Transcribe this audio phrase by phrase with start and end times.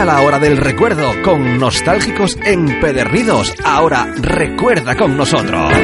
[0.00, 3.52] Llega la hora del recuerdo con nostálgicos empedernidos.
[3.62, 5.74] Ahora recuerda con nosotros.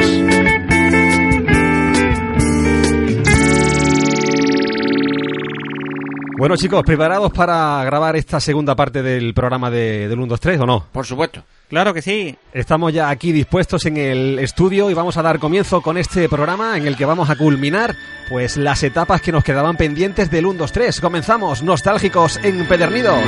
[6.39, 10.61] Bueno chicos, ¿preparados para grabar esta segunda parte del programa de, del 1, 2, 3
[10.61, 10.87] o no?
[10.91, 11.43] Por supuesto.
[11.69, 12.35] Claro que sí.
[12.53, 16.75] Estamos ya aquí dispuestos en el estudio y vamos a dar comienzo con este programa
[16.75, 17.95] en el que vamos a culminar
[18.29, 21.01] pues las etapas que nos quedaban pendientes del 1, 2, 3.
[21.01, 23.21] Comenzamos, nostálgicos empedernidos.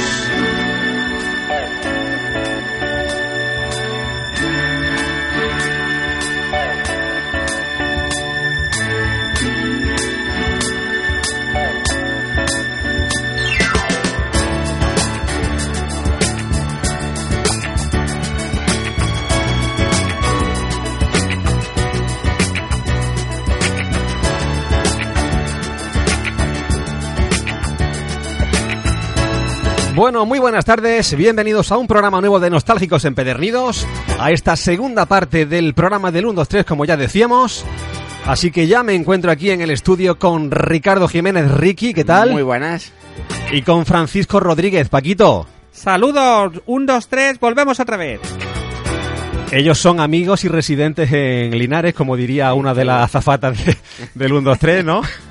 [29.99, 33.85] Bueno, muy buenas tardes, bienvenidos a un programa nuevo de Nostálgicos Empedernidos,
[34.17, 37.65] a esta segunda parte del programa del 1, 2, 3, como ya decíamos.
[38.25, 42.31] Así que ya me encuentro aquí en el estudio con Ricardo Jiménez Ricky, ¿qué tal?
[42.31, 42.93] Muy buenas.
[43.51, 45.45] Y con Francisco Rodríguez, Paquito.
[45.73, 48.21] Saludos, 1, 2, 3, volvemos otra vez.
[49.51, 53.75] Ellos son amigos y residentes en Linares, como diría una de las azafatas de,
[54.15, 55.01] del 1, 2, 3, ¿no?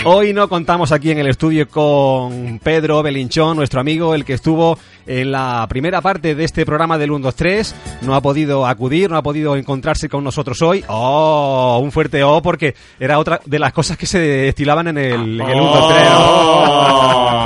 [0.04, 4.78] Hoy no contamos aquí en el estudio con Pedro Belinchón, nuestro amigo, el que estuvo
[5.06, 7.74] en la primera parte de este programa del 1, 2, 3.
[8.02, 10.82] No ha podido acudir, no ha podido encontrarse con nosotros hoy.
[10.88, 11.80] ¡Oh!
[11.82, 12.40] Un fuerte ¡oh!
[12.40, 15.88] porque era otra de las cosas que se destilaban en el, en el 1, 2,
[15.88, 16.08] 3.
[16.12, 17.40] ¡Oh!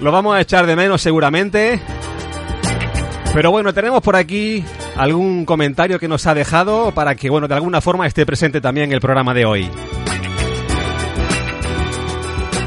[0.00, 1.80] Lo vamos a echar de menos seguramente.
[3.32, 4.64] Pero bueno, tenemos por aquí
[4.96, 8.92] algún comentario que nos ha dejado para que, bueno, de alguna forma esté presente también
[8.92, 9.70] el programa de hoy.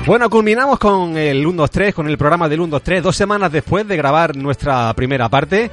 [0.05, 3.15] Bueno, culminamos con el 1, 2, 3, con el programa del 1, 2, 3, dos
[3.15, 5.71] semanas después de grabar nuestra primera parte.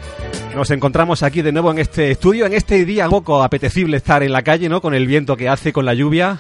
[0.55, 4.33] Nos encontramos aquí de nuevo en este estudio, en este día poco apetecible estar en
[4.33, 4.81] la calle, ¿no?
[4.81, 6.39] Con el viento que hace, con la lluvia.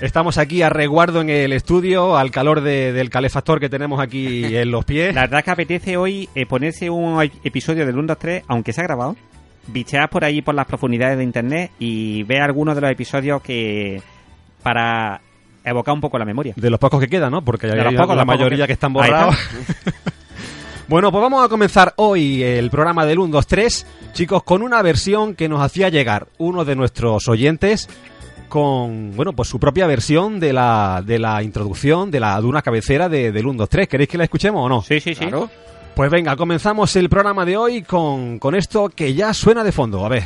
[0.00, 4.44] Estamos aquí a reguardo en el estudio, al calor de, del calefactor que tenemos aquí
[4.56, 5.14] en los pies.
[5.14, 8.80] La verdad que apetece hoy eh, ponerse un episodio del 1, 2, 3, aunque se
[8.80, 9.14] ha grabado,
[9.68, 14.02] bichear por ahí por las profundidades de internet y ver algunos de los episodios que
[14.64, 15.20] para
[15.64, 16.54] evocar un poco la memoria.
[16.56, 17.42] De los pocos que quedan, ¿no?
[17.42, 19.36] Porque De hay los pocos, la mayoría que- que, están borrados.
[20.88, 24.82] bueno, pues vamos a comenzar hoy el programa del 1, 2, 3, chicos, con una
[24.82, 27.88] versión que nos hacía llegar uno de nuestros oyentes
[28.48, 32.60] con, bueno, pues su propia versión de la, de la introducción de la de una
[32.60, 33.88] cabecera de, del 1, 2, 3.
[33.88, 34.82] ¿Queréis que la escuchemos o no?
[34.82, 35.24] Sí, sí, sí.
[35.26, 35.48] Claro.
[35.94, 40.04] Pues venga, comenzamos el programa de hoy con, con esto que ya suena de fondo.
[40.04, 40.24] A ver.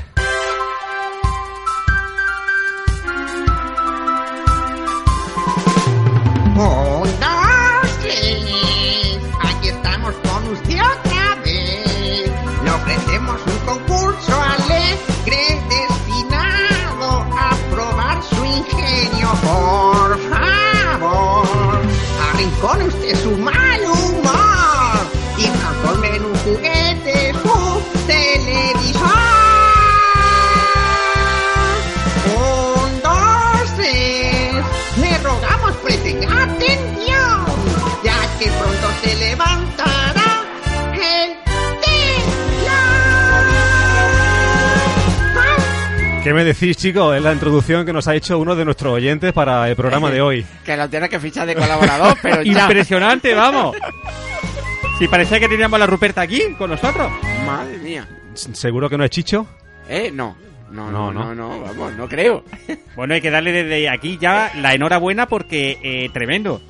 [46.26, 47.16] ¿Qué me decís, chicos?
[47.16, 50.20] Es la introducción que nos ha hecho uno de nuestros oyentes para el programa de
[50.20, 50.44] hoy.
[50.64, 52.62] Que lo tienes que fichar de colaborador, pero ya.
[52.62, 53.76] Impresionante, vamos.
[54.98, 57.12] Si parecía que teníamos a la Ruperta aquí con nosotros.
[57.46, 58.08] Madre mía.
[58.34, 59.46] ¿Seguro que no es Chicho?
[59.88, 60.10] ¿Eh?
[60.12, 60.36] No.
[60.72, 61.34] No, No, no, no.
[61.36, 62.42] no, no, vamos, no creo.
[62.96, 66.60] Bueno, hay que darle desde aquí ya la enhorabuena porque eh, tremendo.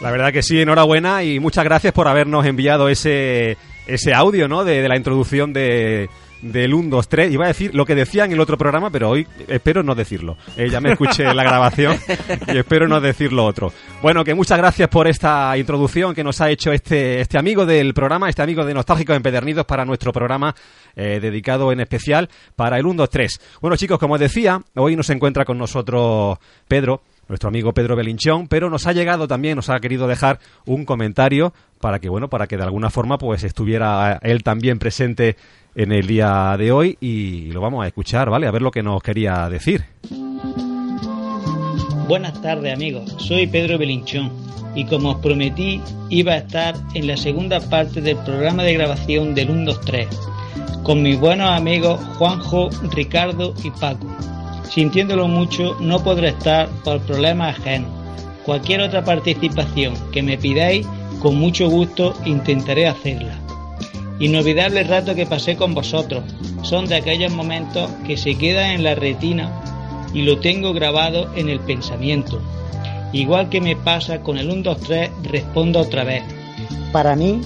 [0.00, 3.56] La verdad que sí, enhorabuena y muchas gracias por habernos enviado ese,
[3.88, 4.62] ese audio, ¿no?
[4.62, 6.08] De, de la introducción de,
[6.42, 7.32] del 1, 2, 3.
[7.32, 10.36] Iba a decir lo que decía en el otro programa, pero hoy espero no decirlo.
[10.56, 11.96] Eh, ya me escuché la grabación
[12.52, 13.72] y espero no decir lo otro.
[14.02, 17.94] Bueno, que muchas gracias por esta introducción que nos ha hecho este, este amigo del
[17.94, 20.54] programa, este amigo de Nostálgicos Empedernidos para nuestro programa
[20.96, 23.40] eh, dedicado en especial para el 1, 2, 3.
[23.60, 26.38] Bueno, chicos, como decía, hoy nos encuentra con nosotros
[26.68, 30.84] Pedro, nuestro amigo Pedro Belinchón, pero nos ha llegado también, nos ha querido dejar un
[30.84, 35.36] comentario para que, bueno, para que de alguna forma pues estuviera él también presente
[35.74, 38.46] en el día de hoy y lo vamos a escuchar, ¿vale?
[38.46, 39.84] A ver lo que nos quería decir.
[42.08, 44.30] Buenas tardes amigos, soy Pedro Belinchón
[44.74, 49.34] y como os prometí iba a estar en la segunda parte del programa de grabación
[49.34, 50.08] del 123
[50.82, 54.06] con mis buenos amigos Juanjo, Ricardo y Paco.
[54.68, 58.02] Sintiéndolo mucho no podré estar por problemas ajenos,
[58.44, 60.86] Cualquier otra participación que me pidáis,
[61.20, 63.41] con mucho gusto intentaré hacerla.
[64.22, 66.22] Inolvidable rato que pasé con vosotros.
[66.62, 69.50] Son de aquellos momentos que se quedan en la retina
[70.14, 72.40] y lo tengo grabado en el pensamiento.
[73.12, 76.22] Igual que me pasa con el 1, 2, 3, respondo otra vez.
[76.92, 77.40] Para mí,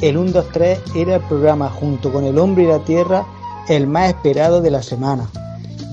[0.00, 3.24] el 1, 2, 3 era el programa junto con El Hombre y la Tierra
[3.68, 5.30] el más esperado de la semana.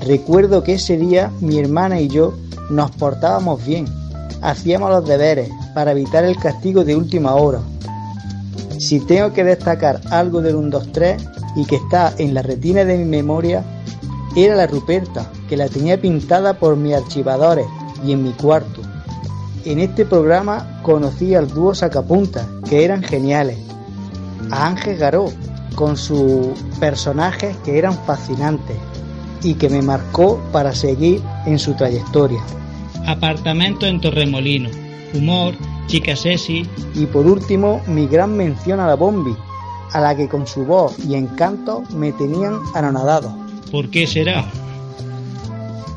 [0.07, 2.33] Recuerdo que ese día mi hermana y yo
[2.72, 3.86] nos portábamos bien,
[4.42, 7.60] hacíamos los deberes para evitar el castigo de última hora.
[8.80, 12.83] Si tengo que destacar algo del 1, 2, 3 y que está en la retina
[12.83, 13.63] de mi memoria,
[14.36, 17.66] era la Ruperta, que la tenía pintada por mis archivadores
[18.06, 18.81] y en mi cuarto.
[19.63, 23.57] En este programa conocí al dúo Sacapunta, que eran geniales.
[24.51, 25.31] A Ángel Garó,
[25.75, 26.48] con sus
[26.80, 28.77] personajes que eran fascinantes
[29.44, 32.42] y que me marcó para seguir en su trayectoria.
[33.06, 34.69] Apartamento en Torremolino.
[35.13, 35.54] Humor,
[35.88, 36.68] chica sexy.
[36.94, 39.36] Y por último, mi gran mención a la Bombi,
[39.94, 43.36] a la que con su voz y encanto me tenían anonadado.
[43.72, 44.46] ¿Por qué será?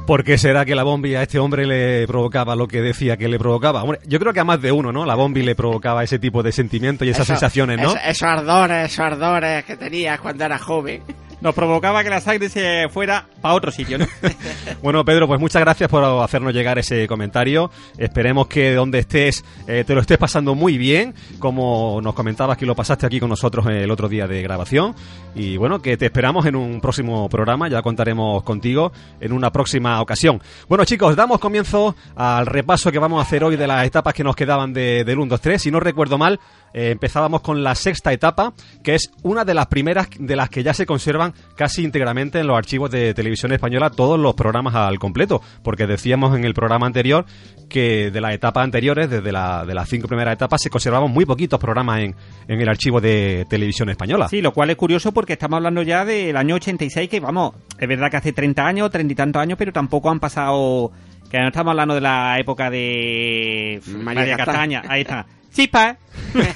[0.06, 3.28] ¿Por qué será que la Bombi a este hombre le provocaba lo que decía que
[3.28, 3.82] le provocaba?
[3.82, 5.04] Hombre, yo creo que a más de uno, ¿no?
[5.04, 7.90] La Bombi le provocaba ese tipo de sentimientos y esas Eso- sensaciones, ¿no?
[7.90, 11.02] eso- esos ardores, esos ardores que tenías cuando eras joven.
[11.40, 14.06] Nos provocaba que la sangre se fuera para otro sitio, ¿no?
[14.82, 17.70] Bueno, Pedro, pues muchas gracias por hacernos llegar ese comentario.
[17.96, 22.66] Esperemos que donde estés eh, te lo estés pasando muy bien, como nos comentabas que
[22.66, 24.94] lo pasaste aquí con nosotros el otro día de grabación.
[25.34, 30.00] Y bueno, que te esperamos en un próximo programa, ya contaremos contigo en una próxima
[30.00, 30.40] ocasión.
[30.68, 34.24] Bueno, chicos, damos comienzo al repaso que vamos a hacer hoy de las etapas que
[34.24, 35.62] nos quedaban de, del 1, 2, 3.
[35.62, 36.38] Si no recuerdo mal,
[36.72, 40.62] eh, empezábamos con la sexta etapa, que es una de las primeras de las que
[40.62, 44.98] ya se conservan casi íntegramente en los archivos de televisión española todos los programas al
[44.98, 47.26] completo, porque decíamos en el programa anterior
[47.68, 51.24] que de las etapas anteriores, desde la, de las cinco primeras etapas, se conservaban muy
[51.24, 52.14] poquitos programas en,
[52.48, 54.28] en el archivo de televisión española.
[54.28, 57.88] Sí, lo cual es curioso porque estamos hablando ya del año 86, que vamos, es
[57.88, 60.92] verdad que hace 30 años, 30 y tantos años, pero tampoco han pasado,
[61.30, 64.80] que no estamos hablando de la época de María María, Castaña.
[64.80, 64.82] Castaña.
[64.94, 65.26] ahí está.
[65.52, 65.96] Chispa, ¿eh?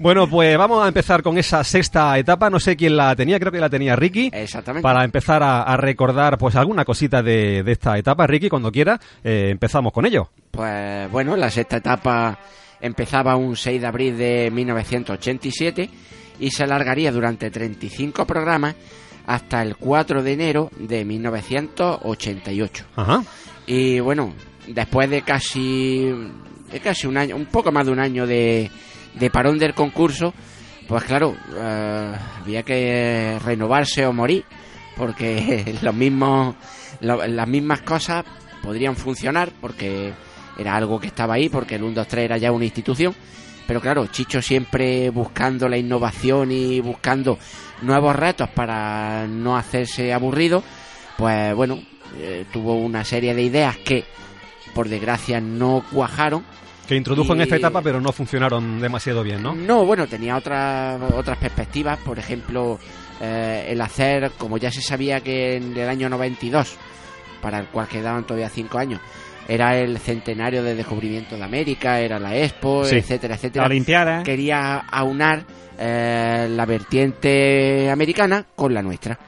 [0.00, 2.48] Bueno, pues vamos a empezar con esa sexta etapa.
[2.50, 4.30] No sé quién la tenía, creo que la tenía Ricky.
[4.32, 4.82] Exactamente.
[4.82, 9.00] Para empezar a, a recordar pues alguna cosita de, de esta etapa, Ricky, cuando quiera,
[9.24, 10.30] eh, empezamos con ello.
[10.52, 12.38] Pues bueno, la sexta etapa
[12.80, 15.90] empezaba un 6 de abril de 1987
[16.38, 18.76] y se alargaría durante 35 programas
[19.26, 22.84] hasta el 4 de enero de 1988.
[22.94, 23.24] Ajá.
[23.66, 24.32] Y bueno,
[24.68, 26.12] después de casi,
[26.70, 28.70] de casi un año, un poco más de un año de,
[29.14, 30.34] de parón del concurso,
[30.86, 34.44] pues claro, eh, había que renovarse o morir,
[34.96, 36.54] porque los mismos,
[37.00, 38.24] las mismas cosas
[38.62, 40.12] podrían funcionar, porque
[40.56, 43.14] era algo que estaba ahí, porque el 1, 2, 3 era ya una institución.
[43.66, 47.38] Pero claro, Chicho siempre buscando la innovación y buscando
[47.82, 50.62] nuevos retos para no hacerse aburrido,
[51.18, 51.78] pues bueno,
[52.16, 54.04] eh, tuvo una serie de ideas que
[54.74, 56.44] por desgracia no cuajaron.
[56.86, 59.54] Que introdujo en esta etapa, pero no funcionaron demasiado bien, ¿no?
[59.54, 62.78] No, bueno, tenía otras otras perspectivas, por ejemplo,
[63.20, 66.76] eh, el hacer, como ya se sabía que en el año 92,
[67.42, 69.00] para el cual quedaban todavía cinco años,
[69.46, 72.96] era el centenario del descubrimiento de América, era la Expo, Sí.
[72.96, 73.66] etcétera, La etcétera.
[73.66, 74.22] Olimpiada.
[74.22, 75.44] Quería aunar
[75.80, 79.18] eh, la vertiente americana con la nuestra.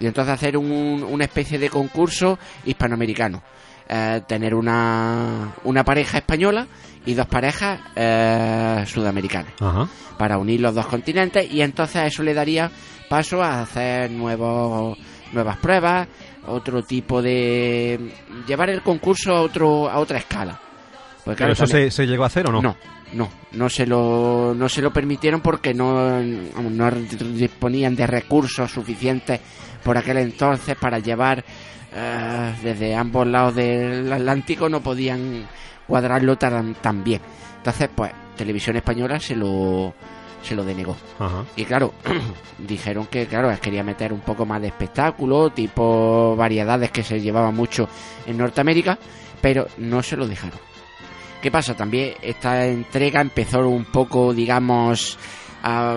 [0.00, 3.42] Y entonces hacer un- una especie de concurso hispanoamericano.
[3.88, 6.66] Eh, tener una, una pareja española
[7.04, 9.86] y dos parejas eh, sudamericanas Ajá.
[10.18, 12.68] para unir los dos continentes y entonces a eso le daría
[13.08, 14.98] paso a hacer nuevos
[15.32, 16.08] nuevas pruebas
[16.48, 18.12] otro tipo de
[18.48, 20.58] llevar el concurso a otro a otra escala
[21.24, 22.60] Pues ¿Pero claro, eso también- se, se llegó a hacer o no?
[22.62, 22.76] no,
[23.12, 29.40] no, no se lo, no se lo permitieron porque no, no disponían de recursos suficientes
[29.84, 31.44] por aquel entonces para llevar
[31.98, 35.46] eh, desde ambos lados del Atlántico, no podían
[35.86, 37.22] cuadrarlo tan, tan bien.
[37.56, 39.94] Entonces, pues, Televisión Española se lo,
[40.42, 40.94] se lo denegó.
[41.18, 41.44] Ajá.
[41.56, 41.94] Y claro,
[42.58, 47.54] dijeron que, claro, quería meter un poco más de espectáculo, tipo variedades que se llevaban
[47.54, 47.88] mucho
[48.26, 48.98] en Norteamérica,
[49.40, 50.58] pero no se lo dejaron.
[51.40, 51.74] ¿Qué pasa?
[51.74, 55.18] También esta entrega empezó un poco, digamos,
[55.62, 55.96] a...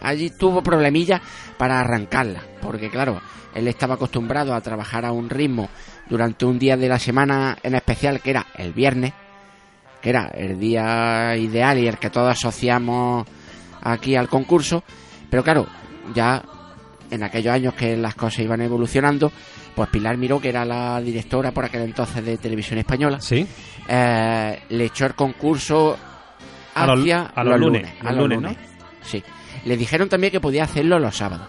[0.00, 1.22] allí tuvo problemillas
[1.56, 3.20] para arrancarla, porque claro,
[3.54, 5.68] él estaba acostumbrado a trabajar a un ritmo
[6.08, 9.12] durante un día de la semana en especial, que era el viernes,
[10.00, 13.26] que era el día ideal y el que todos asociamos
[13.82, 14.82] aquí al concurso,
[15.30, 15.66] pero claro,
[16.14, 16.42] ya
[17.10, 19.32] en aquellos años que las cosas iban evolucionando,
[19.74, 23.46] pues Pilar Miró, que era la directora por aquel entonces de Televisión Española, Sí.
[23.88, 25.96] eh, le echó el concurso
[26.74, 28.56] A los- hacia a los lunes, a los los lunes, lunes.
[29.02, 29.22] Sí.
[29.64, 31.48] Le dijeron también que podía hacerlo los sábados.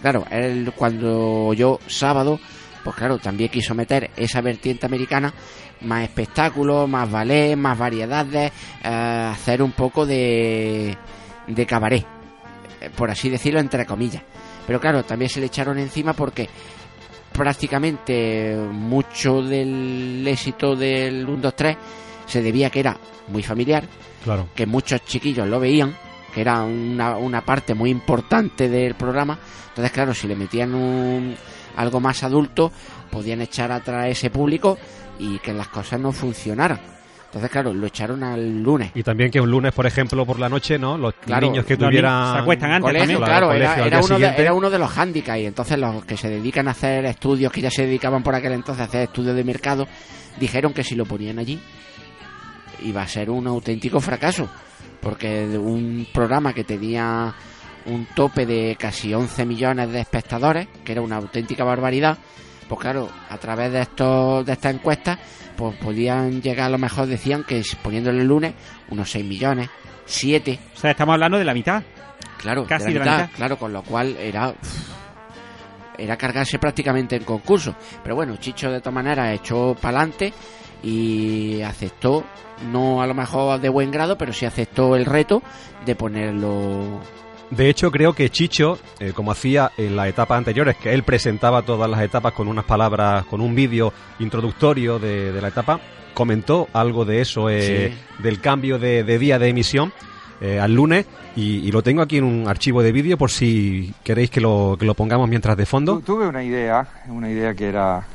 [0.00, 2.38] Claro, él cuando yo sábado,
[2.84, 5.32] pues claro, también quiso meter esa vertiente americana,
[5.82, 8.52] más espectáculos, más ballet, más variedades,
[8.84, 8.88] eh,
[9.32, 10.96] hacer un poco de,
[11.46, 12.04] de cabaret,
[12.80, 14.22] eh, por así decirlo, entre comillas.
[14.66, 16.48] Pero claro, también se le echaron encima porque
[17.32, 21.76] prácticamente mucho del éxito del 1, 2, 3
[22.26, 22.96] se debía a que era
[23.28, 23.84] muy familiar,
[24.24, 24.48] Claro.
[24.54, 25.94] que muchos chiquillos lo veían,
[26.38, 29.36] que era una, una parte muy importante del programa.
[29.70, 31.34] Entonces, claro, si le metían un,
[31.76, 32.70] algo más adulto,
[33.10, 34.78] podían echar atrás a ese público
[35.18, 36.78] y que las cosas no funcionaran.
[37.24, 38.92] Entonces, claro, lo echaron al lunes.
[38.94, 40.96] Y también que un lunes, por ejemplo, por la noche, ¿no?
[40.96, 42.34] Los Claro, niños que tuvieran...
[42.34, 43.24] se acuestan antes Colegio, también.
[43.24, 46.28] claro, colegio era, uno de, era uno de los hándicaps y entonces los que se
[46.28, 49.42] dedican a hacer estudios, que ya se dedicaban por aquel entonces a hacer estudios de
[49.42, 49.88] mercado,
[50.38, 51.60] dijeron que si lo ponían allí
[52.84, 54.48] iba a ser un auténtico fracaso,
[55.00, 57.34] porque un programa que tenía
[57.86, 62.18] un tope de casi 11 millones de espectadores, que era una auténtica barbaridad,
[62.68, 65.18] pues claro, a través de estos de estas encuestas,
[65.56, 68.54] pues podían llegar a lo mejor decían que poniéndole el lunes
[68.90, 69.70] unos 6 millones,
[70.04, 71.82] 7 O sea, estamos hablando de la mitad.
[72.38, 73.30] Claro, Casi de de la mitad.
[73.34, 74.54] claro, con lo cual era
[75.96, 77.74] era cargarse prácticamente en concurso.
[78.02, 80.32] Pero bueno, Chicho de todas maneras echó para adelante
[80.82, 82.24] y aceptó,
[82.72, 85.42] no a lo mejor de buen grado, pero sí aceptó el reto
[85.86, 87.00] de ponerlo.
[87.50, 91.62] De hecho, creo que Chicho, eh, como hacía en las etapas anteriores, que él presentaba
[91.62, 95.80] todas las etapas con unas palabras, con un vídeo introductorio de, de la etapa,
[96.12, 99.92] comentó algo de eso, eh, del cambio de, de día de emisión
[100.42, 101.06] eh, al lunes,
[101.36, 104.76] y, y lo tengo aquí en un archivo de vídeo por si queréis que lo,
[104.78, 105.94] que lo pongamos mientras de fondo.
[106.00, 108.06] Tu- tuve una idea, una idea que era...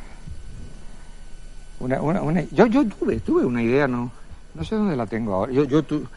[1.83, 4.09] Una, una, una- yo, yo tuve, tuve una idea, no,
[4.55, 5.51] no sé dónde la tengo ahora.
[5.51, 6.07] Yo, yo tu,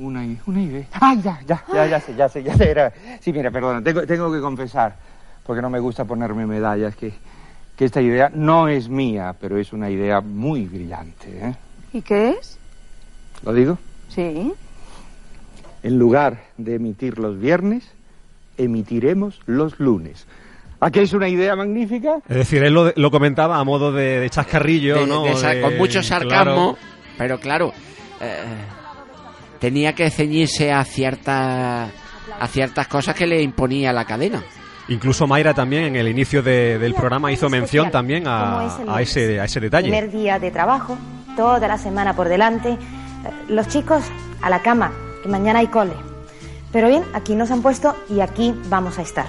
[0.00, 0.84] una, idea.
[0.94, 2.70] Ah, ya, ya, ya, ya sé, ya sé, ya sé.
[2.70, 2.92] Era.
[3.20, 4.96] Sí, mira, perdona, tengo, tengo que confesar,
[5.46, 7.14] porque no me gusta ponerme medallas, que,
[7.76, 11.38] que esta idea no es mía, pero es una idea muy brillante.
[11.38, 11.54] ¿eh?
[11.92, 12.58] ¿Y qué es?
[13.44, 13.78] ¿Lo digo?
[14.08, 14.52] Sí.
[15.84, 17.88] En lugar de emitir los viernes,
[18.58, 20.26] emitiremos los lunes.
[20.80, 22.18] ¿A qué es una idea magnífica?
[22.28, 25.22] Es decir, él lo, lo comentaba a modo de, de chascarrillo, de- ¿no?
[25.22, 26.76] de esa- De- con mucho sarcasmo, claro.
[27.16, 27.72] pero claro,
[28.20, 28.42] eh,
[29.58, 31.90] tenía que ceñirse a ciertas
[32.38, 34.42] a ciertas cosas que le imponía la cadena.
[34.88, 39.40] Incluso Mayra también en el inicio de- del programa hizo mención también a, a ese,
[39.40, 39.88] a ese detalle.
[39.88, 40.98] Primer día de trabajo,
[41.36, 42.70] toda la semana por delante.
[42.72, 42.78] Eh,
[43.48, 44.02] Los chicos
[44.42, 44.92] a la cama,
[45.22, 45.94] que mañana hay cole.
[46.72, 49.26] Pero bien, aquí nos han puesto y aquí vamos a estar.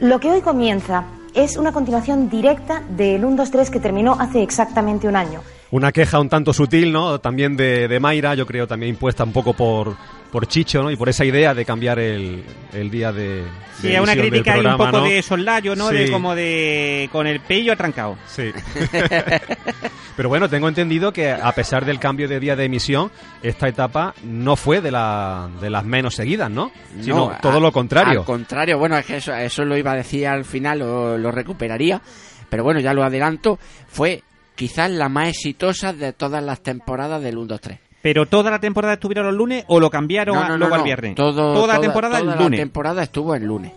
[0.00, 4.42] Lo que hoy comienza es una continuación directa del 1, 2, 3 que terminó hace
[4.42, 5.40] exactamente un año.
[5.72, 7.18] Una queja un tanto sutil, ¿no?
[7.18, 9.96] También de, de Mayra, yo creo también impuesta un poco por,
[10.30, 10.90] por Chicho, ¿no?
[10.90, 13.44] Y por esa idea de cambiar el, el día de.
[13.80, 15.04] Sí, de una crítica un poco ¿no?
[15.04, 15.88] de soslayo, ¿no?
[15.90, 15.94] Sí.
[15.96, 18.16] De como de con el pello atrancado.
[18.26, 18.50] Sí.
[20.16, 24.14] Pero bueno, tengo entendido que a pesar del cambio de día de emisión, esta etapa
[24.24, 26.72] no fue de, la, de las menos seguidas, ¿no?
[27.00, 28.20] Sino No, todo a- lo contrario.
[28.20, 31.30] Al contrario, bueno, es que eso, eso lo iba a decir al final, lo, lo
[31.30, 32.02] recuperaría,
[32.50, 34.24] pero bueno, ya lo adelanto, fue
[34.56, 37.78] quizás la más exitosa de todas las temporadas del 1, 2, 3.
[38.02, 41.14] Pero toda la temporada estuvieron los lunes o lo cambiaron No, no, luego al viernes.
[41.14, 42.60] Todo- toda la temporada toda el la lunes.
[42.60, 43.72] temporada estuvo el lunes.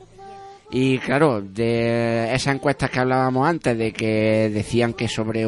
[0.73, 5.45] Y claro, de esas encuestas que hablábamos antes, de que decían que sobre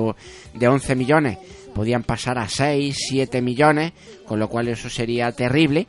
[0.53, 1.37] de 11 millones
[1.73, 3.93] podían pasar a 6, 7 millones,
[4.27, 5.87] con lo cual eso sería terrible.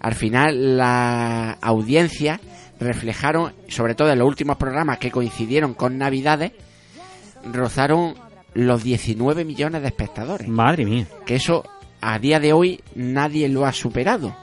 [0.00, 2.40] Al final, la audiencia
[2.80, 6.50] reflejaron, sobre todo en los últimos programas que coincidieron con Navidades,
[7.52, 8.14] rozaron
[8.54, 10.48] los 19 millones de espectadores.
[10.48, 11.06] Madre mía.
[11.24, 11.64] Que eso,
[12.02, 14.36] a día de hoy, nadie lo ha superado.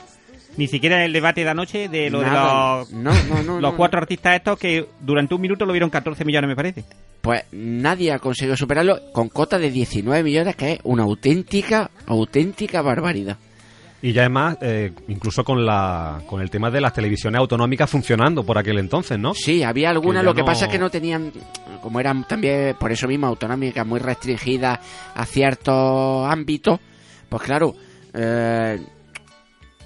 [0.57, 2.79] Ni siquiera el debate de anoche de lo Nada.
[2.79, 5.71] de los, No, no, no, los no, cuatro artistas estos que durante un minuto lo
[5.71, 6.83] vieron 14 millones, me parece.
[7.21, 12.81] Pues nadie ha conseguido superarlo con cota de 19 millones, que es una auténtica, auténtica
[12.81, 13.37] barbaridad.
[14.01, 18.45] Y ya además, eh, incluso con la con el tema de las televisiones autonómicas funcionando
[18.45, 19.33] por aquel entonces, ¿no?
[19.33, 21.31] Sí, había algunas, lo que no- pasa es que no tenían,
[21.81, 24.79] como eran también por eso mismo autonómicas, muy restringidas
[25.13, 26.79] a ciertos ámbitos,
[27.29, 27.75] pues claro,
[28.13, 28.79] eh,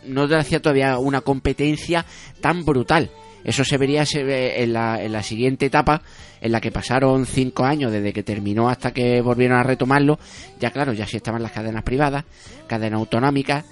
[0.05, 2.05] no te hacía todavía una competencia
[2.41, 3.09] tan brutal.
[3.43, 6.01] Eso se vería en la, en la siguiente etapa,
[6.39, 10.17] en la que pasaron cinco años desde que terminó hasta que volvieron a retomarlo.
[10.59, 12.23] Ya claro, ya sí estaban las cadenas privadas,
[12.67, 13.65] cadenas autonómicas,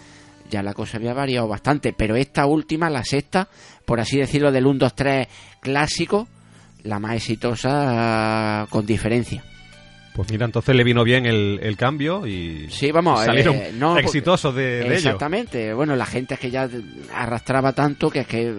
[0.50, 1.94] ya la cosa había variado bastante.
[1.94, 3.48] Pero esta última, la sexta,
[3.86, 5.28] por así decirlo, del 1, 2, 3
[5.62, 6.28] clásico,
[6.84, 9.44] la más exitosa con diferencia.
[10.14, 13.94] Pues mira, entonces le vino bien el, el cambio y Sí, vamos, salieron eh, no,
[13.94, 14.94] porque- exitosos de, de ello.
[14.94, 15.74] Exactamente.
[15.74, 16.68] Bueno, la gente es que ya
[17.14, 18.54] arrastraba tanto que es que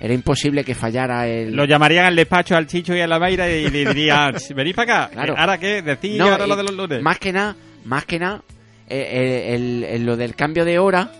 [0.00, 1.54] era imposible que fallara el...
[1.54, 5.04] Lo llamarían al despacho al Chicho y a la Mayra y le dirían, venid para
[5.06, 5.12] acá.
[5.12, 5.34] Claro.
[5.36, 5.82] ¿Ahora qué?
[5.82, 7.02] Decís No, ahora lo de los lunes.
[7.02, 8.42] Más que nada, más que nada,
[8.88, 11.10] eh, eh, el- el- lo del cambio de hora,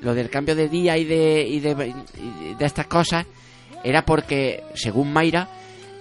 [0.00, 3.26] lo del cambio de día y de, y de, y de estas cosas,
[3.84, 5.48] era porque, según Mayra,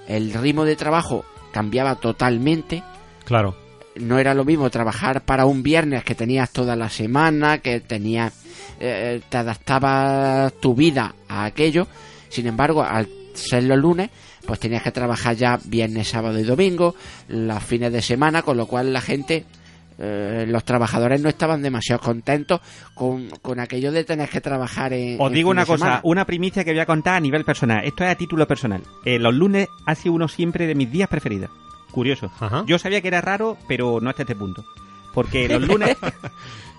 [0.08, 2.84] el ritmo de trabajo cambiaba totalmente.
[3.26, 3.56] Claro.
[3.96, 8.34] No era lo mismo trabajar para un viernes que tenías toda la semana, que tenías,
[8.80, 11.88] eh, te adaptabas tu vida a aquello.
[12.30, 14.10] Sin embargo, al ser los lunes,
[14.46, 16.96] pues tenías que trabajar ya viernes, sábado y domingo,
[17.28, 19.46] los fines de semana, con lo cual la gente,
[20.00, 22.62] eh, los trabajadores no estaban demasiado contentos
[22.96, 25.20] con, con aquello de tener que trabajar en.
[25.20, 26.02] Os digo una cosa, semana.
[26.04, 27.84] una primicia que voy a contar a nivel personal.
[27.86, 28.82] Esto es a título personal.
[29.06, 31.52] Eh, los lunes ha sido uno siempre de mis días preferidos.
[31.92, 32.32] Curioso.
[32.40, 32.64] Ajá.
[32.66, 34.64] Yo sabía que era raro, pero no hasta este punto.
[35.14, 35.98] Porque los lunes,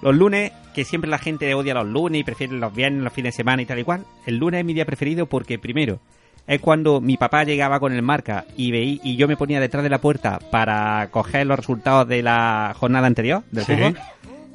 [0.02, 3.34] los lunes, que siempre la gente odia los lunes y prefiere los viernes, los fines
[3.34, 6.00] de semana y tal y cual, el lunes es mi día preferido porque primero
[6.46, 9.84] es cuando mi papá llegaba con el marca y veí, y yo me ponía detrás
[9.84, 13.74] de la puerta para coger los resultados de la jornada anterior del Sí.
[13.76, 13.98] fútbol.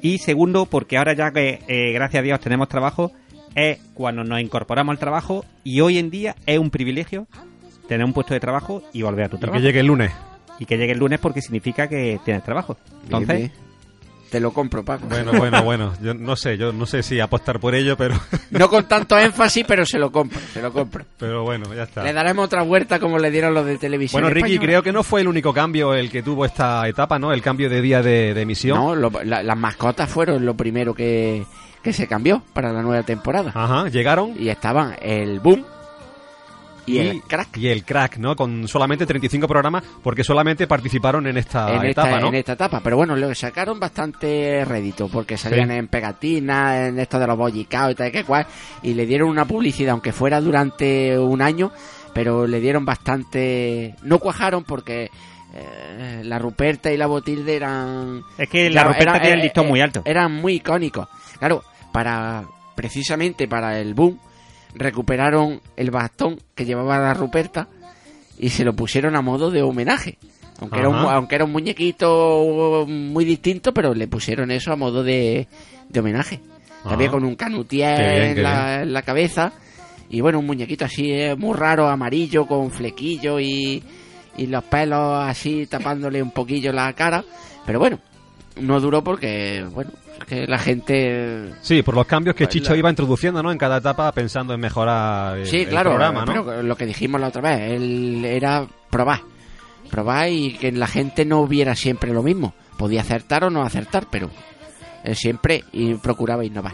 [0.01, 3.13] Y segundo, porque ahora ya que eh, gracias a Dios tenemos trabajo,
[3.55, 7.25] es cuando nos incorporamos al trabajo y hoy en día es un privilegio
[7.87, 9.59] tener un puesto de trabajo y volver a tu Y trabajo.
[9.61, 10.11] que llegue el lunes.
[10.59, 12.77] Y que llegue el lunes porque significa que tienes trabajo.
[13.03, 13.67] Entonces, Bien, bien.
[14.29, 15.05] Te lo compro, Paco.
[15.07, 15.93] Bueno, bueno, bueno.
[16.01, 18.15] Yo no sé, yo no sé si apostar por ello, pero,
[18.49, 21.05] No con tanto énfasis, pero se lo compro, se lo compro.
[21.17, 22.03] pero bueno, ya está.
[22.03, 24.21] Le daremos otra vuelta como le dieron los de televisión.
[24.21, 24.65] Bueno, Ricky, española.
[24.67, 27.31] creo que no fue el único cambio el que tuvo esta etapa, ¿no?
[27.31, 28.77] El cambio de día de, de emisión.
[28.77, 31.45] No, lo- la- las mascotas fueron lo primero que,
[31.81, 33.53] que se cambió para la nueva temporada.
[33.55, 35.63] Ajá, llegaron Y estaban el Boom
[36.88, 37.58] y, el Crack.
[37.58, 38.36] Y el crack, ¿no?
[38.36, 42.27] Con solamente 35 programas, porque solamente participaron en esta en, etapa, esta, ¿no?
[42.29, 45.75] en esta etapa, pero bueno, lo sacaron bastante rédito porque salían Sí.
[45.75, 48.48] en pegatinas, en esto de los bollicaos y tal que cual,
[48.81, 51.72] y le dieron una publicidad, aunque fuera durante un año,
[52.14, 53.96] pero le dieron bastante.
[54.01, 55.09] No cuajaron porque
[55.53, 58.22] eh, la Ruperta y la Botilde eran.
[58.38, 60.01] es que la Claro, Ruperta era- tiene el eh, listón eh, muy alto.
[60.05, 61.07] Eran muy icónicos.
[61.40, 62.44] Claro, para
[62.75, 64.20] precisamente para el boom
[64.77, 67.68] recuperaron el bastón que llevaba la Ruperta
[68.40, 70.18] y se lo pusieron a modo de homenaje.
[70.59, 75.03] Aunque era, un, aunque era un muñequito muy distinto, pero le pusieron eso a modo
[75.03, 75.48] de,
[75.87, 76.40] de homenaje.
[76.83, 79.51] También con un canutier bien, en, la, en la cabeza.
[80.09, 83.83] Y bueno, un muñequito así eh, muy raro, amarillo, con flequillo y,
[84.37, 87.24] y los pelos así tapándole un poquillo la cara.
[87.66, 88.00] Pero bueno,
[88.61, 91.53] no duró porque, bueno, es que la gente...
[91.61, 93.51] Sí, por los cambios que Pues Chicho la- iba introduciendo, ¿no?
[93.51, 96.46] En cada etapa pensando en mejorar el, Sí, el claro, programa, ¿no?
[96.46, 99.22] pero lo que dijimos la otra vez, él era probar.
[99.89, 102.53] Probar y que la gente no viera siempre lo mismo.
[102.77, 104.29] Podía acertar o no acertar, pero
[105.03, 106.74] él siempre y procuraba innovar.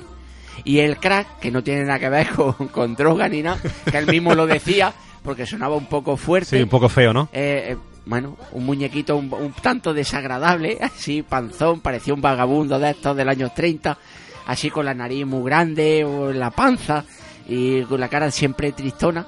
[0.63, 3.98] Y el crack, que no tiene nada que ver con, con droga ni nada, que
[3.98, 4.93] él mismo lo decía,
[5.24, 6.58] porque sonaba un poco fuerte.
[6.58, 7.30] Sí, un poco feo, ¿no?
[7.34, 12.92] Eh, eh, bueno, un muñequito un, un tanto desagradable, así panzón, parecía un vagabundo de
[12.92, 13.98] estos del año 30,
[14.48, 17.04] así con la nariz muy grande, o la panza,
[17.48, 19.26] y con la cara siempre tristona.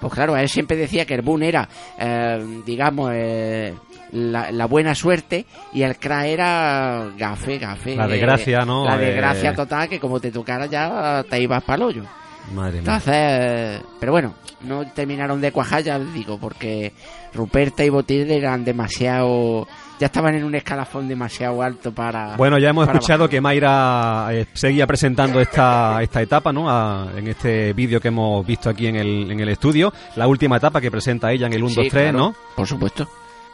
[0.00, 1.66] Pues claro, él siempre decía que el Boom era,
[1.98, 3.72] eh, digamos, eh,
[4.12, 7.96] la, la buena suerte y el crack era gafe, gafe.
[7.96, 8.84] La desgracia, ¿no?
[8.84, 12.04] La Eh, desgracia total, que como te tocara ya te ibas para el hoyo.
[12.52, 12.96] Madre mía.
[12.96, 16.92] Entonces, pero bueno, no terminaron de cuajar, ya digo, porque
[17.32, 19.66] Ruperta y Botilde eran demasiado.
[20.00, 22.36] Ya estaban en un escalafón demasiado alto para.
[22.36, 26.68] Bueno, ya hemos escuchado que Mayra eh, seguía presentando esta, esta etapa, ¿no?
[26.68, 29.92] A- en este vídeo que hemos visto aquí en el, en el estudio.
[30.16, 32.34] La última etapa que presenta ella en el 1, Sí, 2, 3, claro, ¿no?
[32.56, 33.08] Por supuesto.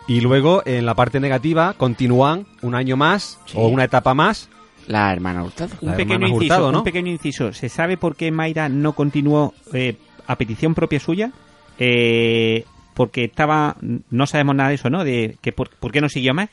[0.09, 3.53] Y luego, en la parte negativa, continúan un año más Sí.
[3.57, 4.49] o una etapa más.
[4.91, 5.71] La hermana Hurtado.
[5.81, 6.79] La un pequeño hermana inciso, Hurtado, ¿no?
[6.79, 7.53] un pequeño inciso.
[7.53, 11.33] ¿Se sabe por qué Mayra no continuó eh, a petición propia suya?
[11.79, 13.77] Eh, porque estaba,
[14.11, 15.05] no sabemos nada de eso, ¿no?
[15.05, 16.49] De que por, por qué no siguió más.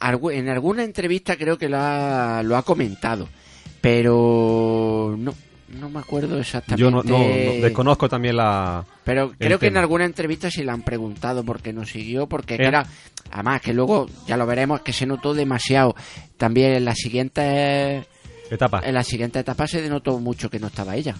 [0.00, 3.28] Algu- En alguna entrevista creo que lo ha, lo ha comentado,
[3.80, 5.34] pero no,
[5.72, 6.80] no me acuerdo exactamente.
[6.80, 7.24] Yo no, no- no-
[7.62, 8.84] desconozco también la...
[9.04, 12.54] Pero creo que en alguna entrevista sí le han preguntado por qué no siguió, porque
[12.54, 12.58] Eh.
[12.66, 12.86] era,
[13.30, 15.94] además que luego, ya lo veremos, que se notó demasiado.
[16.36, 18.06] También en la siguiente,
[18.50, 18.80] etapa.
[18.84, 21.16] en la siguiente etapa se denotó mucho que no estaba ella.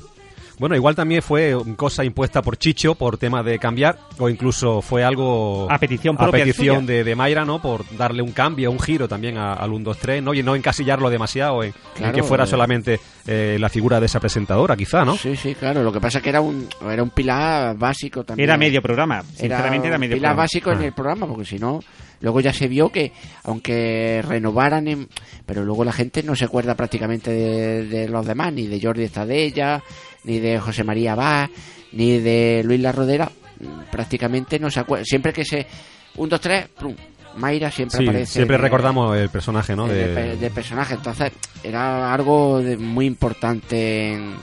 [0.59, 5.03] Bueno, igual también fue cosa impuesta por Chicho por tema de cambiar, o incluso fue
[5.03, 6.87] algo A petición a petición suya.
[6.95, 7.61] de, de Mayra, ¿no?
[7.61, 10.35] Por darle un cambio, un giro también a- al 1, 2, 3, ¿no?
[10.35, 11.73] Y no encasillarlo demasiado en,
[12.15, 12.47] que fuera eh.
[12.47, 15.17] solamente eh, la figura de esa presentadora, quizá, ¿no?
[15.17, 15.83] Sí, sí, claro.
[15.83, 18.49] Lo que pasa es que era un, era un pilar básico también.
[18.49, 19.23] Era medio programa.
[19.23, 20.43] Sinceramente era, un medio pilar programa.
[20.43, 20.85] básico en Ah.
[20.87, 21.81] el programa, porque si no,
[22.21, 23.13] luego ya se vio que,
[23.45, 25.09] aunque renovaran, en-
[25.47, 29.05] pero luego la gente no se acuerda prácticamente de, de los demás, ni de Jordi
[29.05, 29.83] Estadella,
[30.25, 31.51] ni de José María Vaz,
[31.93, 33.31] ni de Luis La Rodera,
[33.91, 35.05] prácticamente no se acuerda.
[35.05, 35.67] Siempre que se.
[36.17, 36.95] Un, dos, tres, plum,
[37.37, 38.33] Mayra siempre Sí, aparece.
[38.33, 39.87] siempre de- recordamos el personaje, ¿no?
[39.89, 40.95] de, De- pe- de personaje.
[40.95, 41.33] Entonces,
[41.63, 44.35] era algo de- muy importante en,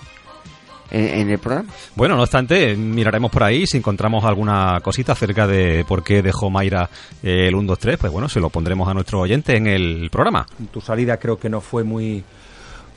[0.89, 1.69] en- en el programa.
[1.95, 6.49] Bueno, no obstante, miraremos por ahí si encontramos alguna cosita acerca de por qué dejó
[6.49, 6.89] Mayra
[7.21, 10.09] eh, el 1, 2, 3, pues bueno, se lo pondremos a nuestro oyente en el
[10.11, 10.47] programa.
[10.71, 12.23] Tu salida creo que no fue muy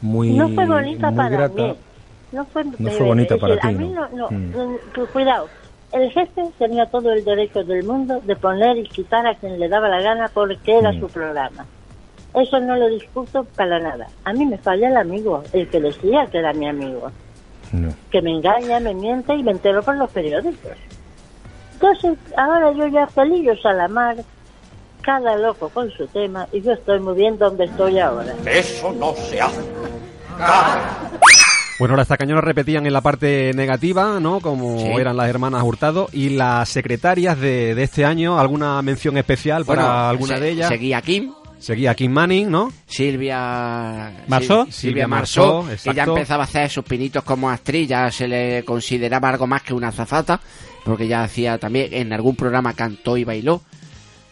[0.01, 1.63] muy no fue bonita muy para grata.
[1.63, 1.75] mí.
[2.33, 4.09] No fue, No fue bonita para decir, ti, A mí ¿no?
[4.09, 4.53] no, no, Mm.
[4.95, 5.49] cu- cuidado.
[5.93, 9.69] El jefe tenía todo el derecho del mundo de poner y quitar a quien le
[9.69, 11.01] daba la gana porque era Mm.
[11.01, 11.67] su programa.
[12.35, 14.07] Eso no lo discuto para nada.
[14.25, 17.11] A mí me falla el amigo, el que decía que era mi amigo.
[17.73, 17.91] No.
[18.11, 20.73] Que me engaña, me miente y me entero por los periódicos.
[21.75, 24.17] Entonces, ahora yo ya pelillos a la mar,
[25.03, 28.33] cada loco con su tema, y yo estoy muy bien donde estoy ahora.
[28.47, 29.61] Eso no se hace.
[31.83, 34.39] Bueno, las tacañonas repetían en la parte negativa, ¿no?
[34.39, 34.87] Como Sí.
[35.01, 36.09] eran las hermanas Hurtado.
[36.13, 40.69] Y las secretarias de, de este año, ¿alguna mención especial para alguna se- de ellas?
[40.69, 42.73] Seguía Kim, Seguía Kim Manning, ¿no?
[42.87, 44.67] Silvia ¿Marsó?
[44.67, 48.09] Sil- Silvia Silvia Marsó, Marsó, que ya empezaba a hacer sus pinitos como actriz, ya
[48.13, 50.41] se le consideraba algo más que una azafata,
[50.85, 53.61] porque ya hacía también, en algún programa cantó y bailó,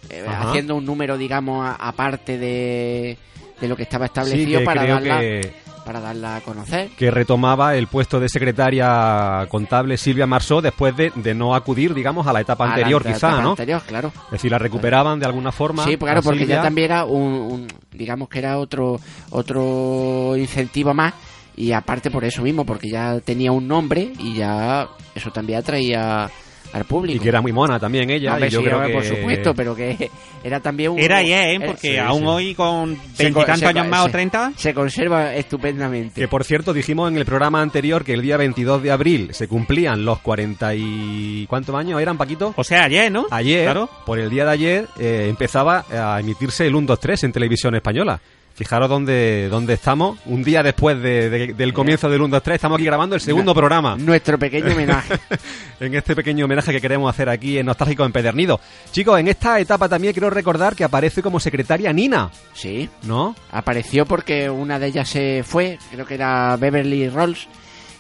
[0.09, 3.19] eh, haciendo un número, digamos, a- aparte de,
[3.61, 5.53] de lo que estaba Sí, establecido que para, darla, que,
[5.85, 6.91] para darla a conocer.
[6.91, 12.27] que retomaba el puesto de secretaria contable Silvia Marsó después de, de no acudir, digamos,
[12.27, 13.51] a la etapa A la anterior, etapa quizá, ¿no?
[13.51, 14.13] anterior, claro.
[14.27, 15.85] Es decir, la recuperaban de alguna forma.
[15.85, 21.15] Sí, claro, porque ya también era un, un- digamos que era otro otro incentivo más
[21.57, 26.31] y aparte por eso mismo, porque ya tenía un nombre y ya eso también atraía
[26.73, 27.17] al público.
[27.17, 28.33] Y que era muy mona también ella.
[28.35, 28.93] Hombre, y yo sí, creo que...
[28.93, 30.11] por supuesto, pero que
[30.45, 30.99] era también un...
[30.99, 31.55] Era y es, ¿eh?
[31.57, 32.27] era- porque sí, aún sí.
[32.27, 34.53] hoy con veintitantos años más o treinta...
[34.57, 36.21] se conserva estupendamente.
[36.21, 39.49] Que por cierto dijimos en el programa anterior que el día 22 de abril se
[39.49, 41.47] cumplían los 40 y...
[41.49, 42.55] ¿Cuántos años eran, Paquito?
[42.57, 43.27] O sea, ayer, ¿no?
[43.31, 43.89] Ayer, Claro.
[44.07, 47.75] por el día de ayer, eh, empezaba a emitirse el 1, 2, 3 en televisión
[47.75, 48.21] española.
[48.61, 50.19] Fijaros dónde, dónde estamos.
[50.27, 53.23] Un día después de- de- del comienzo del 1, 2, 3, estamos aquí grabando el
[53.23, 53.97] segundo programa.
[53.97, 55.15] Nuestro pequeño homenaje.
[55.81, 58.61] en este pequeño homenaje que queremos hacer aquí en Nostálgico Empedernido.
[58.93, 63.35] Chicos, en esta etapa también quiero recordar que aparece como secretaria Nina, sí, ¿no?
[63.51, 67.49] apareció porque una de ellas se fue, creo que era Beverly Rolls,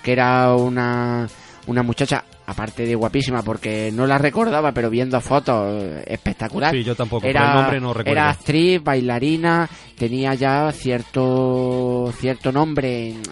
[0.03, 1.27] que era una,
[1.69, 6.75] una muchacha, aparte de guapísima, porque no la recordaba, pero viendo fotos, eh, espectacular.
[6.75, 8.11] Sí, yo tampoco, era, pero el nombre no recuerdo.
[8.11, 13.23] Era actriz, bailarina, tenía ya cierto, cierto nombre en,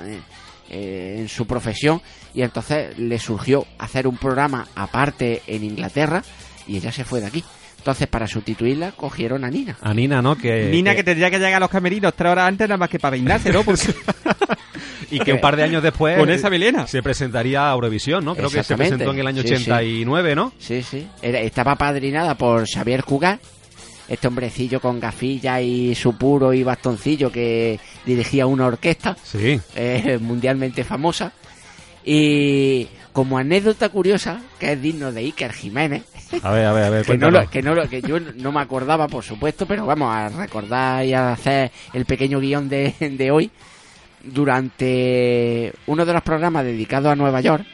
[0.70, 2.00] eh, en su profesión
[2.32, 6.22] y entonces le surgió hacer un programa aparte en Inglaterra
[6.68, 7.44] y ella se fue de aquí.
[7.78, 9.78] Entonces, para sustituirla, cogieron a Nina.
[9.80, 10.36] A Nina, ¿no?
[10.36, 12.98] Que, Nina que tendría que llegar a los camerinos tres horas antes nada más que
[12.98, 13.62] para peinarse, ¿no?
[13.62, 13.82] Porque
[15.10, 16.86] y que un par de años después con esa melena.
[16.86, 18.34] se presentaría a Eurovisión, ¿no?
[18.34, 19.54] Creo que se presentó en el año Sí, sí.
[19.54, 20.52] 89, ¿no?
[20.58, 21.06] Sí, sí.
[21.22, 23.40] Era- estaba padrinada por Xavier Cugat,
[24.08, 29.60] este hombrecillo con gafilla y su puro y bastoncillo que dirigía una orquesta Sí.
[29.76, 31.32] eh, mundialmente famosa.
[32.04, 36.04] Y como anécdota curiosa, que es digno de Iker Jiménez,
[36.42, 38.52] A ver, a ver, a ver, que, no lo, que, no lo- que yo no
[38.52, 42.94] me acordaba, por supuesto, pero vamos a recordar y a hacer el pequeño guion de,
[43.00, 43.50] de hoy.
[44.24, 47.64] Durante uno de los programas dedicados a Nueva York,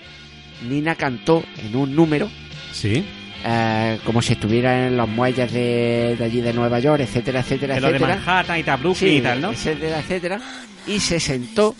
[0.69, 2.29] Nina cantó en un número
[2.73, 3.05] Sí.
[3.45, 7.75] eh, como si estuviera en los muelles de, de allí de Nueva York, etcétera, etcétera,
[7.75, 8.17] De lo de etcétera.
[8.25, 9.51] Manhattan y tal, Brooklyn Sí, y tal, ¿no?
[9.53, 10.41] etcétera, etcétera.
[10.87, 11.75] Y se sentó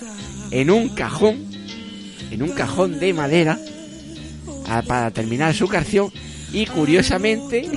[0.51, 1.37] en un cajón,
[2.31, 3.59] en un cajón de madera,
[4.69, 6.11] a- para terminar su canción.
[6.53, 7.69] Y curiosamente,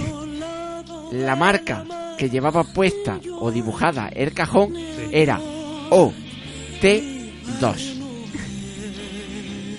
[1.12, 1.86] la marca
[2.18, 4.74] que llevaba puesta o dibujada el cajón
[5.12, 5.40] era
[6.82, 7.94] OT2.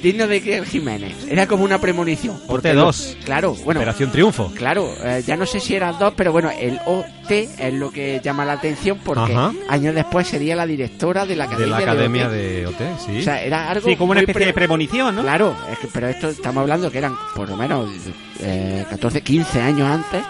[0.02, 1.12] Digno de que Jiménez.
[1.28, 2.38] Era como una premonición.
[2.46, 2.74] OT2.
[2.74, 3.80] lo- Claro, bueno.
[3.80, 4.52] Operación Triunfo.
[4.54, 8.20] Claro, eh, ya no sé si eran dos, pero bueno, el OT es lo que
[8.22, 9.52] llama la atención porque Ajá.
[9.68, 12.32] años después sería la directora de la De Academia la Academia OT.
[12.32, 13.18] de OT, sí.
[13.18, 15.22] O sea, era algo Sí, como una especie de pre- premonición, ¿no?
[15.22, 17.90] Claro, es que- pero esto estamos hablando que eran por lo menos
[18.40, 20.22] eh, 14, 15 años antes.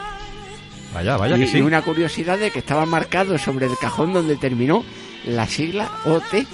[0.95, 1.59] Vaya, vaya y, que sí.
[1.59, 4.83] y una curiosidad de que estaba marcado sobre el cajón donde terminó
[5.27, 6.47] la sigla OT.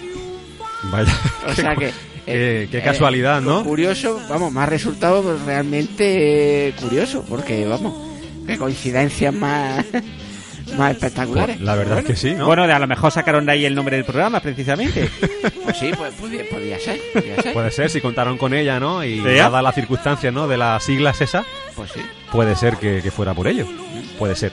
[0.85, 1.13] Vaya.
[1.49, 1.93] O sea que
[2.27, 3.63] Qué, qué Eh, casualidad, ¿no?
[3.65, 7.93] Curioso, vamos, me ha resultado realmente eh, curioso, porque vamos,
[8.47, 9.85] qué coincidencias más,
[10.79, 11.61] más espectaculares.
[11.61, 12.47] La verdad es que sí, ¿no?
[12.47, 15.09] Bueno, de a lo mejor sacaron de ahí el nombre del programa, precisamente.
[15.65, 17.53] Pues sí, pues podía, podía ser, podía ser.
[17.55, 19.03] Puede ser, si contaron con ella, ¿no?
[19.03, 19.25] Y Sí.
[19.35, 20.47] dadas las circunstancias, ¿no?
[20.47, 22.01] De las siglas esas, Pues sí.
[22.31, 23.67] puede ser que, que fuera por ello.
[24.19, 24.53] Puede ser.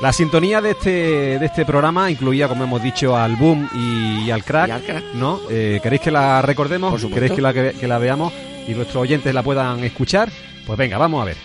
[0.00, 4.44] La sintonía de este, de este programa incluía, como hemos dicho, al Boom y, al
[4.44, 5.04] Crack, Y al Crack.
[5.14, 5.40] ¿no?
[5.50, 7.00] Eh, ¿Queréis que la recordemos?
[7.00, 7.10] Por.
[7.12, 8.32] ¿Queréis que la, que, que la veamos
[8.68, 10.28] y nuestros oyentes la puedan escuchar?
[10.66, 11.36] Pues venga, vamos a ver.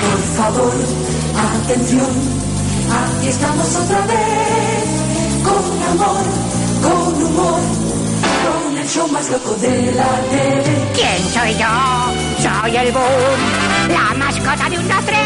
[0.00, 0.72] Por favor,
[1.64, 2.10] atención,
[2.90, 4.84] aquí estamos otra vez,
[5.44, 6.24] con amor,
[7.36, 7.60] humor,
[8.44, 10.88] con el show más loco de la tele.
[10.94, 11.66] ¿Quién soy yo?
[12.42, 13.40] Soy el boom,
[13.88, 15.18] la mascota de un 2, 3.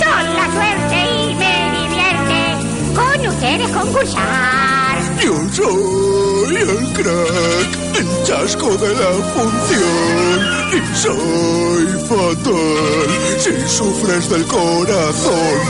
[0.00, 2.40] Son la suerte y me divierte
[2.94, 4.94] con ustedes concursar.
[5.22, 10.54] Yo soy el crack, el chasco de la función.
[10.74, 15.60] Y soy fatal si sufres del corazón.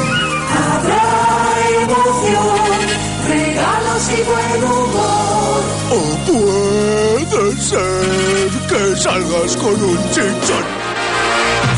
[0.50, 1.06] Habrá
[1.82, 2.73] emoción,
[3.96, 5.62] y buen humor.
[5.90, 10.64] O puede ser que salgas con un chichón.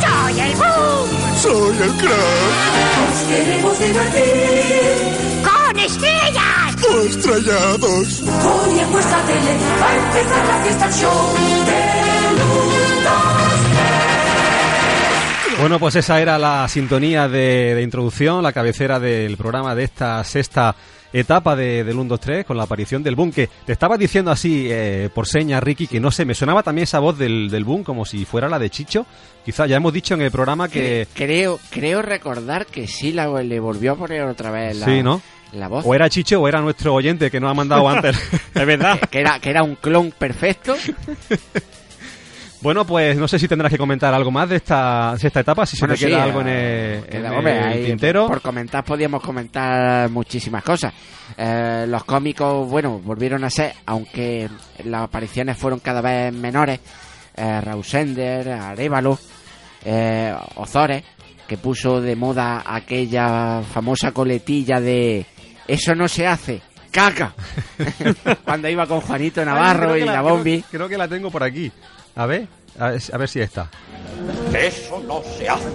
[0.00, 2.56] Soy el boom, Soy el crack
[2.96, 5.42] Nos queremos divertir.
[5.44, 6.76] con estrellas.
[6.88, 8.22] o estrellados.
[8.22, 11.34] Hoy en vuestra tele va a empezar la fiesta, show
[11.66, 11.80] de
[12.38, 13.16] Lundos.
[15.60, 20.22] Bueno, pues esa era la sintonía de, de introducción, la cabecera del programa de esta
[20.24, 20.74] sexta
[21.20, 24.30] etapa de, del 1, 2, 3, con la aparición del boom, que te estaba diciendo
[24.30, 27.64] así eh, por señas, Ricky, que no sé, me sonaba también esa voz del, del
[27.64, 29.06] boom como si fuera la de Chicho.
[29.44, 31.06] Quizá ya hemos dicho en el programa que...
[31.14, 35.22] Creo, creo recordar que sí la, le volvió a poner otra vez la, Sí, ¿no?
[35.52, 35.84] la voz.
[35.86, 38.16] O era Chicho o era nuestro oyente que nos ha mandado antes.
[38.54, 38.98] Es verdad.
[39.10, 40.74] que era, que era un clon perfecto.
[42.62, 45.66] Bueno, pues no sé si tendrás que comentar algo más de esta, de esta etapa,
[45.66, 47.84] si se Bueno, te queda sí, algo en eh, el, queda- en hombre, el ahí,
[47.86, 48.26] tintero.
[48.26, 50.92] Por comentar, podíamos comentar muchísimas cosas.
[51.36, 54.48] Eh, los cómicos, bueno, volvieron a ser, aunque
[54.84, 56.80] las apariciones fueron cada vez menores.
[57.36, 59.18] Eh, Rausender, Arevalo,
[59.84, 61.04] eh, Ozores,
[61.46, 65.26] que puso de moda aquella famosa coletilla de
[65.68, 67.34] Eso no se hace, caca.
[68.44, 70.64] Cuando iba con Juanito Navarro y la creo- Bombi.
[70.70, 71.70] Creo, que la tengo por aquí.
[72.16, 72.48] A ver,
[72.78, 73.70] a ver, a ver si está.
[74.54, 75.68] Eso no se hace.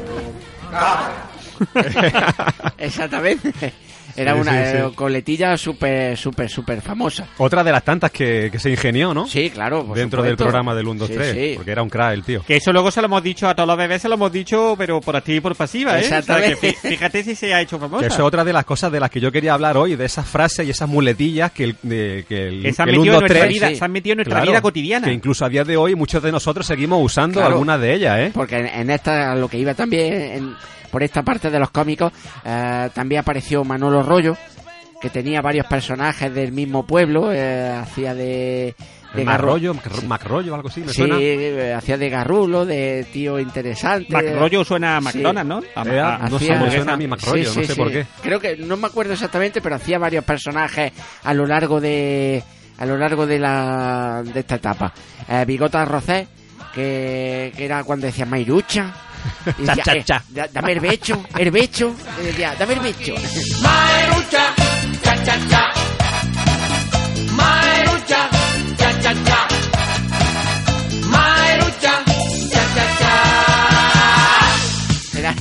[2.77, 3.73] Exactamente.
[4.21, 4.95] Era Sí, una sí, eh, sí.
[4.95, 7.27] coletilla súper, súper, súper famosa.
[7.37, 9.27] Otra de las tantas que, que se ingenió, ¿no?
[9.27, 9.85] Sí, claro.
[9.85, 10.43] por Dentro del supuesto.
[10.45, 11.31] programa del 1, 2, Sí, 3.
[11.31, 11.53] sí.
[11.55, 12.43] Porque era un crack el tío.
[12.45, 14.75] Que eso luego se lo hemos dicho a todos los bebés, se lo hemos dicho,
[14.77, 16.05] pero por activa y por pasiva, ¿eh?
[16.05, 18.01] O sea, que fíjate si se ha hecho famosa.
[18.01, 20.05] Que eso es otra de las cosas de las que yo quería hablar hoy, de
[20.05, 23.17] esas frases y esas muletillas que el, de, que el, Que se han el metido
[23.17, 25.07] 1, en 2, nuestra 3, vida, se han metido en nuestra claro, vida cotidiana.
[25.07, 27.53] Que incluso a día de hoy muchos de nosotros seguimos usando Claro.
[27.53, 28.31] algunas de ellas, ¿eh?
[28.33, 30.55] Porque en, en esta, lo que iba también, en-
[30.91, 32.11] por esta parte de los cómicos,
[32.45, 34.35] eh, también apareció Manolo Rollo,
[35.01, 38.75] que tenía varios personajes del mismo pueblo, eh, hacía de...
[39.15, 39.41] de Mac-
[40.05, 41.15] Macrollo, algo así, me Sí, suena.
[41.19, 44.13] eh, hacía de garrulo, de tío interesante.
[44.13, 45.05] Macrollo suena a Sí.
[45.17, 45.61] McDonald's, ¿no?
[45.75, 47.73] A- Eh, a- no sé, Hacía- me suena a mí Macrollo, Sí, no sí, sé
[47.73, 47.79] sí.
[47.81, 48.05] por qué.
[48.21, 50.91] Creo que no me acuerdo exactamente, pero hacía varios personajes
[51.23, 52.43] a lo largo de
[52.77, 54.93] a lo largo de la de esta etapa.
[55.29, 56.27] Eh, Bigota Rosé,
[56.73, 58.93] que, que era cuando decía Mairucha.
[59.59, 60.23] Y Cha, decía, cha, eh, cha.
[60.29, 61.95] da- dame herbecho, herbecho.
[62.21, 63.13] Y decía, dame herbecho.
[63.61, 64.53] Maerucha,
[65.03, 65.71] cha cha cha.
[67.33, 68.29] Maerucha,
[68.77, 69.47] cha cha cha.
[71.07, 72.03] Maerucha,
[72.51, 73.11] cha cha cha.
[75.19, 75.35] Era-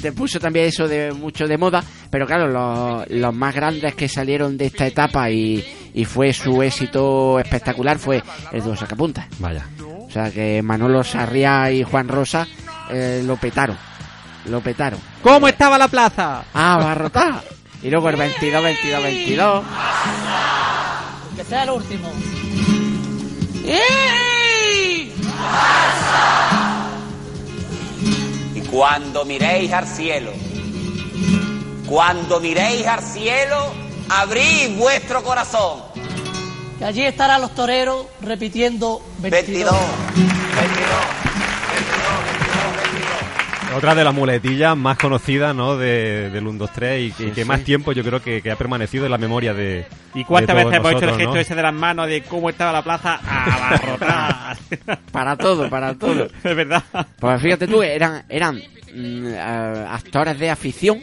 [0.00, 4.08] te puso también eso de mucho de moda, pero claro, los, los más grandes que
[4.08, 5.64] salieron de esta etapa y,
[5.94, 9.26] y fue su éxito espectacular fue el dúo Sacapuntas.
[9.38, 9.66] Vaya.
[9.84, 12.46] O sea que Manolo Sarriá y Juan Rosa
[12.92, 13.76] eh, lo petaron.
[14.46, 15.00] Lo petaron.
[15.22, 16.44] ¿Cómo estaba la plaza?
[16.52, 17.42] Ah, barrotá.
[17.82, 19.64] Y luego el 22, 22, 22.
[21.36, 22.08] Que sea el último.
[28.54, 30.32] Y cuando miréis al cielo,
[31.86, 33.72] cuando miréis al cielo,
[34.08, 35.80] abrid vuestro corazón.
[36.78, 39.72] Que allí estarán los toreros repitiendo 22.
[39.72, 39.74] 22,
[40.56, 41.31] 22, 22, 22, 22.
[43.76, 45.76] Otra de las muletillas más conocidas, ¿no?
[45.76, 47.48] De, del 1, 2, 3 y que, Sí, que sí.
[47.48, 49.86] más tiempo yo creo que, que ha permanecido en la memoria de.
[50.14, 51.40] ¿Y cuántas de veces hemos hecho el gesto ¿no?
[51.40, 54.56] ese de las manos de cómo estaba la plaza abarrotada?
[55.12, 56.28] Para todo, para todo.
[56.44, 56.82] Es verdad.
[57.18, 58.60] Pues fíjate tú, eran, eran
[58.94, 59.26] mm,
[59.88, 61.02] actores de afición,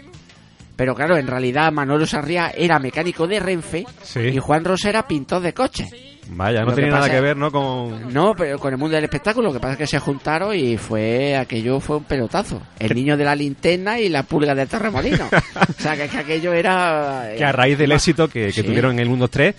[0.76, 4.20] pero claro, en realidad Manolo Sarriá era mecánico de Renfe Sí.
[4.20, 5.90] y Juan Rosa era pintor de coches.
[6.32, 7.52] Vaya, no tenía nada pasa que ver, ¿no?
[7.52, 8.14] Con.
[8.14, 10.78] No, pero con el mundo del espectáculo, lo que pasa es que se juntaron y
[10.78, 12.62] fue aquello fue un pelotazo.
[12.78, 15.28] El niño de la linterna y la pulga del terremolino.
[15.78, 17.32] o sea, que, que aquello era...
[17.36, 18.64] Que a raíz del éxito que, que Sí.
[18.64, 19.56] tuvieron en el 1, 2, 3.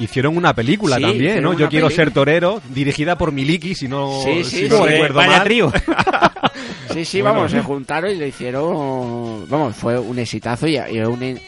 [0.00, 1.52] Hicieron una película Sí, también, ¿no?
[1.52, 1.90] Yo quiero película.
[2.04, 4.84] ser torero, dirigida por Miliki, si no, Sí, si sí, no sí.
[4.90, 5.44] recuerdo Vaya mal.
[5.44, 5.72] trío.
[6.92, 7.36] Sí, sí, Bueno.
[7.36, 9.48] vamos, se juntaron y lo hicieron...
[9.48, 11.40] Vamos, fue un exitazo y, y un-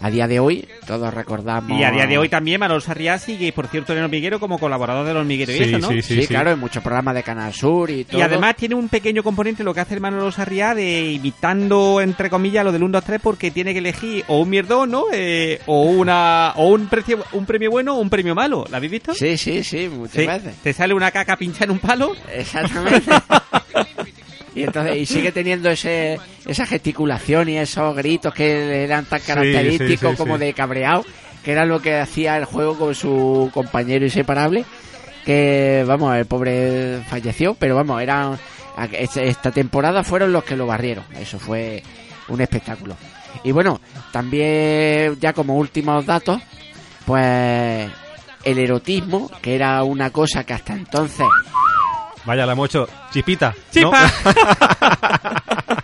[0.00, 1.78] a día de hoy todos recordamos...
[1.78, 4.58] Y a día de hoy también Manolo Sarriá sigue, por cierto, en el hormiguero como
[4.58, 5.88] colaborador del hormiguero y Sí, eso, ¿no?
[5.88, 8.18] sí, Sí, claro, en muchos programas de Canal Sur y todo.
[8.18, 12.30] Y además tiene un pequeño componente lo que hace el Manolo Sarriá de imitando, entre
[12.30, 15.04] comillas, lo del 1, 2, 3 porque tiene que elegir o un mierdón, ¿no?
[15.12, 18.64] Eh, o una o un, precio, un premio bueno o un premio malo.
[18.70, 19.14] ¿La habéis visto?
[19.14, 20.26] Sí, sí, sí, muchas Sí.
[20.26, 20.54] veces.
[20.62, 22.12] Te sale una caca pincha en un palo.
[22.32, 23.10] Exactamente.
[24.58, 30.10] y entonces y sigue teniendo ese esa gesticulación y esos gritos que eran tan característicos
[30.10, 31.04] sí, sí, como de cabreado,
[31.44, 34.64] que era lo que hacía el juego con su compañero inseparable,
[35.24, 38.36] que vamos, el pobre falleció, pero vamos, era
[38.92, 41.04] esta temporada fueron los que lo barrieron.
[41.18, 41.82] Eso fue
[42.28, 42.96] un espectáculo.
[43.44, 43.80] Y bueno,
[44.12, 46.40] también ya como últimos datos,
[47.06, 47.88] pues
[48.44, 51.26] el erotismo, que era una cosa que hasta entonces
[52.28, 52.86] Vaya, la hemos hecho.
[53.10, 53.54] Chispita.
[53.76, 53.90] ¿no?
[53.90, 54.12] ¡Chispa!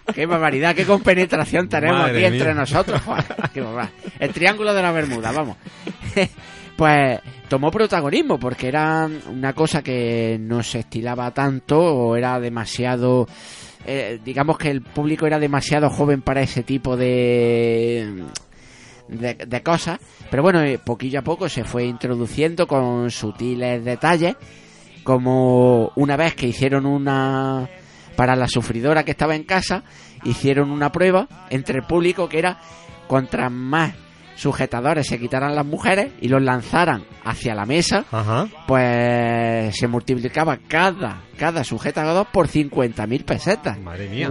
[0.15, 3.03] Qué barbaridad, qué compenetración tenemos Madre aquí entre nosotros.
[3.03, 3.95] Joder, qué barbaridad.
[4.21, 5.57] El triángulo de la Bermuda, vamos.
[6.77, 13.27] pues tomó protagonismo porque era una cosa que no se estilaba tanto o era demasiado...
[13.87, 18.23] eh, digamos que el público era demasiado joven para ese tipo de...
[19.09, 19.99] De, de cosas,
[20.31, 24.35] pero bueno, eh, poquillo a poco se fue introduciendo con sutiles detalles,
[25.05, 27.69] como una vez que hicieron una
[28.17, 29.85] para la sufridora que estaba en casa,
[30.25, 32.59] hicieron una prueba entre el público que era
[33.07, 33.95] contra más
[34.37, 38.49] sujetadores se quitaran las mujeres y los lanzaran hacia la mesa, Ajá.
[38.67, 43.79] pues se multiplicaba cada, cada sujetador por 50.000 pesetas.
[43.79, 44.31] Madre mía.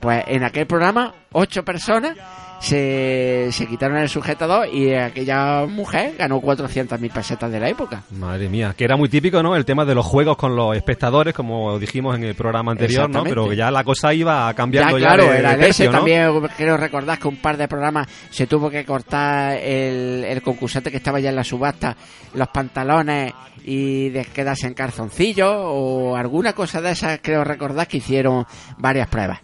[0.00, 2.16] Pues en aquel programa, ocho personas
[2.58, 8.02] se, se quitaron el sujetador y aquella mujer ganó 400.000 pesetas de la época.
[8.10, 9.56] Madre mía, que era muy típico, ¿no?
[9.56, 13.24] El tema de los juegos con los espectadores, como dijimos en el programa anterior, ¿no?
[13.24, 15.98] Pero ya la cosa iba cambiando ya, claro, de, era de tercio, ese ¿no?
[15.98, 20.90] también, creo recordar que un par de programas se tuvo que cortar el, el concursante
[20.90, 21.96] que estaba ya en la subasta
[22.34, 23.32] los pantalones
[23.64, 28.46] y de quedarse en calzoncillos o alguna cosa de esas, creo recordar que hicieron
[28.78, 29.40] varias pruebas.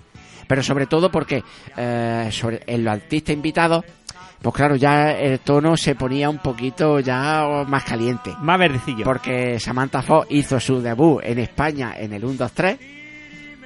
[0.53, 1.43] Pero sobre todo porque
[1.79, 3.87] eh, sobre, en los artistas invitados,
[4.43, 8.35] pues claro, ya el tono se ponía un poquito ya más caliente.
[8.39, 9.03] Más verdecillo.
[9.03, 12.79] Porque Samantha Fox hizo su debut en España en el 1, 2, 3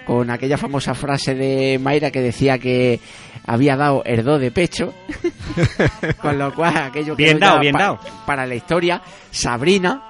[0.06, 3.00] con aquella famosa frase de Mayra que decía que
[3.48, 4.94] había dado herdó de pecho.
[6.22, 7.98] con lo cual, aquello Bien quedó ya dado, bien pa- dado.
[8.24, 10.02] Para la historia, Sabrina,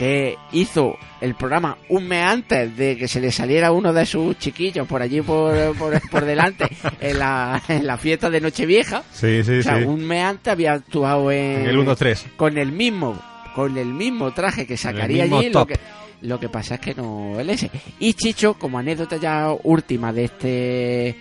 [0.00, 4.38] que hizo el programa un mes antes de que se le saliera uno de sus
[4.38, 6.64] chiquillos por allí por, por, por delante
[7.00, 9.02] en la, en la fiesta de Nochevieja.
[9.12, 9.84] Sí, sí, o sea, sí.
[9.84, 12.26] un mes antes había actuado en, En el 1, 2, 3.
[12.38, 13.20] con el mismo
[13.54, 15.78] con el mismo traje que sacaría allí lo que,
[16.22, 20.24] lo que pasa es que no el ese y Chicho como anécdota ya última de
[20.24, 21.16] este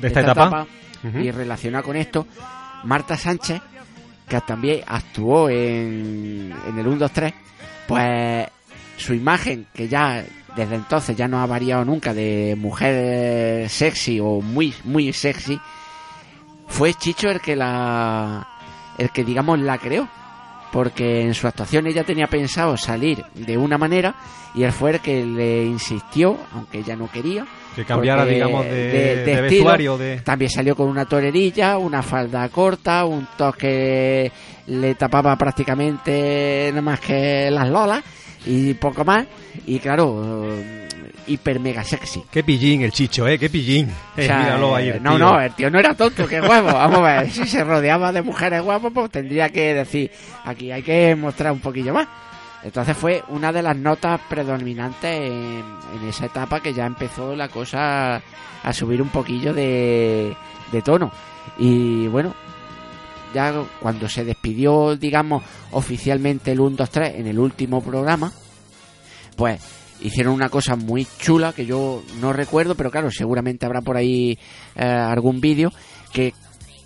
[0.00, 0.66] De esta etapa.
[1.22, 2.26] Y relacionada con esto
[2.82, 3.62] Marta Sánchez
[4.28, 7.34] que también actuó en, en el 1, 2, 3
[7.86, 8.48] pues
[8.96, 10.24] su imagen que ya
[10.56, 15.60] desde entonces ya no ha variado nunca de mujer sexy o muy muy sexy
[16.68, 18.46] fue Chicho el que la
[18.98, 20.08] el que digamos la creó.
[20.72, 24.14] Porque en su actuación ella tenía pensado salir de una manera
[24.54, 27.46] y él fue el que le insistió aunque ella no quería
[27.76, 30.16] Que cambiara, porque digamos, de, de vestuario, de...
[30.22, 34.32] También salió con una torerilla, una falda corta, un toque
[34.66, 38.02] le tapaba prácticamente nada más que las lolas
[38.46, 39.26] y poco más.
[39.66, 40.88] Y claro, eh,
[41.28, 42.22] hiper mega sexy.
[42.30, 43.38] Qué pillín el chicho, ¿eh?
[43.38, 43.88] Qué pillín.
[44.16, 44.88] O Eh, sea, míralo ahí.
[44.88, 45.18] el no, tío.
[45.18, 46.66] no, el tío no era tonto, qué guapo.
[46.72, 50.10] Vamos a ver, si se rodeaba de mujeres guapas, pues tendría que decir,
[50.44, 52.06] aquí hay que mostrar un poquillo más.
[52.66, 57.48] Entonces fue una de las notas predominantes en, en esa etapa que ya empezó la
[57.48, 60.36] cosa a subir un poquillo de,
[60.72, 61.12] de tono.
[61.58, 62.34] Y bueno,
[63.32, 68.32] ya cuando se despidió, digamos, oficialmente el 1, 2, 3 en el último programa,
[69.36, 69.60] pues
[70.00, 74.36] hicieron una cosa muy chula que yo no recuerdo, pero claro, seguramente habrá por ahí
[74.74, 75.70] eh, algún vídeo
[76.12, 76.34] que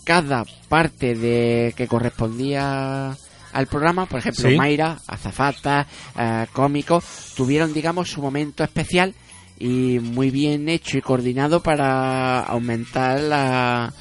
[0.05, 3.17] cada parte de que correspondía
[3.53, 4.57] al programa, por ejemplo, Sí.
[4.57, 5.87] Mayra, Azafata,
[6.19, 7.03] eh, cómico,
[7.37, 9.15] tuvieron, digamos, su momento especial
[9.59, 13.93] y muy bien hecho y coordinado para aumentar la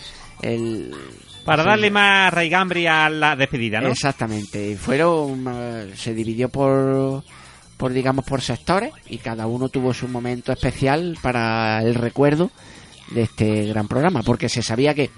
[0.41, 0.93] el
[1.43, 1.70] Para sí.
[1.70, 3.89] darle más raigambre a la despedida, ¿no?
[3.89, 4.78] Exactamente.
[4.78, 7.24] Fueron eh, se dividió por
[7.76, 12.52] por digamos por sectores y cada uno tuvo su momento especial para el recuerdo
[13.12, 15.10] de este gran programa, porque se sabía que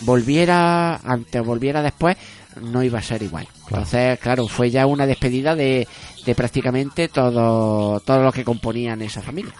[0.00, 2.16] volviera antes o volviera después
[2.60, 3.46] no iba a ser igual.
[3.68, 5.86] Entonces, claro, fue ya una despedida de,
[6.24, 9.52] de prácticamente todo todos los que componían esa familia.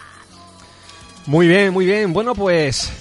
[1.25, 2.11] Muy bien, muy bien.
[2.11, 2.91] Bueno, pues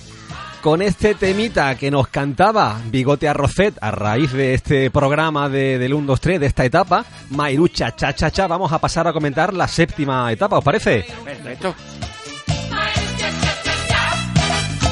[0.60, 5.94] con este temita que nos cantaba Bigote Arrocet a raíz de este programa de, del
[5.94, 9.54] 1, 2, 3, de esta etapa, Mairucha, cha, cha, cha, vamos a pasar a comentar
[9.54, 11.06] la séptima etapa, ¿os parece?
[11.24, 11.74] Perfecto.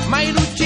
[0.09, 0.66] Mairuchita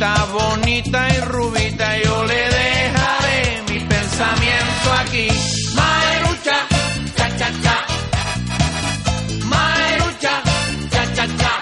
[0.00, 5.28] bonita y rubita, yo le dejaré mi pensamiento aquí.
[5.74, 6.56] Mairucha,
[7.16, 7.84] cha cha cha.
[9.46, 10.42] Mairucha,
[10.90, 11.60] cha cha cha.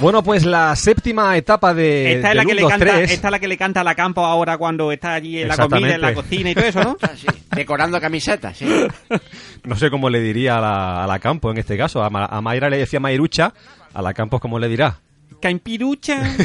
[0.00, 3.10] Bueno, pues la séptima etapa de Esta es, la que 1, le 2, canta, 3.
[3.12, 5.56] esta es la que le canta a la campo ahora cuando está allí en la
[5.56, 6.96] comida, en la cocina y todo eso, ¿no?
[7.54, 8.66] Decorando camisetas, sí.
[9.64, 12.02] No sé cómo le diría a la, a la Campos en este caso.
[12.02, 13.52] A, Ma- a Mayra le decía Mairucha,
[13.94, 14.98] a la Campos, ¿cómo le dirá?
[15.40, 16.22] Campirucha.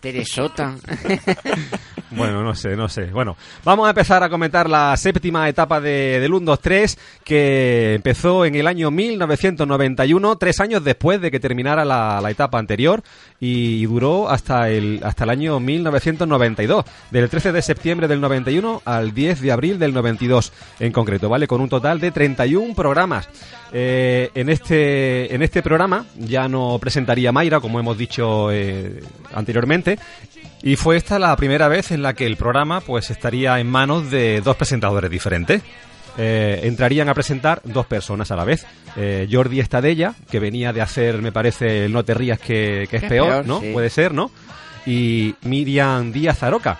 [0.00, 0.74] Teresota.
[2.10, 3.06] Bueno, no sé, no sé.
[3.06, 7.94] Bueno, vamos a empezar a comentar la séptima etapa de, del 1, 2, 3, que
[7.94, 13.02] empezó en el año 1991, tres años después de que terminara la, la etapa anterior,
[13.38, 19.14] y duró hasta el, hasta el año 1992, del 13 de septiembre del 91 al
[19.14, 21.46] 10 de abril del 92 en concreto, ¿vale?
[21.46, 23.28] Con un total de 31 programas.
[23.72, 29.00] Eh, en, este, en este programa ya no presentaría Mayra, como hemos dicho eh,
[29.32, 29.96] anteriormente,
[30.62, 34.10] y fue esta la primera vez en la que el programa pues estaría en manos
[34.10, 35.62] de dos presentadores diferentes.
[36.18, 38.66] Eh, entrarían a presentar dos personas a la vez.
[38.96, 42.96] Eh, Jordi Estadella, que venía de hacer, me parece, el No te rías que, que
[42.96, 43.60] es peor, peor, ¿no?
[43.60, 43.70] sí.
[43.72, 44.30] Puede ser, ¿no?
[44.86, 46.78] Y Miriam Díaz Aroca.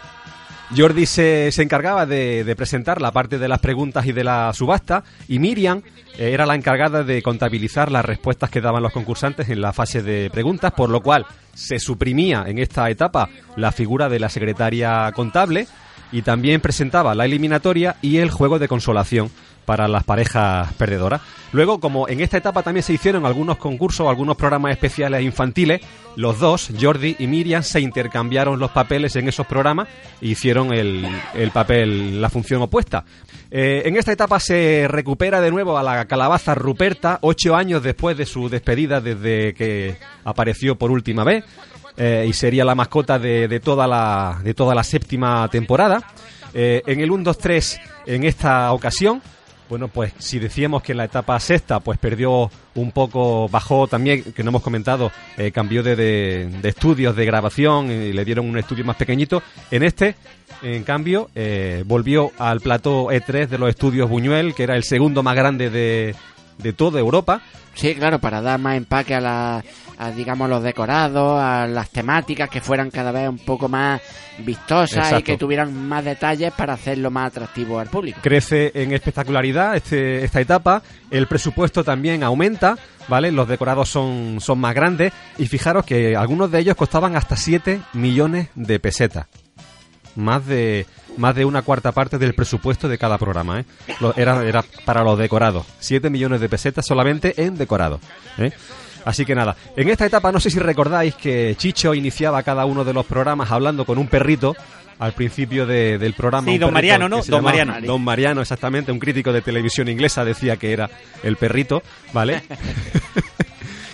[0.77, 4.53] Jordi se, se encargaba de, de presentar la parte de las preguntas y de la
[4.53, 5.83] subasta y Miriam
[6.17, 10.03] eh, era la encargada de contabilizar las respuestas que daban los concursantes en la fase
[10.03, 15.11] de preguntas, por lo cual se suprimía en esta etapa la figura de la secretaria
[15.13, 15.67] contable
[16.13, 19.31] y también presentaba la eliminatoria y el juego de consolación
[19.65, 21.21] para las parejas perdedoras.
[21.53, 25.81] Luego, como en esta etapa también se hicieron algunos concursos, algunos programas especiales infantiles,
[26.17, 29.89] los dos, Jordi y Miriam, se intercambiaron los papeles en esos programas
[30.21, 33.05] e hicieron el, el papel, la función opuesta.
[33.51, 38.17] Eh, en esta etapa se recupera de nuevo a la calabaza Ruperta, ocho años después
[38.17, 41.45] de su despedida desde que apareció por última vez.
[41.97, 46.01] eh, y sería la mascota de, de toda la, de toda la séptima temporada.
[46.55, 49.21] Eh, en el 1-2-3, en esta ocasión,
[49.71, 54.23] bueno, pues si decíamos que en la etapa sexta pues perdió un poco, bajó también,
[54.35, 58.59] que no hemos comentado, eh, cambió de, de- estudios de grabación y le dieron un
[58.59, 59.43] estudio más pequeñito.
[59.71, 60.17] En este,
[60.63, 65.23] en cambio, eh, volvió al plató E3 de los estudios Buñuel, que era el segundo
[65.23, 66.15] más grande de,
[66.59, 67.41] de toda Europa.
[67.75, 69.65] Sí, claro, para dar más empaque a, la,
[70.03, 74.01] a, digamos, los decorados, a las temáticas que fueran cada vez un poco más
[74.39, 78.19] vistosas y que tuvieran más detalles para hacerlo más atractivo al público.
[78.23, 82.79] crece en espectacularidad este, esta etapa, el presupuesto también aumenta,
[83.09, 83.31] ¿vale?
[83.31, 87.81] Los decorados son, son más grandes y fijaros que algunos de ellos costaban hasta 7
[87.93, 89.27] millones de pesetas.
[90.17, 90.87] Más de,
[91.19, 93.65] más de una cuarta parte del presupuesto de cada programa, ¿eh?
[94.01, 95.65] Lo- era, era para los decorados.
[95.79, 98.01] 7 millones de pesetas solamente en decorados,
[98.39, 98.51] ¿eh?
[99.05, 102.85] Así que nada, en esta etapa no sé si recordáis que Chicho iniciaba cada uno
[102.85, 104.55] de los programas hablando con un perrito
[104.99, 106.51] al principio de- del programa.
[106.51, 107.17] Sí, don Mariano, ¿no?
[107.17, 107.87] Don llamaba Mariano.
[107.87, 110.91] Don Mariano, exactamente, un crítico de televisión inglesa decía que era
[111.23, 111.83] el perrito,
[112.13, 112.43] ¿vale?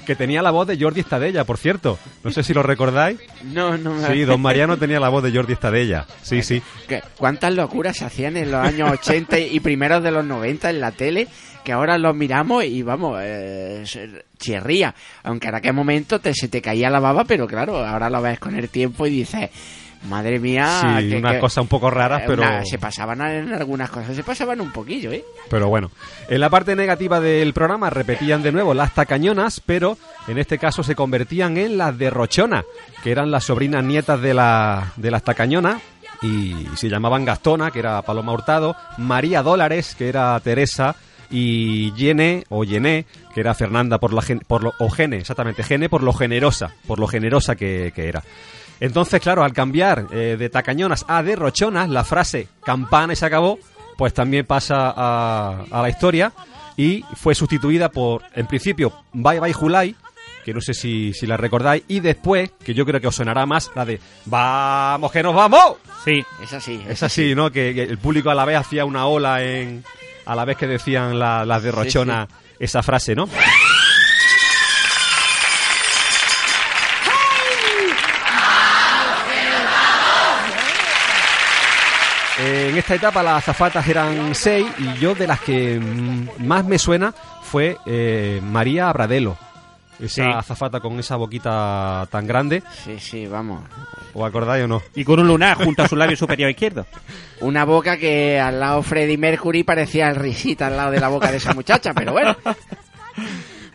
[0.06, 1.98] que tenía la voz de Jordi Estadella, por cierto.
[2.24, 3.18] No sé si lo recordáis.
[3.44, 6.06] No, no me- Sí, Don Mariano tenía la voz de Jordi Estadella.
[6.22, 6.62] Sí, sí.
[6.88, 10.80] Que- ¿Cuántas locuras se hacían en los años 80 y primeros de los 90 en
[10.80, 11.28] la tele?
[11.64, 13.82] Que ahora los miramos y vamos, eh,
[14.38, 14.94] chirría.
[15.24, 18.38] Aunque en aquel momento te, se te caía la baba, pero claro, ahora lo ves
[18.38, 19.50] con el tiempo y dices,
[20.06, 20.80] madre mía.
[21.00, 22.42] Sí, que- unas que- cosas un poco raras, eh, pero...
[22.42, 25.24] una- se pasaban en algunas cosas, se pasaban un poquillo, ¿eh?
[25.50, 25.90] Pero bueno,
[26.28, 29.98] en la parte negativa del programa repetían de nuevo las tacañonas, pero
[30.28, 32.64] en este caso se convertían en las derrochonas,
[33.02, 35.80] que eran las sobrinas nietas de, la, de las tacañonas,
[36.22, 40.96] y se llamaban Gastona, que era Paloma Hurtado, María Dólares, que era Teresa,
[41.30, 43.04] y Yene, o Yené,
[43.34, 46.70] que era Fernanda por, la, gen- por lo, o Gene, exactamente, Gene por lo generosa,
[46.86, 48.22] por lo generosa que, que era.
[48.80, 53.58] Entonces, claro, al cambiar eh, de tacañonas a derrochonas, la frase campana y se acabó,
[53.96, 56.32] pues también pasa a, a la historia
[56.76, 59.96] y fue sustituida por, en principio, Bye Bye Julai,
[60.44, 63.46] que no sé si, si la recordáis, y después, que yo creo que os sonará
[63.46, 65.76] más, la de ¡Vamos, que nos vamos!
[66.04, 66.22] Sí.
[66.42, 66.80] Es así.
[66.88, 67.50] Es así, ¿no?
[67.50, 69.82] Que, que el público a la vez hacía una ola en
[70.26, 73.28] a la vez que decían la- las derrochonas esa frase, ¿no?
[82.68, 86.78] En esta etapa las azafatas eran seis y yo de las que mm, más me
[86.78, 87.12] suena
[87.42, 89.36] fue eh, María Abradelo.
[89.98, 90.20] Esa Sí.
[90.34, 92.62] azafata con esa boquita tan grande.
[92.84, 93.62] Sí, sí, vamos.
[94.12, 94.82] ¿Os acordáis o no?
[94.94, 96.84] Y con un lunar junto a su labio superior izquierdo.
[97.40, 101.30] Una boca que al lado Freddie Mercury parecía el risita al lado de la boca
[101.30, 102.36] de esa muchacha, pero bueno.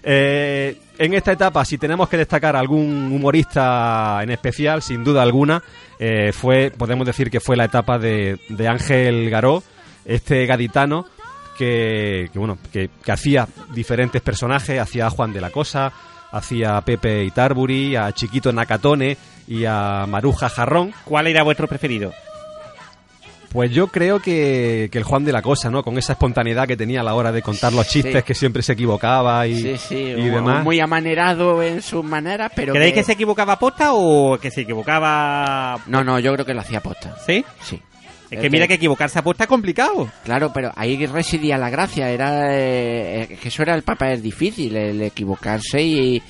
[0.04, 5.64] Eh, en esta etapa, si tenemos que destacar algún humorista en especial, sin duda alguna,
[5.98, 9.64] eh, fue, podemos decir que fue la etapa de, de Ángel Garó,
[10.06, 11.08] este gaditano
[11.58, 15.92] que, que, bueno, que, hacía diferentes personajes, hacía a Juan de la Cosa,
[16.32, 20.94] hacía a Pepe Itarburi, a Chiquito Nakatone y a Maruja Jarrón.
[21.04, 22.14] ¿Cuál era vuestro preferido?
[23.52, 25.84] Pues yo creo que, que el Juan de la Cosa, ¿no?
[25.84, 28.24] Con esa espontaneidad que tenía a la hora de contar los chistes, Sí.
[28.24, 30.64] que siempre se equivocaba y, Sí, sí, y demás.
[30.64, 32.74] muy amanerado en sus maneras, pero...
[32.74, 35.80] ¿Creéis que se equivocaba posta o que se equivocaba...?
[35.88, 37.18] No, no, yo creo que lo hacía posta.
[37.26, 37.44] ¿Sí?
[37.62, 37.80] Sí.
[38.30, 40.10] Es que mira que equivocarse a posta es complicado.
[40.24, 45.02] Claro, pero ahí residía la gracia, era eh, que eso era el papel difícil, el
[45.02, 46.24] equivocarse y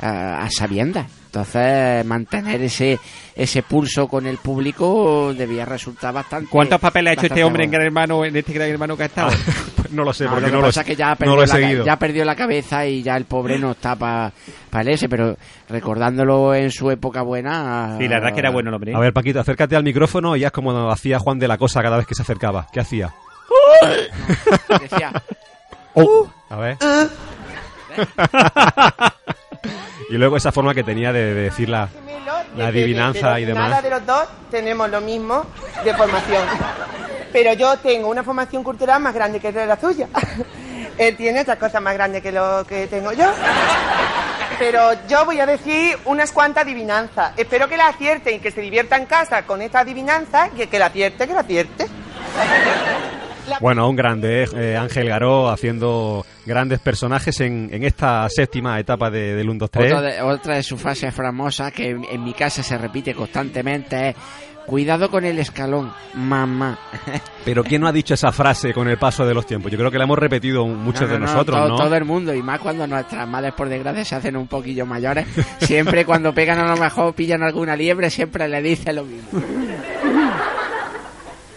[0.00, 1.06] a, a sabiendas.
[1.28, 2.98] Entonces, mantener ese
[3.36, 6.48] ese pulso con el público debía resultar bastante.
[6.50, 7.70] ¿Cuántos papeles ha hecho este hombre en.
[7.70, 9.30] Gran Hermano, en este Gran Hermano que ha estado?
[9.90, 11.42] no lo sé, No, porque lo que no, lo, pasa que ya no perdió, lo
[11.42, 11.84] he la, ca- seguido.
[11.84, 14.32] ya perdió la cabeza y ya el pobre no está para
[14.80, 15.36] el ese, pero
[15.68, 17.96] recordándolo en su época buena.
[17.98, 18.94] Sí, la verdad es que era bueno el hombre.
[18.94, 21.82] A ver, Paquito, acércate al micrófono y ya es como hacía Juan de la Cosa
[21.82, 22.66] cada vez que se acercaba.
[22.72, 23.12] ¿Qué hacía?
[24.80, 25.12] Decía,
[26.48, 26.78] A ver.
[30.10, 31.88] y luego esa forma que tenía de, de decir la,
[32.56, 33.82] la adivinanza y Nada demás.
[33.82, 35.44] de los dos tenemos lo mismo
[35.84, 36.42] de formación.
[37.32, 40.08] Pero yo tengo una formación cultural más grande que la suya.
[40.96, 43.30] Él tiene otras cosas más grandes que lo que tengo yo.
[44.58, 47.32] Pero yo voy a decir unas cuantas adivinanzas.
[47.36, 50.78] Espero que la acierte y que se divierta en casa con esta adivinanza y que
[50.78, 51.86] la acierte, que la acierte.
[53.60, 59.10] Bueno, un grande, eh, eh, Ángel Garó haciendo grandes personajes en, en esta séptima etapa
[59.10, 59.92] de, del 1, 2, 3.
[59.92, 64.10] Otra de, otra de sus frases famosas que en, en mi casa se repite constantemente
[64.10, 64.16] es
[64.68, 66.78] cuidado con el escalón, mamá.
[67.44, 69.72] Pero ¿quién no ha dicho esa frase con el paso de los tiempos?
[69.72, 71.76] Yo creo que la hemos repetido muchos No, de no, no, nosotros, todo, ¿no?
[71.76, 75.26] todo el mundo, y más cuando nuestras madres por desgracia se hacen un poquillo mayores,
[75.60, 79.40] siempre cuando pegan a lo mejor pillan alguna liebre, siempre le dicen lo mismo.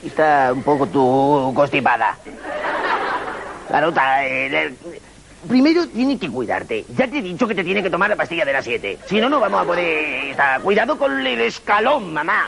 [0.03, 2.17] Está un poco tú constipada.
[3.69, 4.73] Carota, eh, le-
[5.47, 6.85] primero tienes que cuidarte.
[6.89, 8.97] Ya te he dicho que te tiene que tomar la pastilla de las 7.
[9.05, 10.61] Si no, no vamos a poder estar.
[10.61, 12.47] Cuidado con el escalón, mamá.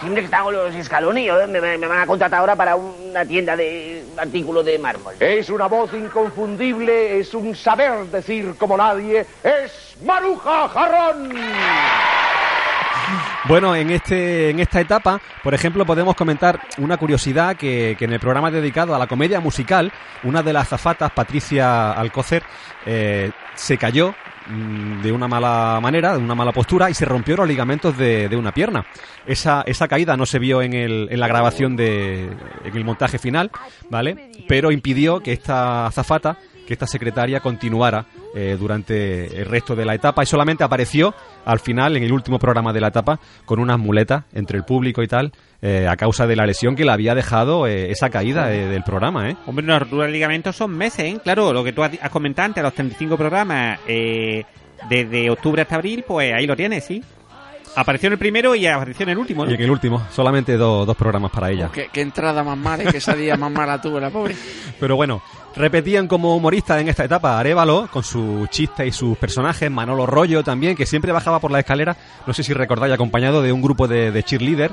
[0.00, 3.56] Siempre que están los escalones, yo- me, me van a contratar ahora para una tienda
[3.56, 5.14] de artículos de mármol.
[5.20, 11.32] Es una voz inconfundible, es un saber decir como nadie, es Maruja Jarrón.
[13.48, 18.12] Bueno, en este en esta etapa, por ejemplo, podemos comentar una curiosidad que, que en
[18.12, 19.92] el programa dedicado a la comedia musical,
[20.24, 22.42] una de las zafatas, Patricia Alcócer,
[22.86, 24.16] eh, se cayó
[24.48, 28.28] mm, de una mala manera, de una mala postura y se rompió los ligamentos de,
[28.28, 28.84] de una pierna.
[29.26, 32.24] Esa, esa caída no se vio en, el, en la grabación de
[32.64, 33.52] en el montaje final,
[33.88, 34.32] ¿vale?
[34.48, 36.36] Pero impidió que esta azafata,
[36.66, 41.14] que esta secretaria continuara eh, durante el resto de la etapa y solamente apareció
[41.44, 45.02] al final, en el último programa de la etapa, con unas muletas entre el público
[45.02, 48.52] y tal, eh, a causa de la lesión que le había dejado eh, esa caída
[48.52, 49.36] eh, del programa, ¿eh?
[49.46, 51.20] Hombre, una rotura de ligamentos son meses, ¿eh?
[51.22, 56.34] Claro, lo que tú has comentado antes, los 35 programas, desde octubre hasta abril, pues
[56.34, 57.02] ahí lo tienes, sí.
[57.76, 59.50] Apareció en el primero y apareció en el último, ¿no?
[59.50, 61.68] Y en el último, solamente do- dos programas para ella.
[61.72, 64.34] Qué, qué entrada más mala y qué salida más mala tuvo la pobre.
[64.80, 65.22] Pero bueno,
[65.54, 70.42] repetían como humorista en esta etapa Arevalo, con sus chistes y sus personajes, Manolo Rollo
[70.42, 71.96] también, que siempre bajaba por la escalera,
[72.26, 74.72] no sé si recordáis, acompañado de un grupo de, de cheerleader.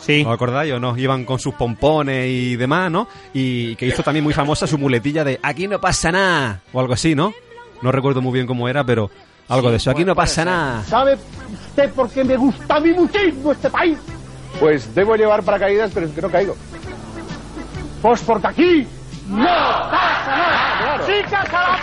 [0.00, 0.22] Sí.
[0.24, 0.96] ¿Os acordáis o no?
[0.96, 3.08] Iban con sus pompones y demás, ¿no?
[3.34, 6.92] Y que hizo también muy famosa su muletilla de aquí no pasa nada, o algo
[6.92, 7.32] así, ¿no?
[7.82, 9.10] No recuerdo muy bien cómo era, pero
[9.48, 10.82] algo de eso, aquí no pasa nada.
[10.84, 11.16] ¿Sabe
[11.52, 13.98] usted por qué me gusta a mí muchísimo este país?
[14.60, 16.56] Pues debo llevar paracaídas, pero es que no caigo.
[18.02, 18.86] Pues porque aquí
[19.28, 21.06] No pasa nada.
[21.06, 21.76] Chicas al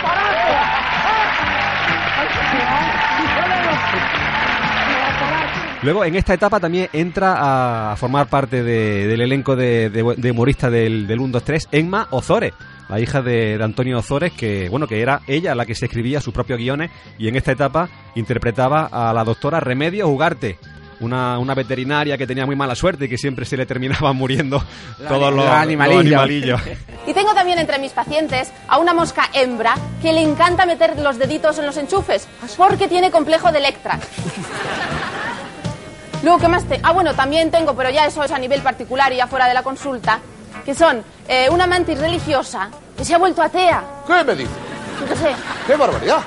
[5.82, 10.30] Luego, en esta etapa también entra a formar parte de- del elenco de, de, de
[10.30, 12.54] humoristas del, del 1, 2, 3, Emma Ozores,
[12.94, 16.20] la hija de, de Antonio Ozores, que, bueno, que era ella la que se escribía
[16.20, 20.58] sus propios guiones y en esta etapa interpretaba a la doctora Remedios Ugarte.
[21.00, 24.62] Una, una veterinaria que tenía muy mala suerte y que siempre se le terminaban muriendo
[25.00, 26.04] La- todos los, los animalillos.
[26.04, 26.60] los animalillos.
[27.08, 31.18] Y tengo también entre mis pacientes a una mosca hembra que le encanta meter los
[31.18, 33.98] deditos en los enchufes porque tiene complejo de Electra.
[36.22, 36.78] Luego, ¿qué más te...?
[36.82, 39.52] Ah, bueno, también tengo, pero ya eso es a nivel particular y ya fuera de
[39.54, 40.20] la consulta,
[40.64, 43.82] que son eh, una mantis religiosa que se ha vuelto atea.
[44.06, 44.54] ¿Qué me dices?
[45.00, 45.34] Yo qué sé.
[45.66, 46.20] ¡Qué barbaridad!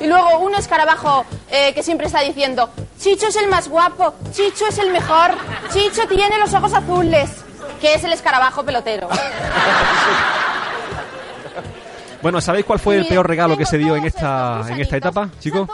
[0.00, 4.66] Y luego un escarabajo eh, que siempre está diciendo, Chicho es el más guapo, Chicho
[4.68, 5.30] es el mejor,
[5.72, 7.30] Chicho tiene los ojos azules,
[7.80, 9.08] que es el escarabajo pelotero.
[12.22, 15.28] Bueno, ¿sabéis cuál fue el peor regalo que se dio en esta, en esta etapa,
[15.40, 15.68] chicos?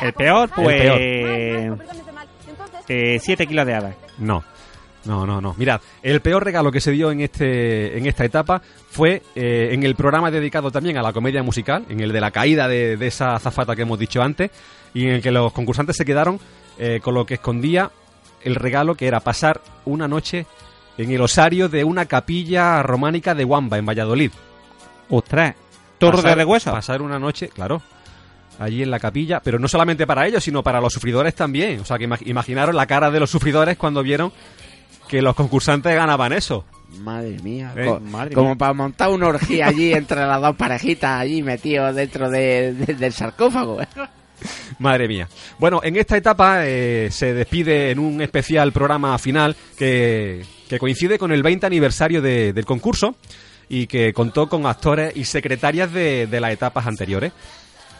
[0.00, 1.78] El peor, El pues.
[2.88, 3.20] peor.
[3.20, 3.94] 7 kilos de hadas.
[4.18, 4.42] No.
[5.06, 5.54] No, no, no.
[5.56, 9.84] Mirad, el peor regalo que se dio en este en esta etapa fue eh, en
[9.84, 13.06] el programa dedicado también a la comedia musical, en el de la caída de, de
[13.06, 14.50] esa azafata que hemos dicho antes,
[14.94, 16.40] y en el que los concursantes se quedaron
[16.78, 17.90] eh, con lo que escondía
[18.42, 20.46] el regalo que era pasar una noche
[20.98, 24.30] en el osario de una capilla románica de Wamba, en Valladolid.
[25.08, 25.54] ¡Ostras!
[25.98, 26.72] ¿Torre Pasar- de hueso?
[26.72, 27.80] Pasar una noche, claro,
[28.58, 31.80] allí en la capilla, pero no solamente para ellos, sino para los sufridores también.
[31.80, 34.32] O sea, que imag- imaginaros la cara de los sufridores cuando vieron
[35.08, 36.64] que los concursantes ganaban eso.
[37.00, 37.72] Madre mía.
[37.76, 38.58] Eh, co- madre como mía.
[38.58, 43.12] para montar una orgía allí entre las dos parejitas allí metidos dentro de- de- del
[43.12, 43.78] sarcófago.
[44.78, 45.28] Madre mía.
[45.58, 51.18] Bueno, en esta etapa eh, se despide en un especial programa final que, que coincide
[51.18, 53.14] con el 20 aniversario de- del concurso
[53.68, 57.32] y que contó con actores y secretarias de, de las etapas anteriores.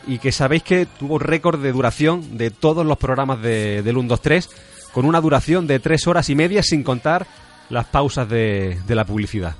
[0.07, 4.09] Y que sabéis que tuvo récord de duración de todos los programas de, del 1,
[4.09, 4.51] 2, 3,
[4.97, 7.27] con una duración de tres horas y media sin contar
[7.69, 9.55] las pausas de, de la publicidad.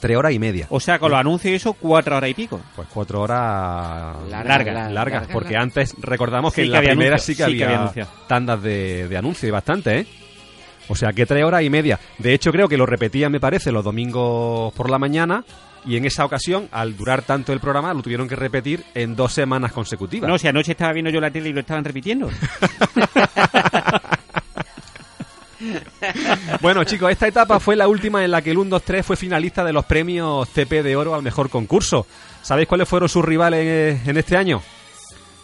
[0.00, 0.66] Tres horas y media.
[0.68, 2.60] O sea, con los anuncios y eso, cuatro horas y pico.
[2.76, 4.92] Pues cuatro horas Larga, largas, larga, largas,
[5.22, 5.62] larga, porque larga.
[5.62, 8.08] antes recordamos que Sí en que la primera sí que sí que había, anuncios.
[8.28, 10.06] tandas de, de anuncios y bastante, ¿eh?
[10.88, 11.98] O sea, que tres horas y media.
[12.18, 15.42] De hecho, creo que lo repetían, me parece, los domingos por la mañana.
[15.86, 19.32] Y en esa ocasión, al durar tanto el programa, lo tuvieron que repetir en dos
[19.34, 20.28] semanas consecutivas.
[20.28, 22.30] No, si anoche estaba viendo yo la tele y lo estaban repitiendo.
[26.60, 29.16] Bueno, chicos, esta etapa fue la última en la que el 1, 2, 3 fue
[29.16, 32.06] finalista de los premios CP de Oro al mejor concurso.
[32.42, 34.62] ¿Sabéis cuáles fueron sus rivales eh, en este año?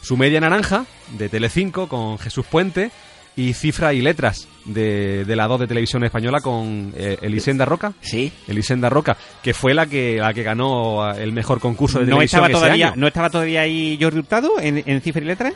[0.02, 2.90] Su media naranja, de Telecinco, con Jesús Puente,
[3.36, 7.92] y Cifra y Letras, de, de la 2 de Televisión Española, con eh, Elisenda Roca.
[8.00, 8.32] Sí.
[8.48, 12.16] Elisenda Roca, que fue la que, la que ganó eh, el mejor concurso de ¿No
[12.16, 12.96] televisión estaba, ese todavía, año.
[12.96, 15.52] ¿No estaba todavía ahí Jordi Hurtado en, en cifra y letra?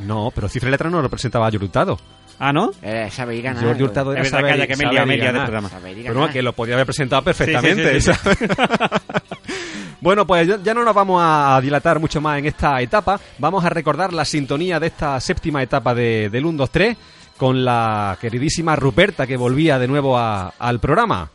[0.00, 1.98] No, pero Cifra y Letras no representaba a Jordi Hurtado.
[2.40, 2.70] Ah, ¿no?
[2.82, 3.64] Eh, saber y ganar.
[3.64, 5.38] Jordi Hurtado era saber, calla, que me he saber liado, me he y liado de
[5.38, 5.46] ganar.
[5.48, 5.68] programa.
[5.68, 6.28] Saber y Pero ganar.
[6.28, 8.00] no, que lo podía haber presentado perfectamente.
[8.00, 8.46] Sí, sí, sí,
[10.00, 13.18] bueno, pues ya, no nos vamos a dilatar mucho más en esta etapa.
[13.38, 16.96] Vamos a recordar la sintonía de esta séptima etapa de, del 1, 2, 3
[17.36, 21.30] con la queridísima Ruperta que volvía de nuevo a- al programa.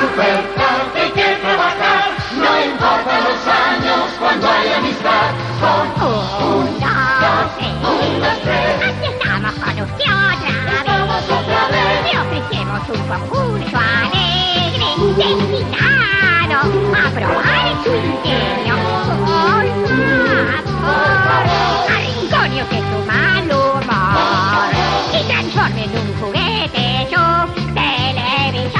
[0.00, 5.30] Ruperta, que hay que trabajar, no importan los años cuando hay amistad.
[5.60, 5.88] Con
[6.46, 8.73] Un, dos, tres.
[12.88, 18.74] Un concurso alegre de invitado a probar su ingenio.
[18.76, 19.64] Por favor,
[21.88, 24.70] arrinconio que su mal humor
[25.12, 27.24] y transforme en un juguete su
[27.72, 28.74] televisor.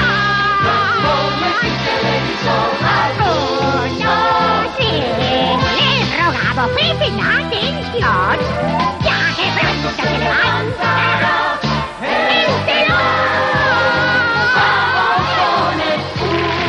[3.25, 4.13] Uno,
[4.77, 4.91] sí,
[5.77, 8.37] les rogamos presten atención,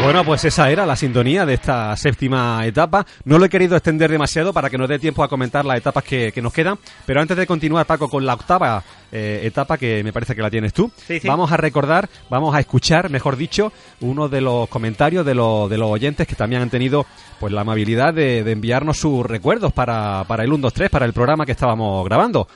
[0.07, 3.05] Bueno, pues esa era la sintonía de esta séptima etapa.
[3.25, 6.05] No lo he querido extender demasiado para que nos dé tiempo a comentar las etapas
[6.05, 6.79] que, que nos quedan.
[7.05, 10.49] Pero antes de continuar, Paco, con la octava eh, etapa, que me parece que la
[10.49, 11.27] tienes tú, Sí, sí.
[11.27, 15.77] vamos a recordar, vamos a escuchar, mejor dicho, uno de los comentarios de los, de
[15.77, 17.05] los oyentes que también han tenido
[17.41, 21.05] pues la amabilidad de, de enviarnos sus recuerdos para, para el 1, 2, 3, para
[21.05, 22.47] el programa que estábamos grabando.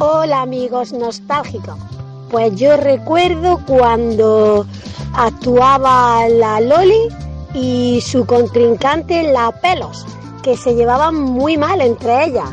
[0.00, 1.78] Hola amigos nostálgicos.
[2.30, 4.66] Pues yo recuerdo cuando
[5.14, 7.08] actuaba la Loli
[7.54, 10.04] y su contrincante la Pelos,
[10.42, 12.50] que se llevaban muy mal entre ellas.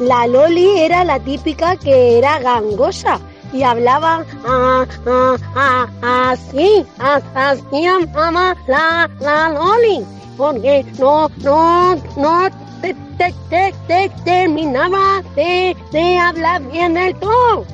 [0.00, 3.18] La Loli era la típica que era gangosa
[3.54, 10.04] y hablaba ah, ah, ah, así, ah, así mamá la, la Loli,
[10.36, 12.48] porque no, no, no
[12.82, 17.64] te, te, te, te terminaba de, de hablar bien el todo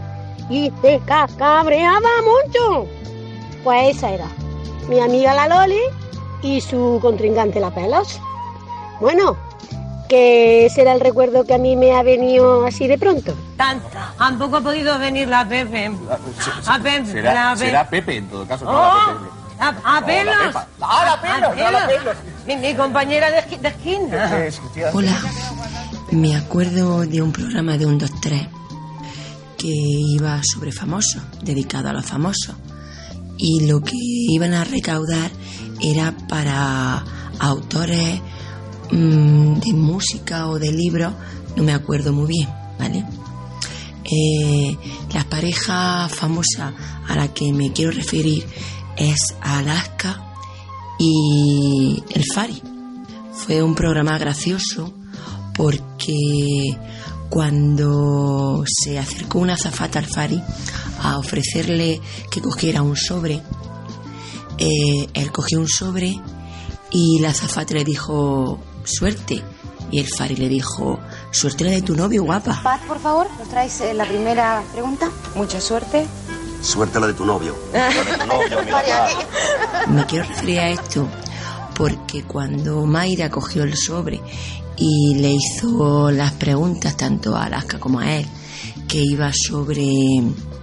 [0.49, 2.87] y te ca- cabreaba mucho.
[3.65, 4.27] Pues esa era
[4.89, 5.81] mi amiga la Loli
[6.43, 8.21] y su contrincante la Pelos.
[9.01, 9.37] Bueno,
[10.09, 13.35] que ese era el recuerdo que a mí me ha venido así de pronto.
[13.57, 14.13] Tanta.
[14.17, 15.91] Tampoco ha podido venir la Pepe.
[16.67, 17.07] A Pepe.
[17.07, 17.67] Será, la Pepe.
[17.67, 18.65] será Pepe en todo caso.
[18.65, 19.31] no Oh, la Pepe.
[19.59, 20.37] a, a No, la Pelos.
[20.47, 20.67] Pepa.
[20.81, 22.17] Ah, la Pelos, no, la Pelos.
[22.47, 24.31] Mi, mi compañera de, esqui- de esquina.
[24.93, 25.13] Hola,
[26.13, 28.47] me acuerdo de un programa de un 2 3
[29.57, 32.55] que iba sobre famosos, dedicado a los famosos.
[33.39, 35.31] Y lo que iban a recaudar
[35.81, 37.05] era para
[37.39, 38.21] autores
[38.91, 41.13] mm, de música o de libros,
[41.57, 42.49] no me acuerdo muy bien,
[42.79, 43.05] ¿vale?
[44.05, 44.77] Eh,
[45.13, 46.73] la pareja famosa
[47.09, 48.47] a la que me quiero referir
[48.97, 50.23] es Alaska
[50.99, 52.63] y el Fari.
[53.33, 54.95] Fue un programa gracioso
[55.55, 56.77] porque
[57.29, 60.43] cuando se acercó una azafata al Fari
[61.03, 62.01] a ofrecerle
[62.31, 63.43] que cogiera un sobre,
[64.59, 66.19] eh, él cogió un sobre
[66.91, 69.43] y la azafata le dijo suerte
[69.91, 70.99] y el Fari le dijo
[71.31, 72.61] suerte la de tu novio guapa.
[72.63, 75.11] Paz, por favor, nos traes eh, la primera pregunta.
[75.35, 76.07] Mucha suerte.
[76.63, 77.55] Suerte la de tu novio.
[79.89, 81.07] Me quiero referir a esto
[81.77, 84.21] porque cuando Mayra cogió el sobre
[84.77, 88.27] y le hizo las preguntas tanto a Alaska como a él,
[88.89, 89.87] que iba sobre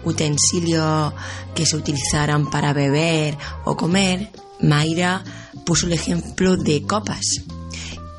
[0.04, 1.14] utensilios
[1.54, 5.24] que se utilizaran para beber o comer, Mayra
[5.66, 7.42] puso el ejemplo de copas.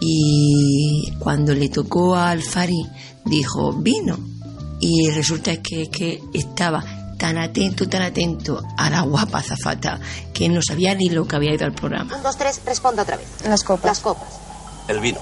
[0.01, 2.87] Y cuando le tocó al Fari,
[3.25, 4.19] dijo vino.
[4.81, 6.85] Y resulta que, que estaba
[7.17, 9.99] tan atento, tan atento a la guapa zafata
[10.35, 12.15] que no sabía ni lo que había ido al programa.
[12.17, 13.27] Un, dos, tres, responda otra vez.
[13.49, 13.87] Las copas.
[13.87, 14.29] Las copas.
[14.89, 15.19] El vino.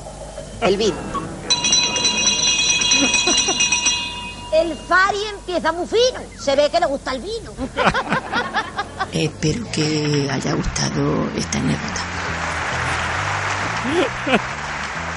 [0.62, 0.94] El vino.
[4.52, 6.20] El Fari empieza muy fino.
[6.38, 7.52] Se ve que le gusta el vino.
[9.12, 12.00] Espero que haya gustado esta anécdota.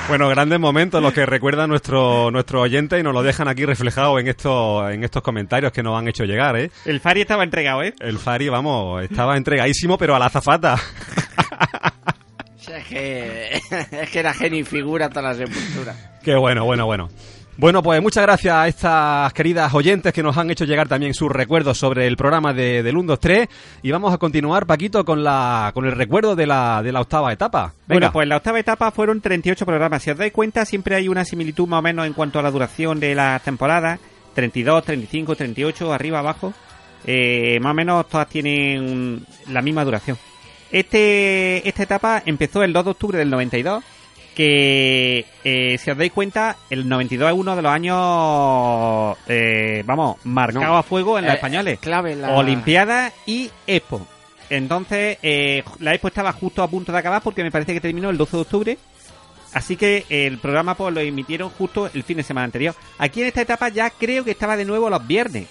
[0.07, 4.19] Bueno, grandes momentos los que recuerdan nuestro nuestro oyente y nos lo dejan aquí reflejado
[4.19, 6.71] en estos en estos comentarios que nos han hecho llegar, ¿eh?
[6.85, 7.93] El Fari estaba entregado, ¿eh?
[7.99, 10.77] El Fari, vamos, estaba entregadísimo, pero a la azafata.
[12.75, 13.61] Es que,
[13.91, 15.95] es que era genio y figura hasta la sepultura.
[16.23, 17.09] Qué bueno, bueno, bueno.
[17.57, 21.31] Bueno, pues muchas gracias a estas queridas oyentes que nos han hecho llegar también sus
[21.31, 23.47] recuerdos sobre el programa de, del 1, 2, 3
[23.81, 27.31] y vamos a continuar, Paquito, con la con el recuerdo de la, de la octava
[27.31, 27.73] etapa.
[27.87, 27.99] Venga.
[27.99, 30.03] Bueno, pues la octava etapa fueron 38 programas.
[30.03, 32.51] Si os dais cuenta, siempre hay una similitud más o menos en cuanto a la
[32.51, 34.01] duración de las temporadas.
[34.33, 36.53] 32, 35, 38, arriba, abajo.
[37.05, 40.17] Eh, más o menos todas tienen la misma duración.
[40.71, 43.83] Este, esta etapa empezó el 2 de octubre del 92,
[44.35, 50.17] que eh, si os dais cuenta, el 92 es uno de los años, eh, vamos,
[50.25, 50.77] marcado No.
[50.77, 51.79] a fuego en los Eh, españoles.
[51.79, 54.05] clave la- Olimpiada y Expo.
[54.49, 58.09] Entonces, eh, la Expo estaba justo a punto de acabar porque me parece que terminó
[58.09, 58.77] el 12 de octubre.
[59.53, 62.75] Así que el programa pues lo emitieron justo el fin de semana anterior.
[62.97, 65.47] Aquí en esta etapa ya creo que estaba de nuevo los viernes.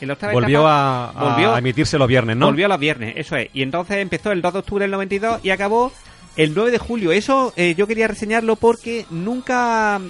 [0.00, 2.46] En la octava Volvió etapa- a, a volvió- emitirse los viernes, ¿no?
[2.46, 3.48] Volvió los viernes, eso es.
[3.54, 5.92] Y entonces empezó el 2 de octubre del 92 y acabó
[6.36, 7.12] el 9 de julio.
[7.12, 10.00] Eso eh, yo quería reseñarlo porque nunca,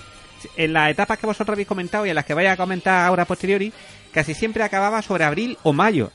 [0.56, 3.22] en las etapas que vosotros habéis comentado y en las que vais a comentar ahora
[3.22, 3.72] a posteriori,
[4.12, 6.10] casi siempre acababa sobre abril o mayo.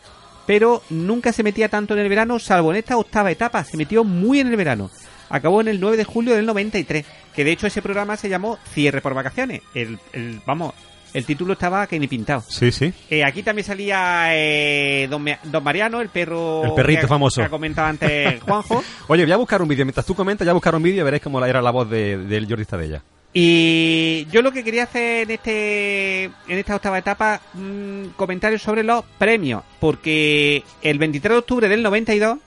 [0.48, 3.64] Pero nunca se metía tanto en el verano, salvo en esta octava etapa.
[3.64, 4.90] Se metió muy en el verano.
[5.30, 7.06] Acabó en el 9 de julio del 93.
[7.34, 9.62] Que de hecho ese programa se llamó Cierre por Vacaciones.
[9.74, 10.74] El, el- vamos,
[11.14, 12.44] el título estaba que ni pintado.
[12.48, 12.94] Sí, sí.
[13.10, 16.64] Eh, aquí también salía eh, don, don Mariano, el perro.
[16.66, 17.42] El perrito que- famoso.
[17.42, 18.84] Que ha comentado antes Juanjo.
[19.08, 19.86] Oye, voy a buscar un vídeo.
[19.86, 22.48] Mientras tú comentas, ya buscar un vídeo y veréis cómo era la voz de, del
[22.48, 23.02] Jordi Stadella.
[23.34, 28.84] Y yo lo que quería hacer en este en esta octava etapa, mm, comentarios sobre
[28.84, 29.64] los premios.
[29.80, 32.38] Porque el 23 de octubre del 92,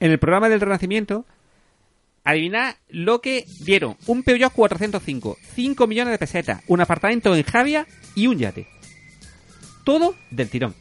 [0.00, 1.26] en el programa del Renacimiento,
[2.24, 3.96] adivinad lo que dieron.
[4.06, 8.66] Un Peugeot 405, 5 millones de pesetas, un apartamento en Javia y un yate.
[9.84, 10.74] Todo del tirón.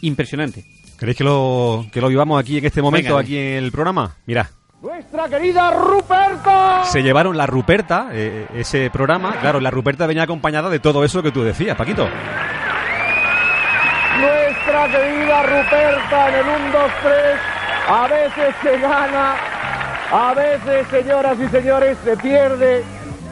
[0.00, 0.64] Impresionante.
[0.98, 4.16] ¿Queréis que lo, que lo vivamos aquí en este momento, Venga, aquí en el programa?
[4.26, 4.50] Mira.
[4.82, 6.84] Nuestra querida Ruperta.
[6.84, 9.36] Se llevaron la Ruperta, eh, ese programa.
[9.40, 12.08] Claro, la Ruperta venía acompañada de todo eso que tú decías, Paquito.
[14.20, 17.14] Nuestra querida Ruperta en el 1, 2, 3.
[17.88, 19.36] A veces se gana,
[20.10, 22.82] a veces, señoras y señores, se pierde,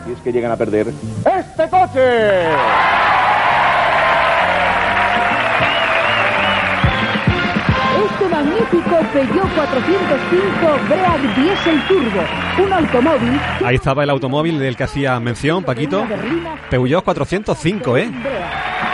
[0.07, 2.43] y es que llegan a perder, este coche.
[8.05, 13.41] Este magnífico Peugeot 405 Break Diesel Turbo, un automóvil...
[13.65, 16.07] Ahí estaba el automóvil del que hacía mención, Paquito.
[16.69, 18.11] Peugeot 405, ¿eh?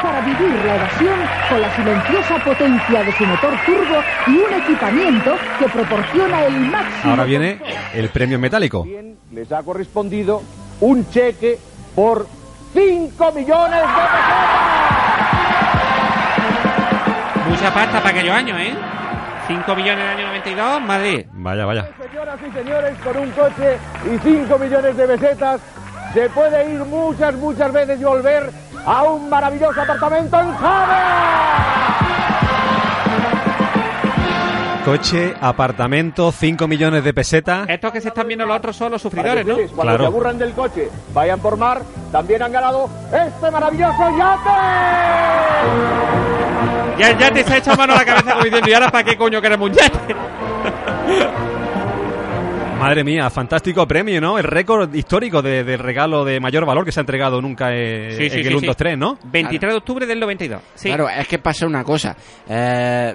[0.03, 5.37] Para vivir la evasión con la silenciosa potencia de su motor turbo y un equipamiento
[5.59, 7.11] que proporciona el máximo.
[7.11, 7.61] Ahora viene
[7.95, 8.85] el premio metálico.
[9.31, 10.43] Les ha correspondido
[10.81, 11.59] un cheque
[11.95, 12.27] por
[12.75, 14.03] 5 millones de
[17.51, 18.75] Mucha pasta para aquellos años, ¿eh?
[19.47, 21.27] 5 millones en el año 92, Madrid.
[21.33, 21.89] Vaya, vaya.
[22.11, 23.79] Señoras y señores, con un coche
[24.13, 25.61] y 5 millones de pesetas
[26.15, 28.51] se puede ir muchas, muchas veces y volver
[28.87, 30.53] a un maravilloso apartamento en
[34.85, 37.69] Coche, apartamento, 5 millones de pesetas.
[37.69, 39.55] Estos que se están viendo los otros son los sufridores, ¿no?
[39.55, 39.99] Cuando Claro.
[40.01, 44.51] se aburran del coche, vayan por mar, también han ganado este maravilloso yate.
[46.99, 49.05] Ya, ya te se ha echado mano a la cabeza como diciendo, ¿y ahora para
[49.05, 50.17] qué coño queremos un yate?
[52.83, 54.39] Madre mía, fantástico premio, ¿no?
[54.39, 58.13] El récord histórico de, de regalo de mayor valor que se ha entregado nunca eh,
[58.17, 58.67] Sí, sí, en el 1, sí.
[58.67, 59.19] 2, 3, ¿no?
[59.25, 60.61] 23 de octubre del 92.
[60.75, 60.89] Sí.
[60.89, 62.17] Claro, es que pasa una cosa.
[62.49, 63.15] Eh,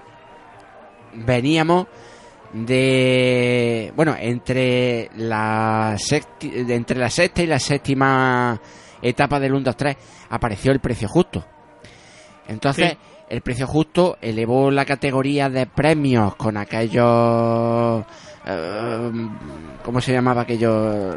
[1.14, 1.88] veníamos
[2.54, 3.92] de.
[3.96, 8.60] Bueno, entre la, sexti- de- entre la sexta y la séptima
[9.02, 9.98] etapa del 1, 2, 3
[10.30, 11.46] apareció el precio justo.
[12.48, 12.98] Entonces, Sí.
[13.30, 18.06] el precio justo elevó la categoría de premios con aquellos.
[18.48, 19.12] Eh,
[19.84, 21.16] ¿Cómo se llamaba aquello?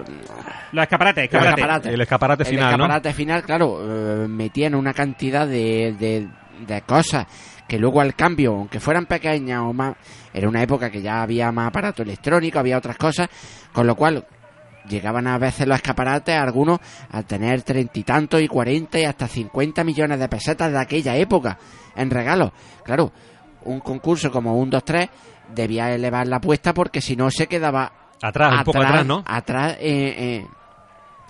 [0.72, 1.58] Los escaparates, Los escaparates.
[1.58, 1.92] escaparates.
[1.92, 2.70] El escaparate El final, ¿no?
[2.84, 3.80] escaparate final, claro,
[4.24, 6.28] eh, metían una cantidad de, de,
[6.66, 7.26] de cosas
[7.66, 9.94] que luego al cambio, aunque fueran pequeñas o más,
[10.34, 13.28] era una época que ya había más aparato electrónico, había otras cosas,
[13.72, 14.26] con lo cual
[14.88, 16.80] llegaban a veces los escaparates, algunos,
[17.12, 21.16] a tener treinta y tantos y cuarenta y hasta cincuenta millones de pesetas de aquella
[21.16, 21.58] época
[21.94, 22.50] en regalos.
[22.84, 23.12] Claro,
[23.64, 25.08] un concurso como un 2, 3
[25.55, 27.92] debía elevar la apuesta porque si no se quedaba
[28.22, 29.24] Atrás, un poco atrás, ¿no?
[29.26, 30.46] Atrás eh, eh,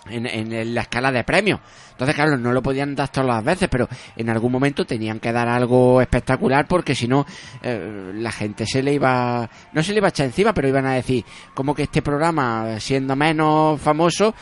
[0.08, 1.60] en, en la escala de premios.
[2.00, 5.32] Entonces, claro, no lo podían dar todas las veces, pero en algún momento tenían que
[5.32, 7.26] dar algo espectacular porque si no,
[7.62, 9.48] eh, la gente se le iba.
[9.74, 12.80] No se le iba a echar encima, pero iban a decir, como que este programa,
[12.80, 14.34] siendo menos famoso,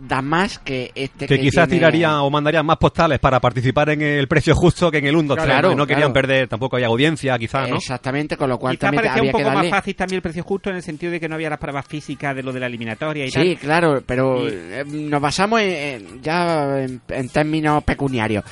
[0.00, 3.90] da más que este Que que quizás tiene- tirarían o mandarían más postales para participar
[3.90, 5.46] en el precio justo que en el 1, 2, 3.
[5.46, 5.86] Claro, ¿no?
[5.86, 7.76] Querían perder, tampoco hay audiencia, quizás, ¿no?
[7.76, 10.22] Exactamente, con lo cual Quizá también parecía un había que poco más fácil también el
[10.22, 12.60] precio justo en el sentido de que no había las pruebas físicas de lo de
[12.60, 13.42] la eliminatoria y tal.
[13.42, 18.44] Sí, claro, pero Y- eh, nos basamos en, en- ya en, en términos pecuniarios.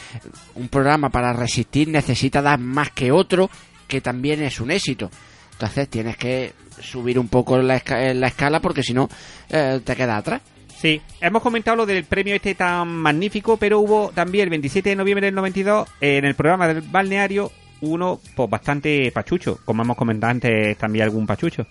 [0.55, 3.51] Un programa para resistir necesita dar más que otro,
[3.87, 5.11] que también es un éxito.
[5.53, 9.09] Entonces tienes que subir un poco la, esca- la escala porque si no
[9.51, 10.41] eh, te quedas atrás.
[10.83, 14.97] Sí, hemos comentado lo del premio este tan magnífico, pero hubo también el 27 de
[14.97, 17.53] noviembre del 92 eh, en el programa del balneario
[17.83, 21.69] uno pues bastante pachucho, como hemos comentado antes también algún pachucho.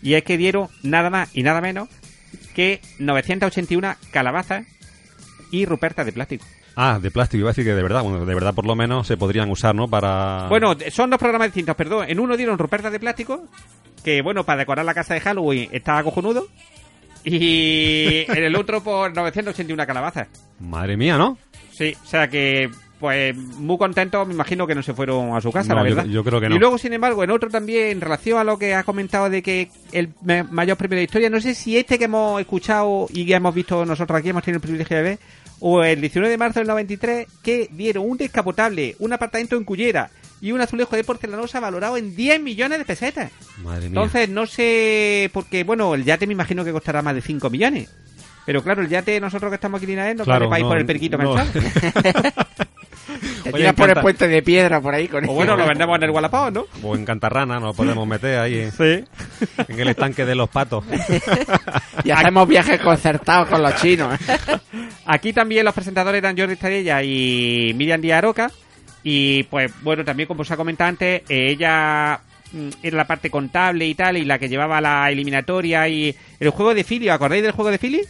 [0.00, 1.90] Y es que dieron nada más y nada menos
[2.54, 4.64] que 981 calabazas
[5.50, 6.46] y rupertas de plástico.
[6.74, 9.06] Ah, de plástico, iba a decir que de verdad, bueno, de verdad por lo menos
[9.06, 9.88] se podrían usar, ¿no?
[9.88, 10.46] Para...
[10.48, 12.06] Bueno, son dos programas distintos, perdón.
[12.08, 13.44] En uno dieron rupertas de plástico,
[14.02, 16.48] que bueno, para decorar la casa de Halloween está cojonudo.
[17.24, 20.28] Y en el otro por 981 calabazas.
[20.60, 21.38] Madre mía, ¿no?
[21.72, 22.70] Sí, o sea que,
[23.00, 26.04] pues, muy contentos, me imagino que no se fueron a su casa, No, la verdad.
[26.04, 26.54] yo creo que no.
[26.56, 29.42] Y luego, sin embargo, en otro también, en relación a lo que has comentado de
[29.42, 30.10] que el
[30.50, 33.54] mayor premio de la historia, no sé si este que hemos escuchado y que hemos
[33.54, 35.18] visto nosotros aquí, hemos tenido el privilegio de ver,
[35.60, 40.10] o el 19 de marzo del 93, que dieron un descapotable, un apartamento en Cullera
[40.44, 43.30] y un azulejo de porcelanosa valorado en 10 millones de pesetas.
[43.62, 43.88] Madre mía.
[43.88, 47.88] Entonces, no sé, porque, bueno, el yate me imagino que costará más de 5 millones.
[48.44, 50.68] Pero claro, el yate nosotros que estamos aquí en Linares no Claro, para ir no,
[50.68, 51.34] por el periquito no.
[51.34, 51.50] mensual.
[53.44, 56.02] Te tiras por el puente de piedra por ahí con O bueno, lo vendemos en
[56.04, 56.66] el Gualapao, ¿no?
[56.82, 58.58] O en Cantarrana, nos podemos meter ahí.
[58.60, 59.04] en- Sí.
[59.68, 60.84] En el estanque de los patos.
[62.04, 64.18] Y hacemos viajes concertados con los chinos.
[65.06, 68.50] Aquí también los presentadores eran Jordi Estrella y Miriam Díaz Aroca.
[69.04, 72.18] Y pues bueno, también como os ha comentado antes, eh, ella
[72.52, 76.50] mm, era la parte contable y tal, y la que llevaba la eliminatoria y el
[76.50, 77.08] juego de Philly.
[77.10, 78.00] ¿Os acordáis del juego de Philly?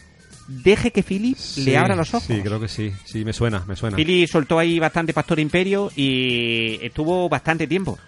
[0.47, 2.25] Deje que Philly Sí, le abra los ojos.
[2.27, 2.93] Sí, creo que sí.
[3.05, 3.97] Sí, me suena, me suena.
[3.97, 7.99] Philly soltó ahí bastante Pastor Imperio y estuvo bastante tiempo.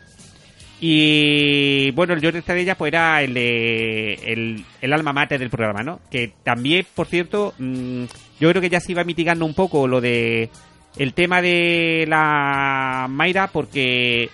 [0.81, 5.83] Y bueno, el Jordi Estrella pues era el, de- el, el alma mater del programa,
[5.83, 6.01] ¿no?
[6.11, 8.05] Que también, por cierto, mm,
[8.39, 10.51] yo creo que ya se iba mitigando un poco lo de
[10.97, 14.31] el tema de la Mayra porque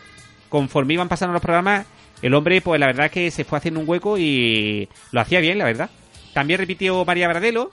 [0.49, 1.87] conforme iban pasando los programas,
[2.21, 5.41] el hombre pues la verdad es que se fue haciendo un hueco y lo hacía
[5.41, 5.91] bien, la verdad.
[6.33, 7.71] También repitió María Bradelo,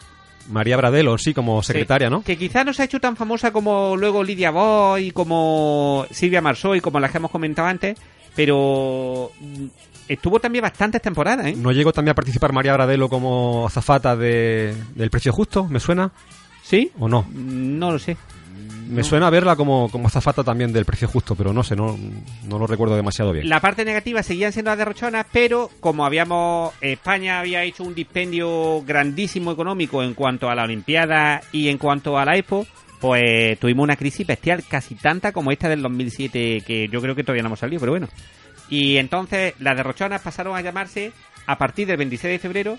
[0.49, 2.23] María Bradelo, sí, como secretaria, Sí, ¿no?
[2.23, 6.81] Que quizá no se ha hecho tan famosa como luego Lidia Boy, como Silvia Marsoy,
[6.81, 7.97] como las que hemos comentado antes,
[8.35, 9.31] Pero
[10.07, 11.53] estuvo también bastantes temporadas, ¿eh?
[11.55, 15.65] ¿No llegó también a participar María Bradelo como azafata de, del Precio Justo?
[15.65, 16.11] ¿Me suena?
[16.63, 16.91] ¿Sí?
[16.99, 17.27] ¿O no?
[17.31, 18.17] No lo sé.
[18.89, 21.97] Me suena verla como, como azafata también del Precio Justo, pero no sé, no,
[22.47, 23.47] no lo recuerdo demasiado bien.
[23.47, 26.73] La parte negativa seguían siendo las derrochonas, pero como habíamos.
[26.81, 32.17] España había hecho un dispendio grandísimo económico en cuanto a la Olimpiada y en cuanto
[32.17, 32.65] a la Expo,
[32.99, 37.23] pues tuvimos una crisis bestial, casi tanta como esta del 2007, que yo creo que
[37.23, 38.07] todavía no hemos salido, pero bueno.
[38.69, 41.11] Y entonces las derrochonas pasaron a llamarse,
[41.45, 42.77] a partir del 26 de febrero,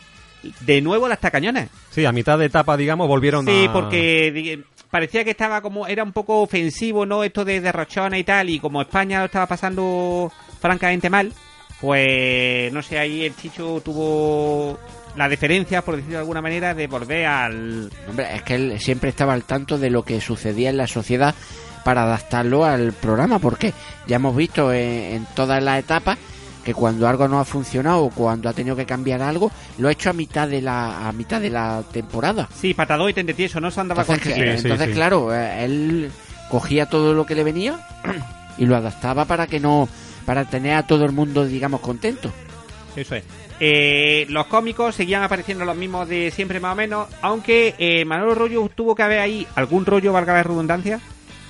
[0.61, 1.69] de nuevo las tacañonas.
[1.91, 3.73] Sí, a mitad de etapa, digamos, volvieron Sí, a...
[3.73, 4.61] porque
[4.91, 7.25] parecía que estaba como era un poco ofensivo, ¿no?
[7.25, 10.31] Esto de derrochona y tal, y como España lo estaba pasando
[10.61, 11.33] francamente mal,
[11.81, 14.79] pues no sé, ahí el Chicho tuvo
[15.17, 17.91] la deferencia, por decirlo de alguna manera, de volver al...
[18.09, 21.35] Hombre, es que él siempre estaba al tanto de lo que sucedía en la sociedad
[21.85, 23.73] para adaptarlo al programa, porque
[24.07, 26.19] ya hemos visto en, en todas las etapas
[26.65, 29.93] que cuando algo no ha funcionado o cuando ha tenido que cambiar algo, lo ha
[29.93, 32.49] hecho a mitad de la a mitad de la temporada.
[32.55, 36.11] Sí, patador y tendetieso, no se andaba Entonces, con entonces, claro, eh, él
[36.51, 37.87] cogía todo lo que le venía
[38.59, 39.89] y lo adaptaba para que no
[40.27, 42.31] para tener a todo el mundo, digamos, contento.
[42.95, 43.25] Eso es.
[43.59, 48.35] Eh, los cómicos seguían apareciendo los mismos de siempre más o menos, aunque eh, Manolo
[48.35, 51.01] Rollo tuvo que haber ahí algún rollo, valga la redundancia,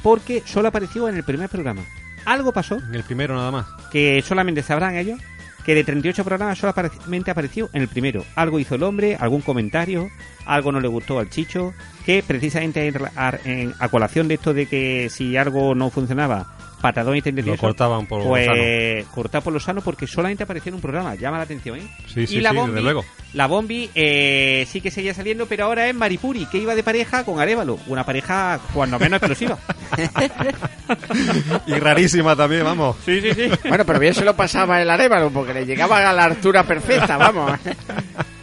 [0.03, 1.83] porque solo apareció en el primer programa.
[2.25, 3.67] Algo pasó, En el primero nada más.
[3.91, 5.19] que solamente sabrán ellos,
[5.65, 8.25] que de 38 programas solamente apareció en el primero.
[8.35, 10.09] Algo hizo el hombre, algún comentario,
[10.47, 11.75] algo no le gustó al Chicho,
[12.07, 16.57] que precisamente en, a- en- a colación de esto de que si algo no funcionaba,
[16.81, 19.11] patadón y tendetieso, Lo cortaban por lo pues, sano.
[19.15, 21.89] cortar por lo sano porque solamente apareció en un programa, llama la atención, ¿eh?
[22.07, 23.05] Sí, sí, y la sí, Bombi, desde luego.
[23.35, 27.25] la Bombi eh, sí que seguía saliendo, pero ahora es Maripuri, que iba de pareja
[27.25, 29.59] con Arevalo, una pareja cuando menos explosiva.
[31.67, 32.97] Y rarísima también, vamos.
[33.05, 33.51] Sí, sí, sí.
[33.69, 37.17] Bueno, pero bien se lo pasaba el arévalo porque le llegaba a la altura perfecta,
[37.17, 37.53] vamos.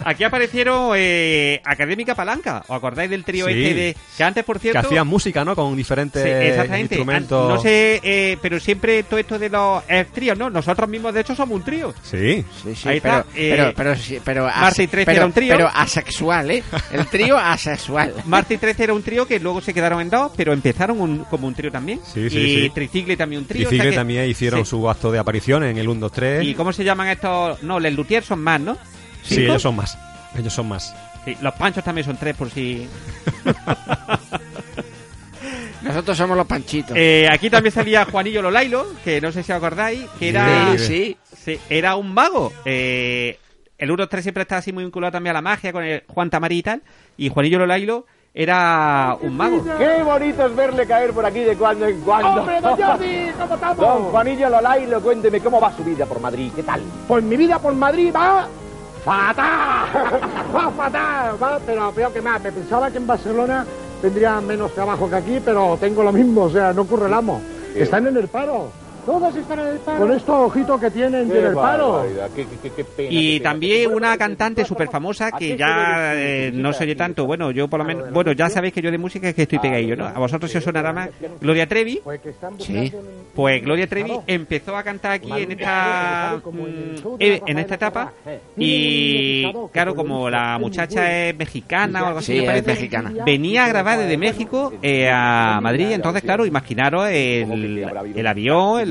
[0.10, 2.64] Aquí aparecieron eh, Académica Palanca.
[2.68, 3.51] ¿Os acordáis del trío Sí.
[3.51, 5.53] este de que antes, por cierto, Que hacían música, ¿no?
[5.53, 6.95] Con diferentes Sí, exactamente.
[6.95, 7.49] instrumentos.
[7.49, 10.49] An- No sé, eh, pero siempre todo esto de los eh, tríos, ¿no?
[10.49, 11.93] Nosotros mismos, de hecho, somos un trío.
[12.03, 12.43] Sí.
[12.64, 15.26] Sí, sí, Ahí pero, está, eh, pero, pero, sí, pero, Marta y Trece pero- era
[15.26, 15.53] un trío.
[15.58, 16.64] Pero asexual, ¿eh?
[16.93, 18.14] El trío asexual.
[18.28, 21.26] Marta y 13 era un trío que luego se quedaron en dos, pero empezaron un-
[21.26, 21.99] como un trío también.
[22.14, 22.70] Sí, sí, y sí.
[22.70, 23.68] Tricicle también un trío.
[23.68, 24.70] o sea Cigle que- también hicieron sí.
[24.70, 26.43] su acto de aparición en el 1, 2, 3.
[26.45, 27.62] ¿Y cómo se llaman estos?
[27.64, 28.78] No, les Luthier son más, ¿no?
[29.28, 29.98] Sí, ellos son más.
[30.38, 30.96] Ellos son más.
[31.26, 32.88] Sí, los panchos también son tres, por si.
[35.82, 36.96] Nosotros somos los panchitos.
[36.98, 40.86] Eh, aquí también salía Juanillo Lolailo, que no sé si os acordáis, que era, Sí,
[40.86, 41.18] sí.
[41.46, 42.52] sí, era un mago.
[42.66, 43.40] Eh,
[43.78, 46.58] el 1-3 siempre está así muy vinculado también a la magia con el Juan Tamari
[46.58, 46.82] y tal,
[47.16, 49.64] y Juanillo Lolailo era un mago.
[49.78, 52.42] Qué bonito es verle caer por aquí de cuando en cuando.
[52.42, 53.32] ¡Hombre, don Jordi!
[53.40, 53.78] ¿Cómo estamos?
[53.78, 56.82] Don Juanillo Lolailo, cuénteme cómo va su vida por Madrid, ¿qué tal?
[57.08, 58.48] Pues mi vida por Madrid va
[59.08, 59.88] fatal.
[60.53, 62.41] va fatal, va, pero peor que más.
[62.41, 63.66] Me pensaba que en Barcelona
[64.01, 67.41] tendría menos trabajo que aquí, pero tengo lo mismo, o sea, no ocurre el amo.
[67.74, 68.70] Están en el paro.
[69.08, 69.99] Todos están en el paro.
[69.99, 71.93] Con estos ojitos que tienen Qué en el paro.
[71.93, 73.10] barbaridad, qué, qué- qué- qué pena.
[73.10, 73.49] Y qué pena.
[73.51, 77.26] también una cantante súper famosa que ya eh, no se oye tanto.
[77.26, 78.12] Bueno, yo por lo menos.
[78.12, 80.05] Bueno, ya sabéis que yo de música es que estoy pegadillo, ¿no?
[80.08, 81.10] A vosotros si os sonará más.
[81.41, 82.01] Gloria Trevi.
[82.60, 82.91] Sí.
[83.34, 88.12] Pues Gloria Trevi empezó a cantar aquí en esta mm, eh, en esta etapa
[88.58, 93.14] y claro como la muchacha es mexicana o algo así Sí, me es parece, mexicana.
[93.26, 97.86] venía a grabar desde México eh, a Madrid entonces claro imaginaros el,
[98.16, 98.82] el avión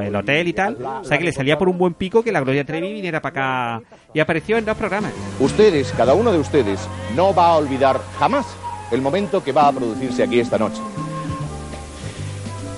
[0.00, 2.32] el, el hotel y tal o sea que le salía por un buen pico que
[2.32, 3.82] la Gloria Trevi viniera para acá
[4.12, 6.80] y apareció en dos programas Ustedes, cada uno de ustedes,
[7.16, 8.46] no va a olvidar jamás
[8.90, 10.80] el momento que va a producirse aquí esta noche.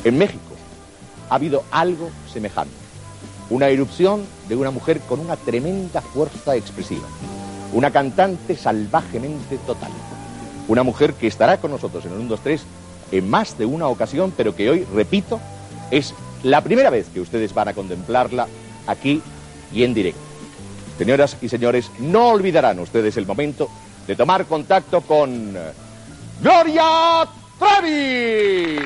[0.04, 0.40] En México
[1.28, 2.74] ha habido algo semejante.
[3.50, 7.06] Una erupción de una mujer con una tremenda fuerza expresiva.
[7.72, 9.90] Una cantante salvajemente total.
[10.68, 12.66] Una mujer que estará con nosotros en el 1, 2, 3
[13.12, 15.40] en más de una ocasión, pero que hoy, repito,
[15.90, 18.46] es la primera vez que ustedes van a contemplarla
[18.86, 19.20] aquí
[19.72, 20.20] y en directo.
[20.98, 23.68] Señoras y señores, no olvidarán ustedes el momento
[24.06, 25.72] de tomar contacto con eh,
[26.40, 27.24] Gloria
[27.58, 28.78] Trevi.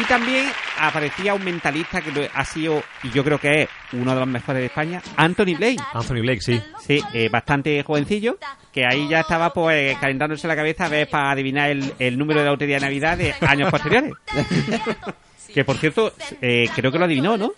[0.00, 0.46] y también
[0.78, 4.60] aparecía un mentalista que ha sido y yo creo que es uno de los mejores
[4.60, 6.62] de España Anthony Blake Anthony Blake, sí.
[6.80, 8.38] Sí, eh, bastante jovencillo,
[8.72, 12.40] que ahí ya estaba pues calentándose la cabeza a ver para adivinar el, el número
[12.40, 14.12] de la lotería de Navidad de años posteriores.
[15.52, 17.52] que por cierto, eh, creo que lo adivinó, ¿no?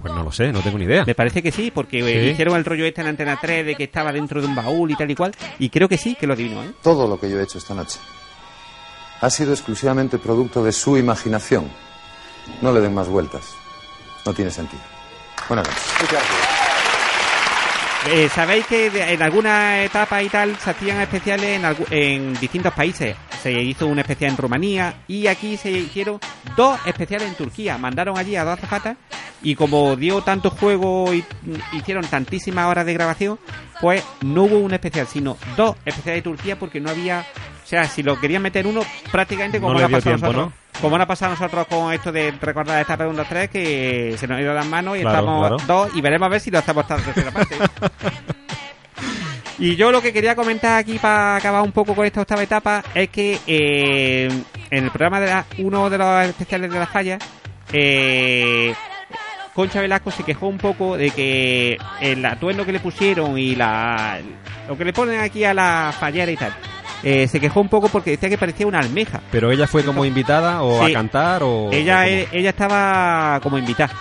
[0.00, 1.04] Pues no lo sé, no tengo ni idea.
[1.04, 2.30] Me parece que sí, porque eh, Sí.
[2.30, 4.94] hicieron el rollo este en Antena 3 de que estaba dentro de un baúl y
[4.96, 6.70] tal y cual, y creo que sí, que lo adivinó, ¿eh?
[6.82, 7.98] Todo lo que yo he hecho esta noche
[9.20, 11.70] ha sido exclusivamente producto de su imaginación.
[12.60, 13.54] No le den más vueltas.
[14.24, 14.82] no tiene sentido.
[15.48, 16.55] Buenas noches.
[18.08, 23.16] Eh, Sabéis que en alguna etapa y tal se hacían especiales en, distintos países.
[23.42, 26.20] Se hizo un especial en Rumanía y aquí se hicieron
[26.56, 27.78] dos especiales en Turquía.
[27.78, 28.96] Mandaron allí a dos azafatas
[29.42, 31.24] y como dio tanto juego y
[31.72, 33.38] hicieron tantísimas horas de grabación,
[33.80, 37.26] pues no hubo un especial, sino dos especiales de Turquía porque no había...
[37.66, 40.18] O sea, si lo querían meter uno, prácticamente como No lo le ha pasado a
[40.18, 40.52] nosotros.
[40.80, 44.28] Como nos ha pasado a nosotros con esto de recordar esta pregunta 3, que se
[44.28, 45.56] nos ha ido las manos y Claro, estamos claro.
[45.66, 47.56] dos y veremos a ver si lo hacemos esta tercera parte.
[49.58, 52.84] Y yo lo que quería comentar aquí para acabar un poco con esta octava etapa
[52.94, 54.28] es que eh,
[54.70, 57.22] en el programa de la- uno de los especiales de las fallas,
[57.72, 58.74] eh,
[59.54, 64.18] Concha Velasco se quejó un poco de que el atuendo que le pusieron y la
[64.68, 66.52] lo que le ponen aquí a la fallera y tal,
[67.02, 69.20] eh, se quejó un poco porque decía que parecía una almeja.
[69.30, 70.92] Pero ella fue como invitada o Sí.
[70.92, 71.70] a cantar o...
[71.72, 73.92] Ella, o eh, ella estaba como invitada.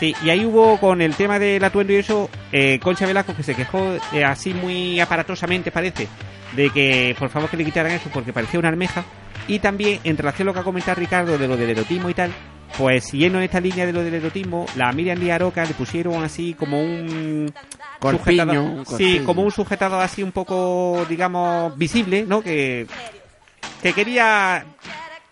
[0.00, 3.42] Sí, y ahí hubo con el tema del atuendo y eso, eh, Concha Velasco que
[3.42, 6.08] se quejó eh, así muy aparatosamente parece,
[6.56, 9.04] de que por favor que le quitaran eso porque parecía una almeja.
[9.46, 12.14] Y también en relación a lo que ha comentado Ricardo de lo del erotismo y
[12.14, 12.32] tal,
[12.76, 16.22] pues siguiendo en esta línea de lo del erotismo, la Miriam Díaz Aroca le pusieron
[16.22, 17.50] así como un
[17.98, 22.40] Corpiño, un sí, como un sujetador así un poco, digamos, visible, ¿no?
[22.42, 22.86] Que,
[23.82, 24.64] que quería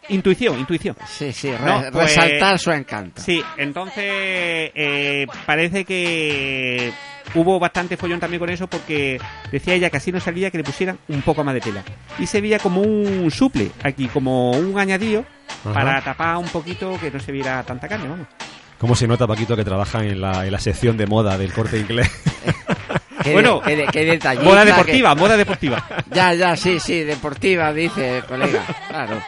[0.09, 0.97] intuición, intuición.
[1.07, 3.23] Sí, sí, re- No, pues- resaltar su encanto.
[3.23, 6.93] Sí, entonces eh, parece que
[7.35, 10.65] hubo bastante follón también con eso porque decía ella que así no salía que le
[10.65, 11.83] pusieran un poco más de tela.
[12.19, 15.25] Y se veía como un suple aquí, como un añadido
[15.65, 15.73] Ajá.
[15.75, 18.27] para tapar un poquito que no se viera tanta carne, vamos.
[18.79, 21.79] ¿Cómo se nota, Paquito, que trabajan en la, en la sección de moda del corte
[21.79, 22.11] inglés?
[23.23, 25.85] Qué Bueno, de- qué qué moda que- deportiva, moda deportiva.
[26.13, 28.63] Ya, ya, sí, sí, deportiva, dice el colega.
[28.89, 29.21] Claro.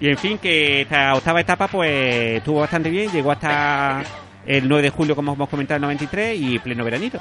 [0.00, 4.04] Y en fin, que esta octava etapa pues estuvo bastante bien, llegó hasta
[4.46, 7.18] el 9 de julio, como hemos comentado, el 93 y pleno veranito.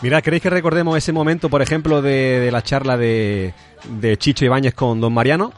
[0.00, 3.52] Mira, ¿queréis que recordemos ese momento, por ejemplo, de, de la charla de,
[3.88, 5.52] de Chicho Ibáñez con Don Mariano?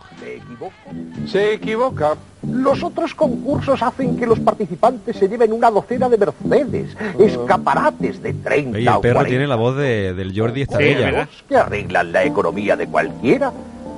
[1.26, 2.14] Se equivoca.
[2.48, 8.34] Los otros concursos hacen que los participantes se lleven una docena de Mercedes, escaparates de
[8.34, 11.28] 30 Oye, el o perro 40 tiene la voz de, del Jordi Estadella.
[11.48, 13.52] que arreglan la economía de cualquiera.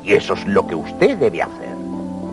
[0.04, 1.68] Y eso es lo que usted debe hacer.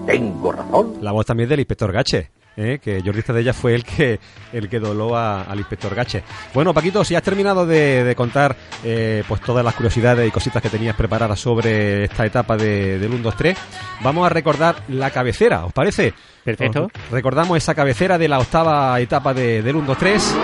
[0.05, 0.93] Tengo razón.
[1.01, 2.79] La voz también del inspector Gache, ¿eh?
[2.83, 4.19] que Jordi Estadella fue el que
[4.53, 6.23] el que doló a- al inspector Gache.
[6.53, 10.61] Bueno, Paquito, si has terminado de, de contar eh, pues todas las curiosidades y cositas
[10.61, 13.57] que tenías preparadas sobre esta etapa de, del 1, 2, 3,
[14.01, 16.13] vamos a recordar la cabecera, ¿os parece?
[16.43, 16.85] Perfecto.
[16.85, 20.35] Os- recordamos esa cabecera de la octava etapa de, del 1, 2, 3.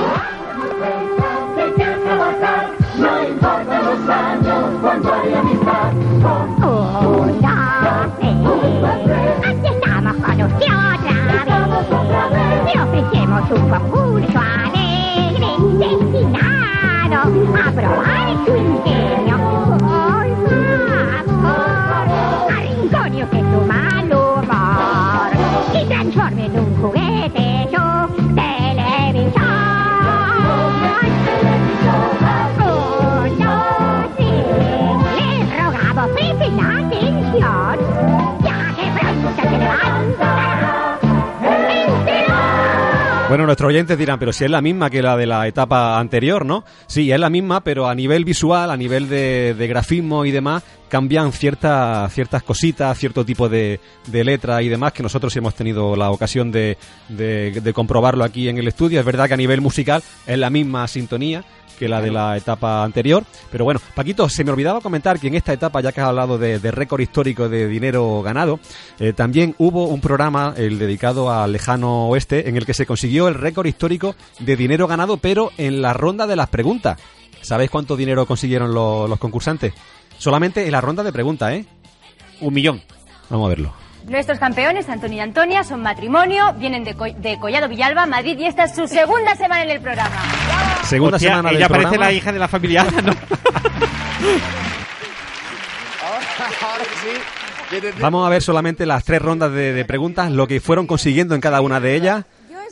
[2.97, 5.93] No importan los años cuando hay amistad.
[8.34, 10.90] Una vez, aquí estamos con usted.
[13.32, 15.47] Ofrecemos un concurso alegre,
[15.79, 17.15] destinado
[17.55, 18.80] a probar su
[43.41, 46.45] Bueno, nuestros oyentes dirán, pero si es la misma que la de la etapa anterior,
[46.45, 46.63] ¿no?
[46.85, 50.61] Sí, es la misma, pero a nivel visual, a nivel de, de grafismo y demás,
[50.89, 55.95] cambian ciertas ciertas cositas, cierto tipo de, de letra y demás, que nosotros hemos tenido
[55.95, 56.77] la ocasión de,
[57.09, 58.99] de- de comprobarlo aquí en el estudio.
[58.99, 61.43] Es verdad que a nivel musical es la misma sintonía
[61.82, 63.23] que la de la etapa anterior.
[63.51, 66.38] Pero bueno, Paquito, se me olvidaba comentar que en esta etapa, ya que has hablado
[66.38, 68.59] de, de récord histórico de dinero ganado,
[68.99, 73.27] eh, también hubo un programa, el dedicado al lejano oeste, en el que se consiguió
[73.27, 76.99] el récord histórico de dinero ganado, pero en la ronda de las preguntas.
[77.41, 79.74] ¿Sabéis cuánto dinero consiguieron lo- los concursantes?
[80.20, 81.66] Solamente en la ronda de preguntas, ¿eh?
[82.41, 82.82] Un millón.
[83.32, 83.74] Vamos a verlo.
[84.08, 88.45] Nuestros campeones, Antonio y Antonia, son matrimonio, vienen de, Co- de Collado Villalba, Madrid, y
[88.45, 90.17] esta es su segunda semana en el programa.
[90.92, 92.05] Segunda Hostia, semana del ella parece programa.
[92.05, 93.12] la hija de la familia Ana, ¿no?
[96.62, 97.92] Ahora sí.
[98.00, 101.42] Vamos a ver solamente las tres rondas de, de preguntas, lo que fueron consiguiendo en
[101.42, 102.26] cada una de ellas.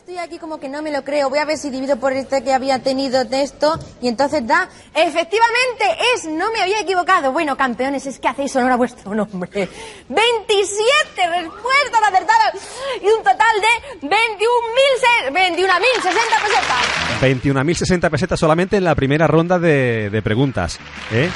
[0.10, 1.30] Estoy aquí como que no me lo creo.
[1.30, 4.68] Voy a ver si divido por este que había tenido texto y entonces da.
[4.96, 7.32] Efectivamente, es, no me había equivocado.
[7.32, 9.70] Bueno, campeones, es que hacéis honor a vuestro nombre.
[10.10, 12.54] 27 respuestas acertadas
[13.04, 13.56] y un total
[14.02, 14.16] de 21.000
[14.98, 18.02] se- 21.060 pesetas.
[18.02, 20.80] 21.060 pesetas solamente en la primera ronda de, de preguntas.
[21.12, 21.30] ¿eh?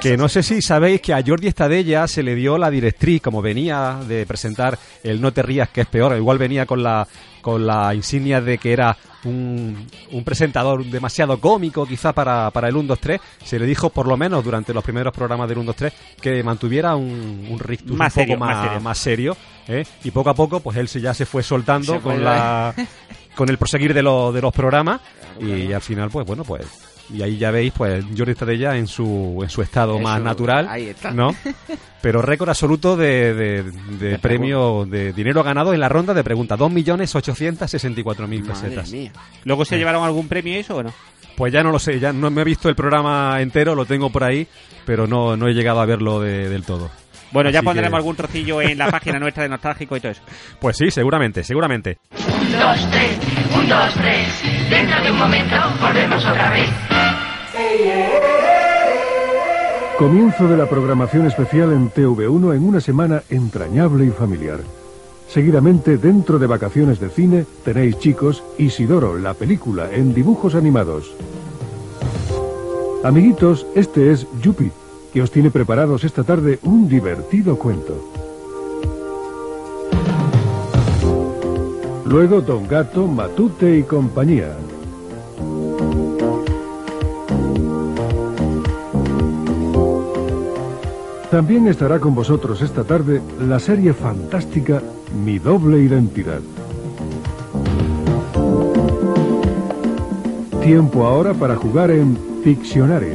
[0.00, 3.42] Que no sé si sabéis que a Jordi Estadella se le dio la directriz, como
[3.42, 7.08] venía de presentar el No te rías que es peor, igual venía con la
[7.40, 12.76] con la insignia de que era un, un presentador demasiado cómico quizá para, para el
[12.76, 15.66] 1, 2, 3, se le dijo por lo menos durante los primeros programas del 1,
[15.66, 18.80] 2, 3 que mantuviera un, un rictus Más un serio, poco más más, serio.
[18.80, 19.36] más serio,
[19.68, 19.84] ¿eh?
[20.04, 22.86] y poco a poco pues él se, ya se fue soltando Se con la- la
[23.34, 25.00] con el proseguir de, los de los programas
[25.40, 26.64] y al final pues bueno pues
[27.12, 30.88] y ahí ya veis pues Jordi Estadella en su en su estado más natural ahí
[30.88, 31.10] está.
[31.10, 31.34] no
[32.00, 33.62] pero récord absoluto de, de,
[33.98, 38.92] de premio de dinero ganado en la ronda de preguntas 2.864.000 pesetas
[39.44, 40.92] ¿Luego se llevaron algún premio eso o no?
[41.36, 44.10] pues ya no lo sé ya no me he visto el programa entero lo tengo
[44.10, 44.46] por ahí
[44.86, 46.90] pero no, no he llegado a verlo de- del todo
[47.32, 50.22] Bueno, ya pondremos que- algún trocillo en la página nuestra de Nostálgico y todo eso.
[50.60, 53.18] pues sí seguramente seguramente Un, dos, tres,
[53.56, 54.63] un, dos, tres.
[54.74, 56.68] Dentro de un momento volvemos otra vez.
[59.96, 64.58] Comienzo de la programación especial en TV1 en una semana entrañable y familiar.
[65.28, 71.14] Seguidamente, dentro de vacaciones de cine, tenéis chicos Isidoro, la película en dibujos animados.
[73.04, 74.72] Amiguitos, este es Yupi,
[75.12, 78.10] que os tiene preparados esta tarde un divertido cuento.
[82.06, 84.54] Luego Don Gato, Matute y compañía.
[91.34, 94.80] También estará con vosotros esta tarde la serie fantástica
[95.24, 96.38] Mi doble identidad.
[100.62, 103.14] Tiempo ahora para jugar en Pictionary.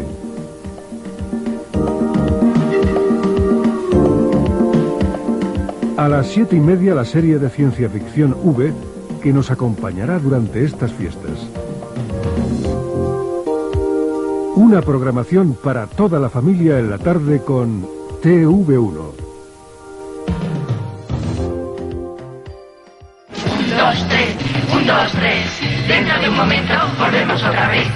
[5.95, 8.73] A las siete y media la serie de ciencia ficción V
[9.23, 11.47] que nos acompañará durante estas fiestas.
[14.57, 18.47] Una programación para toda la familia en la tarde con TV1.
[18.47, 18.65] Un,
[23.77, 24.35] dos, tres,
[24.73, 25.61] un, dos, tres.
[25.87, 27.87] Dentro de un momento volvemos otra vez.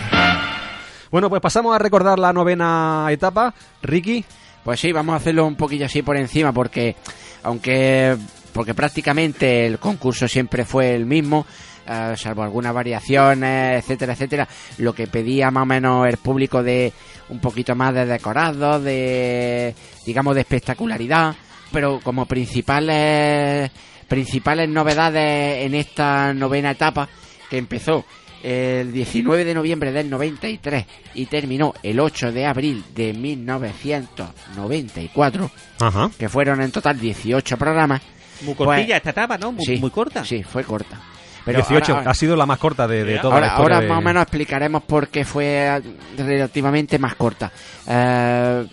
[1.12, 4.24] bueno pues pasamos a recordar la novena etapa Ricky
[4.64, 6.96] Pues sí, vamos a hacerlo un poquillo así por encima porque
[7.44, 8.16] aunque
[8.54, 11.46] porque prácticamente el concurso siempre fue el mismo,
[11.88, 14.48] eh, salvo algunas variaciones, etcétera, etcétera,
[14.78, 16.94] lo que pedía más o menos el público de
[17.30, 21.36] un poquito más de decorado, de digamos de espectacularidad,
[21.72, 23.72] pero como principales
[24.08, 27.08] principales novedades en esta novena etapa
[27.50, 28.06] que empezó
[28.44, 30.86] el 19 de noviembre del 93
[31.16, 35.50] y terminó el 8 de abril de 1994,
[35.80, 36.12] Ajá.
[36.18, 38.02] que fueron en total 18 programas.
[38.42, 39.52] Muy Pues- cortilla esta etapa, ¿no?
[39.54, 40.26] Muy, sí, muy corta.
[40.26, 41.00] Sí, fue corta.
[41.46, 43.88] Pero 18 ahora- ha sido la más corta de, de toda ahora, la historia ahora
[43.90, 45.82] más o menos explicaremos por qué fue
[46.18, 47.52] relativamente más corta.
[47.88, 48.66] Eh,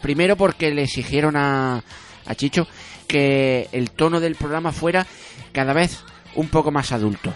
[0.00, 1.82] primero porque le exigieron a,
[2.26, 2.66] a Chicho
[3.06, 5.06] que el tono del programa fuera
[5.52, 6.02] cada vez
[6.34, 7.32] un poco más adulto.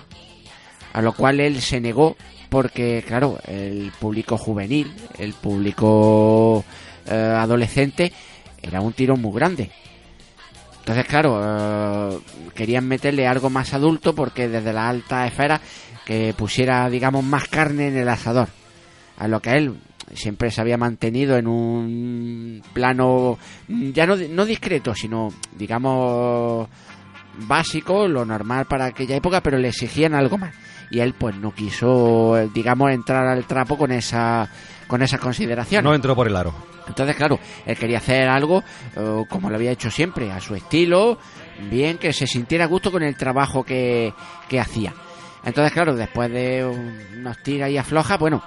[0.93, 2.17] A lo cual él se negó
[2.49, 6.65] porque, claro, el público juvenil, el público
[7.07, 8.13] eh, adolescente,
[8.63, 9.71] era un tirón muy grande.
[10.85, 12.19] Entonces, claro, eh,
[12.55, 15.59] querían meterle algo más adulto porque desde la alta esfera
[16.05, 18.49] que pusiera, digamos, más carne en el asador.
[19.17, 19.79] A lo que él
[20.13, 23.39] siempre se había mantenido en un plano
[23.69, 26.69] mm, ya no, no discreto, sino, digamos,
[27.49, 30.55] básico, lo normal para aquella época, pero le exigían algo más.
[30.95, 34.49] Y él, pues, no quiso, eh, digamos, entrar al trapo con esa
[34.87, 35.83] con esas consideraciones.
[35.83, 36.55] no entró por el aro
[36.87, 38.63] Entonces, claro, él quería hacer algo
[38.95, 41.19] eh, como lo había hecho siempre, a su estilo,
[41.71, 44.13] bien, que se sintiera a gusto con el trabajo que,
[44.49, 44.93] que hacía.
[45.45, 48.43] Entonces, claro, después de un- unos tiras y afloja, bueno,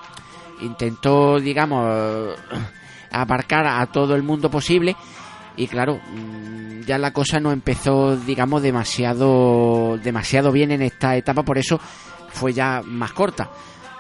[0.61, 2.36] intentó, digamos, eh,
[3.11, 4.95] abarcar a todo el mundo posible.
[5.56, 11.44] Y claro, mm, ya la cosa no empezó, digamos, demasiado, demasiado bien en esta etapa,
[11.44, 11.80] por eso
[12.30, 13.49] fue ya más corta.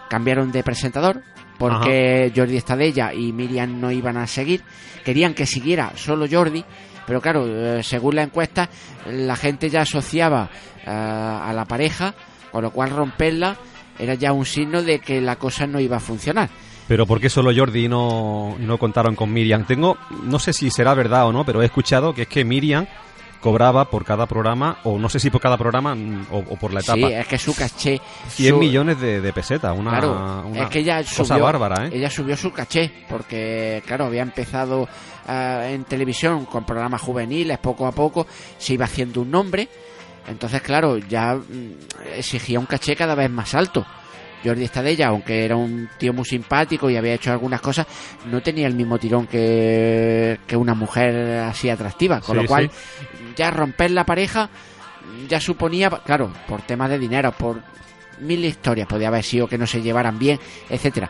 [0.09, 1.21] Cambiaron de presentador,
[1.57, 4.63] porque Jordi Estadella y Miriam no iban a seguir.
[5.03, 6.63] Querían que siguiera solo Jordi,
[7.05, 8.69] Pero claro, eh, según la encuesta,
[9.09, 10.49] la gente ya asociaba
[10.85, 12.13] eh, a la pareja,
[12.51, 13.57] con lo cual romperla
[13.97, 16.49] era ya un signo de que la cosa no iba a funcionar.
[16.87, 19.65] Pero ¿por qué solo Jordi y no, no contaron con Miriam?
[19.65, 22.87] Tengo, no sé si será verdad o no, pero he escuchado que es que Miriam
[23.41, 26.73] cobraba por cada programa, o no sé si por cada programa mm, o, o por
[26.73, 28.01] la etapa, Sí, es que su caché...
[28.29, 29.77] 100 su- millones de, de pesetas.
[29.77, 31.89] Una, claro, una es que ella cosa subió, bárbara, ¿eh?
[31.93, 34.87] ella subió su caché, porque claro, había empezado
[35.27, 38.25] ah, en televisión con programas juveniles, poco a poco
[38.57, 39.67] se iba haciendo un nombre,
[40.27, 41.71] entonces claro, ya mm,
[42.15, 43.85] exigía un caché cada vez más alto.
[44.45, 47.87] Jordi Estadella, aunque era un tío muy simpático y había hecho algunas cosas,
[48.29, 52.69] no tenía el mismo tirón que, que una mujer así atractiva, con Sí, lo cual
[52.69, 53.26] sí.
[53.37, 54.49] Ya romper la pareja
[55.27, 57.61] ya suponía, claro, por temas de dinero, por
[58.19, 60.39] mil historias, podía haber sido que no se llevaran bien,
[60.69, 61.09] etcétera.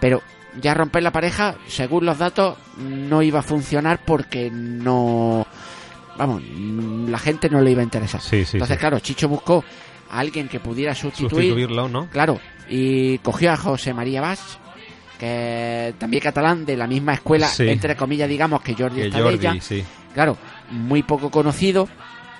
[0.00, 0.22] Pero
[0.60, 5.46] ya romper la pareja, según los datos, no iba a funcionar porque no,
[6.16, 6.42] vamos,
[7.08, 8.20] la gente no le iba a interesar.
[8.20, 8.80] Sí, sí, Entonces, sí.
[8.80, 9.64] claro, Chicho buscó
[10.10, 12.06] a alguien que pudiera sustituir, Sustituirlo, ¿no?
[12.08, 14.58] claro, y cogió a José María Bas,
[15.18, 19.50] que también catalán de la misma escuela, entre comillas, digamos, que Jordi Que Estadella.
[19.50, 19.84] Jordi, sí.
[20.12, 20.38] Claro,
[20.70, 21.88] muy poco conocido.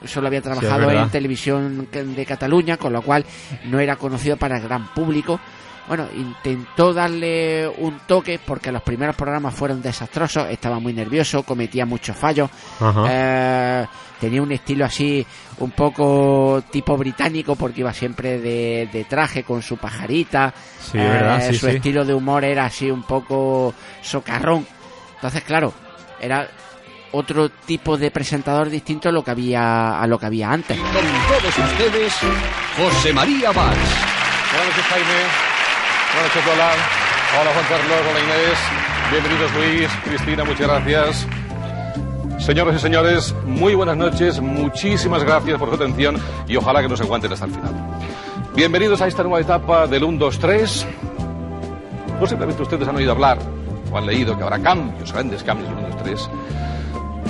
[0.04, 3.24] Solo había trabajado en televisión de Cataluña, con lo cual
[3.64, 5.40] no era conocido para el gran público.
[5.86, 11.84] Bueno, intentó darle un toque porque los primeros programas fueron desastrosos, estaba muy nervioso, cometía
[11.84, 12.48] muchos fallos,
[13.06, 13.86] eh,
[14.18, 15.26] tenía un estilo así
[15.58, 20.98] un poco tipo británico porque iba siempre de, de traje con su pajarita, Sí,
[21.48, 21.76] sí, su sí.
[21.76, 24.66] estilo de humor era así un poco socarrón.
[25.16, 25.72] Entonces, claro,
[26.18, 26.48] era
[27.14, 30.76] otro tipo de presentador distinto a lo que había a lo que había antes.
[30.78, 32.12] Con todos ustedes,
[32.76, 33.78] José María Valls.
[34.50, 35.54] Buenas noches, Jaime.
[36.12, 36.70] Buenas noches, Lola.
[37.40, 37.98] Hola, Juan Carlos.
[38.10, 38.58] Hola, Inés.
[39.10, 39.90] Bienvenidos, Luis.
[40.04, 41.26] Cristina, muchas gracias.
[42.44, 44.40] Señoras y señores, muy buenas noches.
[44.40, 46.16] Muchísimas gracias por su atención
[46.48, 47.74] y ojalá que nos aguanten hasta el final.
[48.56, 50.86] Bienvenidos a esta nueva etapa del 1, 2, 3.
[52.18, 53.38] Posiblemente ustedes han oído hablar
[53.90, 56.30] o han leído que habrá cambios, grandes cambios en el 1, 2, 3.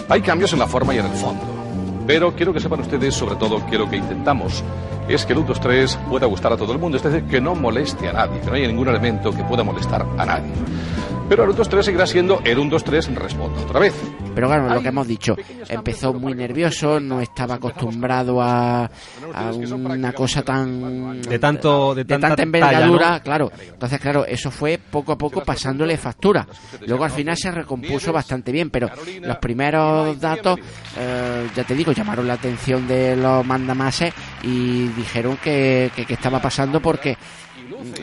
[0.09, 1.43] Hay cambios en la forma y en el fondo.
[2.07, 4.63] Pero quiero que sepan ustedes, sobre todo, que lo que intentamos
[5.09, 7.41] es que el 1, 2, 3 pueda gustar a todo el mundo, es decir, que
[7.41, 10.53] no moleste a nadie, que no haya ningún elemento que pueda molestar a nadie.
[11.29, 13.95] Pero el 1, 2, 3 seguirá siendo el 1, 2, 3 responda otra vez.
[14.35, 15.37] Pero claro, lo que hemos dicho,
[15.69, 18.85] empezó muy nervioso, no estaba acostumbrado a,
[19.33, 23.23] a una cosa tan De tanto, de, de tanta tanta envergadura, talla, ¿no?
[23.23, 23.53] claro.
[23.73, 26.47] Entonces, claro, eso fue poco a poco pasándole factura.
[26.87, 28.91] Luego al final se recompuso bastante bien, pero
[29.23, 30.59] los primeros datos,
[30.99, 36.15] eh, ya te digo, llamaron la atención de los mandamases y dijeron que, que, que
[36.15, 37.17] estaba pasando porque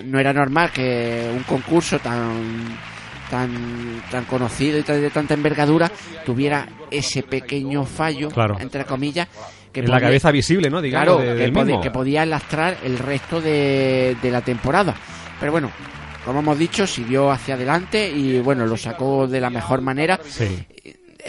[0.06, 2.91] no era normal que un concurso tan
[3.32, 5.90] tan tan conocido y tan- de tanta envergadura
[6.26, 8.58] tuviera ese pequeño fallo Claro.
[8.60, 9.28] entre comillas
[9.72, 10.82] que En la podía- cabeza visible, ¿no?
[10.82, 11.82] Digamos, claro, de- que, mismo.
[11.82, 14.94] que podía lastrar el resto de, de la temporada.
[15.40, 15.72] Pero bueno,
[16.26, 20.20] como hemos dicho, siguió hacia adelante y bueno, lo sacó de la mejor manera.
[20.24, 20.66] Sí.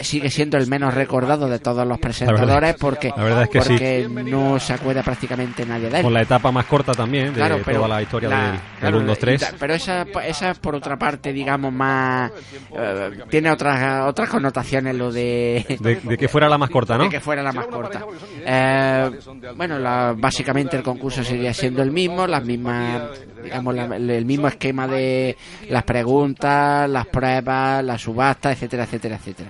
[0.01, 3.67] Sigue siendo el menos recordado de todos los presentadores porque, la verdad es que sí.
[3.69, 6.03] porque no se acuerda prácticamente nadie de él.
[6.03, 8.97] Con la etapa más corta también de Claro, pero toda la historia la- del, claro,
[8.97, 9.41] 1, 2, y 3.
[9.41, 12.31] ta- Pero esa, esa es por otra parte, digamos, más.
[12.75, 15.77] eh, tiene otras otras connotaciones lo de.
[15.79, 17.03] De, de que fuera la más corta, ¿no?
[17.05, 18.03] de que fuera la más corta.
[18.45, 19.11] Eh,
[19.55, 23.01] bueno, la- básicamente el concurso seguía siendo el mismo, las mismas,
[23.43, 25.37] digamos, la- el mismo esquema de
[25.69, 29.49] las preguntas, las pruebas, las subastas, etcétera, etcétera, etcétera.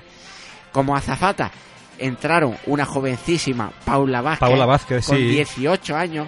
[0.73, 1.49] Como azafata
[1.99, 5.23] entraron una jovencísima Paula Vázquez, Paula Vázquez, con sí.
[5.27, 6.27] 18 años,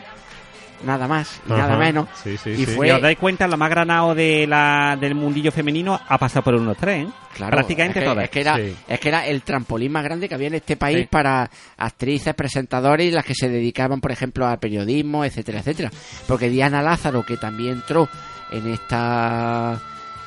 [0.85, 1.61] nada más y Ajá.
[1.63, 2.07] nada menos.
[2.23, 2.65] Sí, sí, y sí.
[2.67, 6.43] fue Si os dais cuenta, lo más granado de la, del mundillo femenino ha pasado
[6.43, 7.09] por unos tres, ¿eh?
[7.35, 8.23] Claro, Prácticamente es que, todas.
[8.25, 8.75] es que era, Sí.
[8.87, 11.07] es que era el trampolín más grande que había en este país Sí.
[11.09, 15.91] para actrices, presentadores y las que se dedicaban, por ejemplo, al periodismo, etcétera, etcétera.
[16.27, 18.07] Porque Diana Lázaro, que también entró
[18.51, 19.79] en esta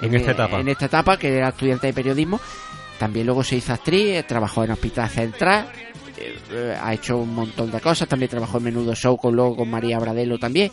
[0.03, 0.61] En esta etapa.
[0.61, 2.41] en esta etapa, que era estudiante de periodismo,
[2.99, 5.69] también luego se hizo actriz, eh, trabajó en Hospital Central,
[6.17, 9.57] eh, eh, ha hecho un montón de cosas, también trabajó en Menudo Show con luego
[9.57, 10.71] con María Bradelo también.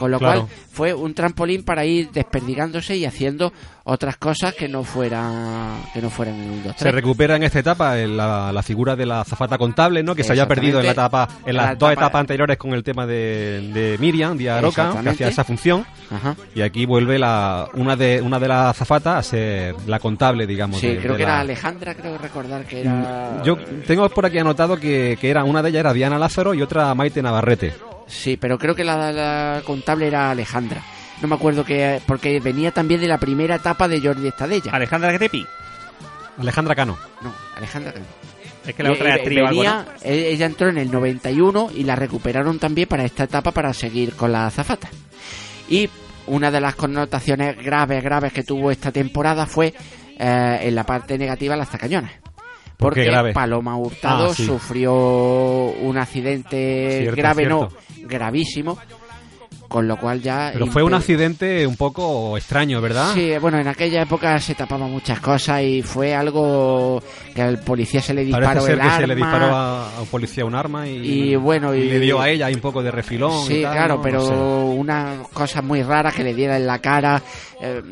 [0.00, 0.46] Con lo Claro.
[0.46, 3.52] cual fue un trampolín para ir desperdigándose y haciendo
[3.84, 7.58] otras cosas que no fueran que no fueran en un 2 Se recupera en esta
[7.58, 10.14] etapa la, la figura de la azafata contable, ¿no?
[10.14, 12.72] Que se había perdido en la etapa, en las La dos etapa- etapas anteriores con
[12.72, 15.84] el tema de, de Miriam, Díaz Aroca, que hacía esa función.
[16.10, 16.34] Ajá.
[16.54, 20.80] Y aquí vuelve la, una de una de las azafatas a ser la contable, digamos.
[20.80, 23.42] Sí, de- creo de que la- era Alejandra, creo recordar que era...
[23.44, 23.56] Yo
[23.86, 26.94] tengo por aquí anotado que, que era una de ellas era Diana Lázaro y otra
[26.94, 27.74] Maite Navarrete.
[28.10, 30.82] Sí, pero creo que la, la contable era Alejandra.
[31.22, 32.00] No me acuerdo que...
[32.06, 34.72] Porque venía también de la primera etapa de Jordi Estadella.
[34.72, 35.46] Alejandra Grepi.
[36.38, 36.98] Alejandra Cano.
[37.22, 38.04] No, Alejandra Cano.
[38.66, 41.84] Es que la Y- otra o algo, venía, e- ella entró en el 91 y
[41.84, 44.88] la recuperaron también para esta etapa para seguir con la azafata.
[45.68, 45.88] Y
[46.26, 49.72] una de las connotaciones graves, graves que tuvo esta temporada fue
[50.18, 52.12] eh, en la parte negativa las tacañonas.
[52.80, 53.32] ¿Por qué Porque grave?
[53.34, 54.44] Paloma Hurtado Ah, sí.
[54.46, 57.68] sufrió un accidente Cierto, grave, cierto.
[58.00, 58.78] no, gravísimo,
[59.68, 60.50] con lo cual ya...
[60.52, 63.12] Pero fue un accidente un poco extraño, ¿verdad?
[63.14, 67.00] Sí, bueno, en aquella época se tapaban muchas cosas y fue algo
[67.34, 69.00] que al policía se le disparó Parece ser el que arma.
[69.00, 72.20] se le disparó a, a un policía un arma y, Y bueno, y- le dio
[72.20, 73.46] a ella un poco de refilón.
[73.46, 74.02] Sí, y tal, claro, ¿no?
[74.02, 74.34] pero No sé.
[74.78, 77.22] unas cosas muy raras que le diera en la cara.
[77.60, 77.82] eh,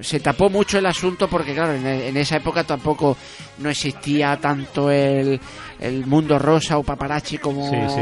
[0.00, 3.16] se tapó mucho el asunto porque, claro, en, en esa época tampoco
[3.58, 5.40] no existía tanto el,
[5.78, 7.68] el mundo rosa o paparazzi como.
[7.70, 8.00] Sí, sí.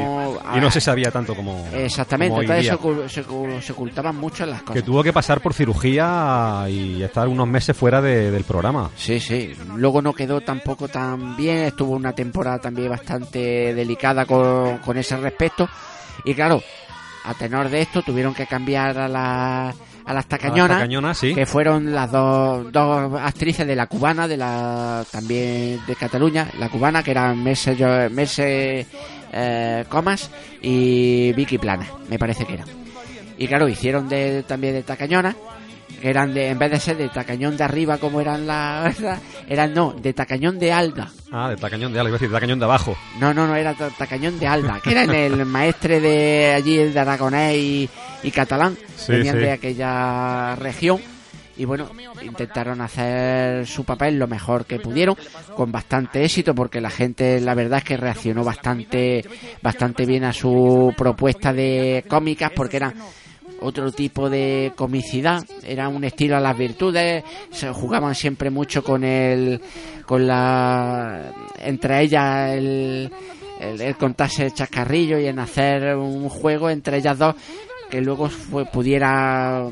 [0.56, 1.66] Y no se sabía tanto como.
[1.74, 3.22] Exactamente, como entonces se,
[3.62, 4.74] se ocultaban mucho las cosas.
[4.76, 8.90] Que tuvo que pasar por cirugía y estar unos meses fuera de- del programa.
[8.96, 9.54] Sí, sí.
[9.76, 11.58] Luego no quedó tampoco tan bien.
[11.64, 15.68] Estuvo una temporada también bastante delicada con, con ese respecto.
[16.24, 16.62] Y claro,
[17.24, 19.74] a tenor de esto tuvieron que cambiar a, la,
[20.08, 20.78] a las tacañonas.
[20.78, 21.34] tacañonas, sí.
[21.34, 26.48] Que fueron las dos, dos actrices de la cubana, de la también de Cataluña.
[26.58, 28.86] La cubana, que eran Merce,
[29.32, 30.30] eh, Comas
[30.62, 32.66] y Vicky Plana, me parece que eran.
[33.36, 35.36] Y claro, hicieron de, también de tacañona,
[36.00, 38.96] que eran de, en vez de ser de tacañón de arriba como eran las,
[39.48, 41.10] eran no, de tacañón de alda.
[41.30, 42.96] Ah, de tacañón de algo, iba a decir, de tacañón de abajo.
[43.20, 46.98] No, no, no, era ta- tacañón de alda, que eran el maestre de allí, de
[47.00, 47.88] Aragonés y,
[48.22, 49.40] y catalán, Sí, venían sí.
[49.42, 50.98] de aquella región.
[51.56, 51.90] Y bueno,
[52.22, 55.16] intentaron hacer su papel lo mejor que pudieron,
[55.56, 59.24] con bastante éxito, porque la gente, la verdad es que reaccionó bastante,
[59.60, 62.94] bastante bien a su propuesta de cómicas, porque eran
[63.60, 69.04] otro tipo de comicidad, era un estilo a las virtudes, se jugaban siempre mucho con
[69.04, 69.60] el,
[70.06, 73.10] con la, entre ellas el,
[73.60, 77.34] el, contarse el chascarrillo y en hacer un juego entre ellas dos
[77.90, 79.66] que luego fue, pudiera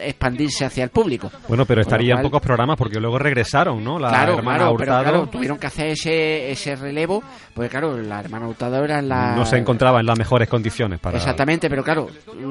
[0.00, 1.30] expandirse hacia el público.
[1.48, 3.98] Bueno, pero Con lo estaría en cual- pocos programas porque luego regresaron, ¿no?
[3.98, 7.22] La claro, hermana claro, pero Hurtado claro, tuvieron que hacer ese, ese relevo,
[7.54, 9.34] porque claro, la hermana Hurtado era la...
[9.36, 11.16] no se encontraba en las mejores condiciones para.
[11.18, 12.08] Exactamente, pero claro,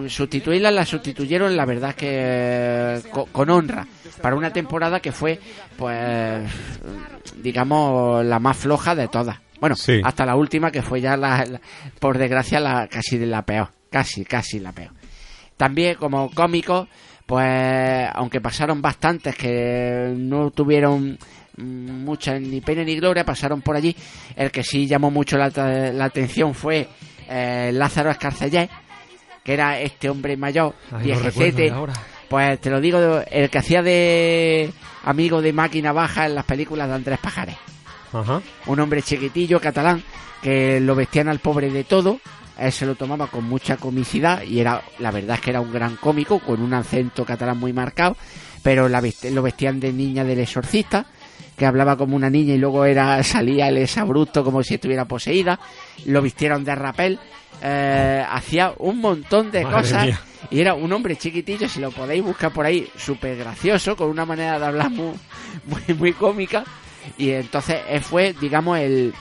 [0.08, 3.86] sustituirla la sustituyeron, la verdad es que eh, co- con, honra,
[4.22, 5.40] para una temporada que fue,
[5.78, 6.50] pues,
[7.38, 9.38] digamos, la más floja de todas.
[9.60, 10.02] Bueno, Sí.
[10.04, 11.62] hasta la última que fue ya, la, la-
[12.00, 14.92] por desgracia, la casi de la peor, casi, casi la peor.
[15.62, 16.88] También como cómicos,
[17.24, 21.20] pues, aunque pasaron bastantes que no tuvieron
[21.58, 23.96] mucha ni pena ni gloria, pasaron por allí.
[24.36, 25.50] El que sí llamó mucho la,
[25.94, 26.88] la atención fue
[27.30, 28.72] eh, Lázaro Escarcellé,
[29.44, 31.72] que era este hombre mayor, Ay, viejecete.
[32.28, 34.74] Pues te lo digo, el que hacía de
[35.04, 37.58] amigo de máquina baja en las películas de Andrés Pajares.
[38.12, 38.42] Ajá.
[38.66, 40.02] Un hombre chiquitillo catalán
[40.42, 42.20] que lo vestían al pobre de todo.
[42.62, 45.72] Él se lo tomaba con mucha comicidad y era, la verdad es que era un
[45.72, 48.16] gran cómico con un acento catalán muy marcado,
[48.62, 49.02] pero la
[49.32, 51.06] lo vestían de niña del exorcista,
[51.58, 55.60] que hablaba como una niña y luego era salía el exabrupto como si estuviera poseída.
[56.06, 57.20] Lo vistieron de rapel,
[57.62, 60.22] eh, hacía un montón de Madre cosas mía.
[60.52, 64.26] y era un hombre chiquitillo, si lo podéis buscar por ahí, súper gracioso, con una
[64.26, 65.14] manera de hablar muy,
[65.66, 66.64] muy, muy cómica.
[67.18, 69.14] Y entonces él fue, digamos, el,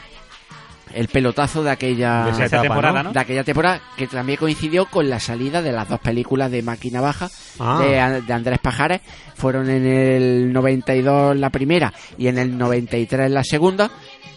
[0.94, 3.12] el pelotazo de aquella, De etapa, temporada, ¿no?
[3.12, 7.00] de aquella temporada, que también coincidió con la salida de las dos películas de Máquina
[7.00, 7.78] Baja Ah.
[7.80, 9.00] de, de Andrés Pajares.
[9.34, 13.90] Fueron en el 92 la primera y en el 93 la segunda,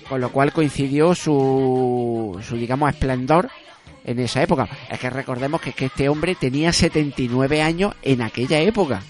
[0.10, 3.50] con lo cual coincidió su, su digamos, esplendor
[4.06, 4.68] en esa época.
[4.90, 9.02] Es que recordemos que, que este hombre tenía 79 años en aquella época.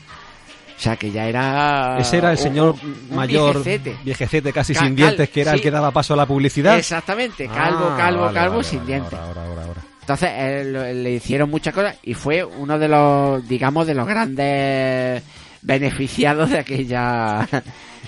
[0.78, 1.98] O sea que ya era.
[2.00, 3.96] Ese era el señor un- un mayor, viejecete.
[4.04, 6.78] viejecete, casi Ca- sin dientes, que era el que daba paso a la publicidad.
[6.78, 9.14] Exactamente, calvo, Ah, calvo, vale, calvo, vale, sin vale, dientes.
[9.20, 9.82] ahora, ahora, ahora.
[10.02, 15.24] Entonces eh, le hicieron muchas cosas y fue uno de los, digamos, de los grandes
[15.62, 17.48] beneficiados de aquella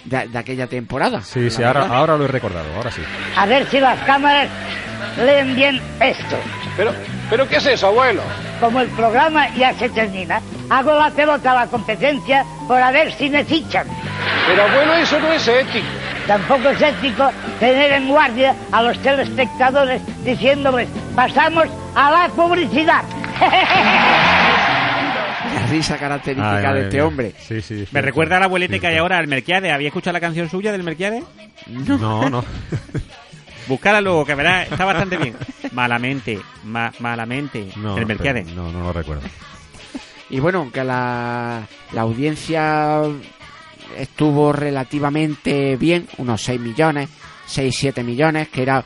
[0.06, 1.22] de, de aquella temporada.
[1.22, 1.98] Sí, sí, ahora, verdad.
[1.98, 3.02] ahora lo he recordado, ahora sí.
[3.36, 4.48] A ver si las cámaras
[5.18, 6.38] leen bien esto.
[6.78, 6.94] Pero,
[7.30, 8.22] pero ¿qué es eso, abuelo?
[8.60, 13.12] Como el programa ya se termina, hago la pelota a la competencia por a ver
[13.14, 13.88] si me fichan.
[14.48, 15.86] Pero abuelo, eso no es ético.
[16.28, 17.30] Tampoco es ético
[17.60, 23.04] tener en guardia a los telespectadores diciéndoles, pasamos a la publicidad.
[25.56, 27.06] La risa característica Ay, de este mía.
[27.06, 27.34] hombre.
[27.40, 27.88] Sí, sí.
[27.92, 29.72] Me recuerda a la abuelete que hay ahora al Merquiade.
[29.72, 31.24] ¿Había escuchado la canción suya del Merquiade?
[31.68, 32.44] No, no.
[33.68, 35.36] Buscala luego, que verás, está bastante bien.
[35.72, 38.44] Malamente, ma- malamente, No, el Merquiade.
[38.44, 39.24] no, no lo recuerdo.
[40.30, 41.64] Y bueno, que la,
[41.94, 43.02] la audiencia
[43.98, 47.10] estuvo relativamente bien, unos 6 millones,
[47.48, 48.84] 6, 7 millones, que era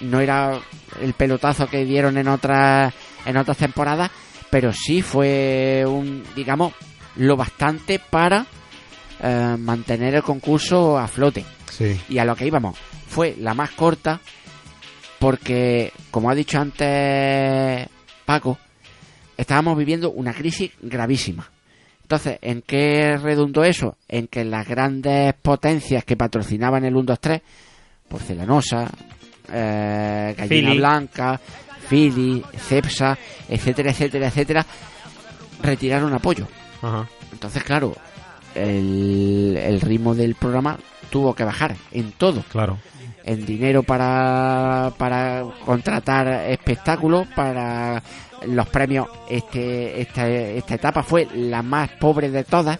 [0.00, 0.58] no era
[1.02, 2.92] el pelotazo que dieron en otras
[3.26, 4.10] en otras temporadas,
[4.50, 6.72] pero sí fue un digamos
[7.16, 8.46] lo bastante para
[9.20, 11.44] eh, mantener el concurso a flote.
[11.70, 12.00] Sí.
[12.08, 14.20] Y a lo que íbamos, fue la más corta
[15.18, 17.88] porque, como ha dicho antes
[18.24, 18.58] Paco,
[19.36, 21.50] estábamos viviendo una crisis gravísima.
[22.02, 23.96] Entonces, ¿en qué redundó eso?
[24.08, 27.42] En que las grandes potencias que patrocinaban el 1, 2, 3,
[28.08, 28.90] Porcelanosa,
[29.52, 30.78] eh, Gallina Philly.
[30.78, 31.40] Blanca,
[31.88, 34.66] Philly, Cepsa, etcétera, etcétera, etcétera,
[35.62, 36.46] retiraron apoyo.
[36.82, 37.08] Ajá.
[37.32, 37.94] Entonces, claro,
[38.54, 40.78] el, el ritmo del programa
[41.10, 42.42] tuvo que bajar en todo.
[42.50, 42.78] Claro.
[43.24, 48.02] En dinero para, para contratar espectáculos, para
[48.46, 49.06] los premios.
[49.28, 52.78] Este, esta, esta etapa fue la más pobre de todas,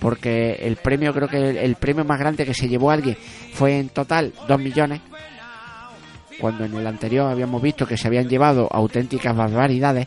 [0.00, 3.16] porque el premio, creo que el, el premio más grande que se llevó alguien
[3.52, 5.00] fue en total 2 millones,
[6.40, 10.06] cuando en el anterior habíamos visto que se habían llevado auténticas barbaridades.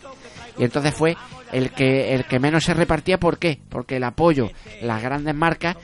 [0.58, 1.16] Y entonces fue
[1.52, 3.20] el que, el que menos se repartía.
[3.20, 3.60] ¿Por qué?
[3.70, 4.50] Porque el apoyo,
[4.82, 5.78] las grandes marcas,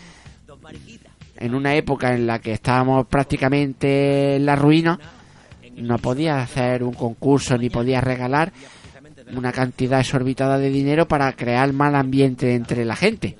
[1.38, 5.00] en una época en la que estábamos prácticamente en la ruina,
[5.76, 8.52] no podía hacer un concurso ni podía regalar
[9.36, 13.38] una cantidad exorbitada de dinero para crear mal ambiente entre la gente.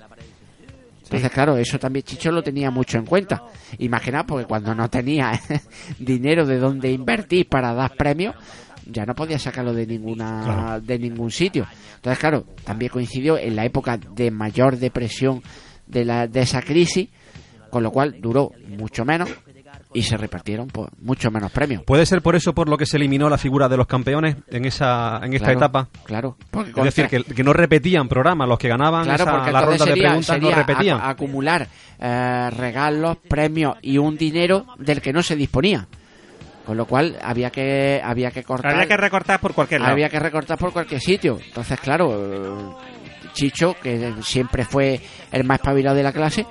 [1.08, 3.44] Entonces, claro, eso también Chicho lo tenía mucho en cuenta.
[3.80, 5.32] Imagina, porque cuando no tenía
[6.00, 8.36] dinero de dónde invertir para dar premios,
[8.86, 10.82] ya no podía sacarlo de ninguna Claro.
[10.82, 11.66] de ningún sitio.
[11.96, 15.42] Entonces, claro, también coincidió en la época de mayor depresión
[15.86, 17.08] de la de esa crisis,
[17.70, 19.30] con lo cual duró mucho menos
[19.98, 21.84] y se repartieron pues, mucho menos premios.
[21.84, 24.66] ¿Puede ser por eso por lo que se eliminó la figura de los campeones en
[24.66, 25.88] esa en esta Claro, etapa?
[26.06, 26.38] Claro.
[26.52, 29.62] Porque Es decir, que, que no repetían programas, los que ganaban Claro, esa- porque la
[29.62, 31.00] ronda de sería- preguntas no repetían.
[31.00, 31.68] acu- acumular
[32.00, 35.88] eh, regalos, premios y un dinero del que no se disponía.
[36.66, 38.74] Con lo cual había que había que cortar.
[38.74, 39.94] Había que recortar por cualquier lado.
[39.94, 41.40] Había que recortar por cualquier sitio.
[41.44, 42.86] Entonces, claro, eh,
[43.34, 45.00] Chicho, que siempre fue
[45.32, 46.46] el más espabilado de la clase,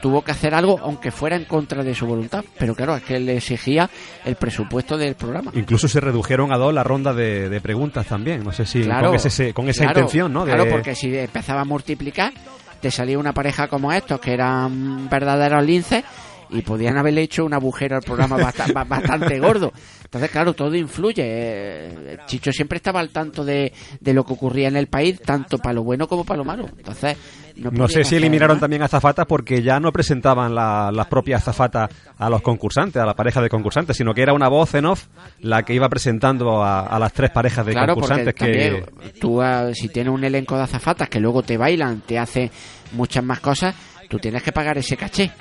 [0.00, 2.44] tuvo que hacer algo aunque fuera en contra de su voluntad.
[2.58, 3.88] Pero claro, es que le exigía
[4.24, 5.50] el presupuesto del programa.
[5.54, 8.44] Incluso se redujeron a dos la ronda de, de preguntas también.
[8.44, 10.44] No sé si Claro, con, ese- con esa claro, intención, ¿no?
[10.44, 12.32] De- Claro, porque si empezaba a multiplicar,
[12.80, 16.04] te salía una pareja como estos, que eran verdaderos linces,
[16.48, 19.72] y podían haberle hecho un agujero al programa basta- ba- bastante gordo.
[20.06, 21.22] Entonces, claro, todo influye.
[21.24, 25.58] Eh, Chicho siempre estaba al tanto de, de lo que ocurría en el país, tanto
[25.58, 26.66] para lo bueno como para lo malo.
[26.78, 27.16] Entonces,
[27.56, 28.60] no, No sé si eliminaron más.
[28.60, 33.14] también azafatas porque ya no presentaban la- las propias azafatas a los concursantes, a la
[33.14, 35.06] pareja de concursantes, sino que era una voz en off
[35.40, 39.12] la que iba presentando a, a las tres parejas de Claro, porque concursantes que...
[39.20, 42.50] tú, ah, si tienes un elenco de azafatas que luego te bailan, te hacen
[42.92, 43.74] muchas más cosas,
[44.08, 45.32] tú tienes que pagar ese caché.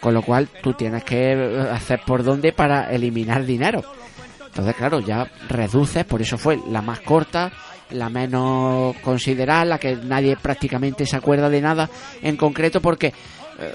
[0.00, 3.82] Con lo cual, tú tienes que eh, hacer por dónde para eliminar dinero.
[4.52, 7.50] Entonces, claro, ya reduces, por eso fue la más corta,
[7.88, 11.88] la menos considerada, la que nadie prácticamente se acuerda de nada
[12.20, 13.72] en concreto, porque eh,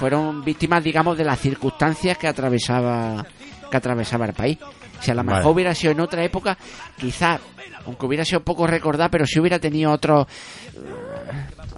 [0.00, 3.24] fueron víctimas, digamos, de las circunstancias que atravesaba
[3.70, 4.58] que atravesaba el país.
[5.00, 5.38] Si a lo Vale.
[5.38, 6.58] mejor hubiera sido en otra época,
[6.98, 7.40] quizás,
[7.86, 10.26] aunque hubiera sido poco recordada, pero si hubiera tenido otros
[10.74, 10.78] eh,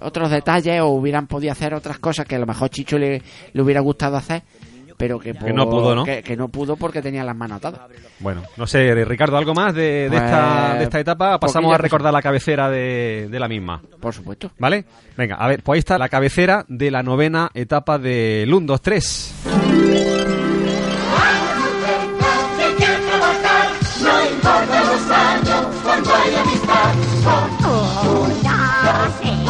[0.01, 3.21] otros detalles o hubieran podido hacer otras cosas que a lo mejor Chicho le,
[3.53, 4.41] le hubiera gustado hacer,
[4.97, 6.03] pero que, Que no pudo, ¿no?
[6.03, 7.81] Que, que no pudo porque tenía las manos atadas.
[8.19, 11.39] Bueno, no sé, Ricardo, ¿algo más de, de Pues, esta, de esta etapa?
[11.39, 13.81] Pasamos a recordar la cabecera de, de la misma.
[13.99, 14.51] Por supuesto.
[14.57, 14.85] ¿Vale?
[15.17, 18.81] Venga, a ver, pues ahí está la cabecera de la novena etapa del 1, 2,
[18.81, 19.33] 3.
[24.01, 26.93] No importa los años, cuando hay amistad.
[28.05, 29.44] Un, dos,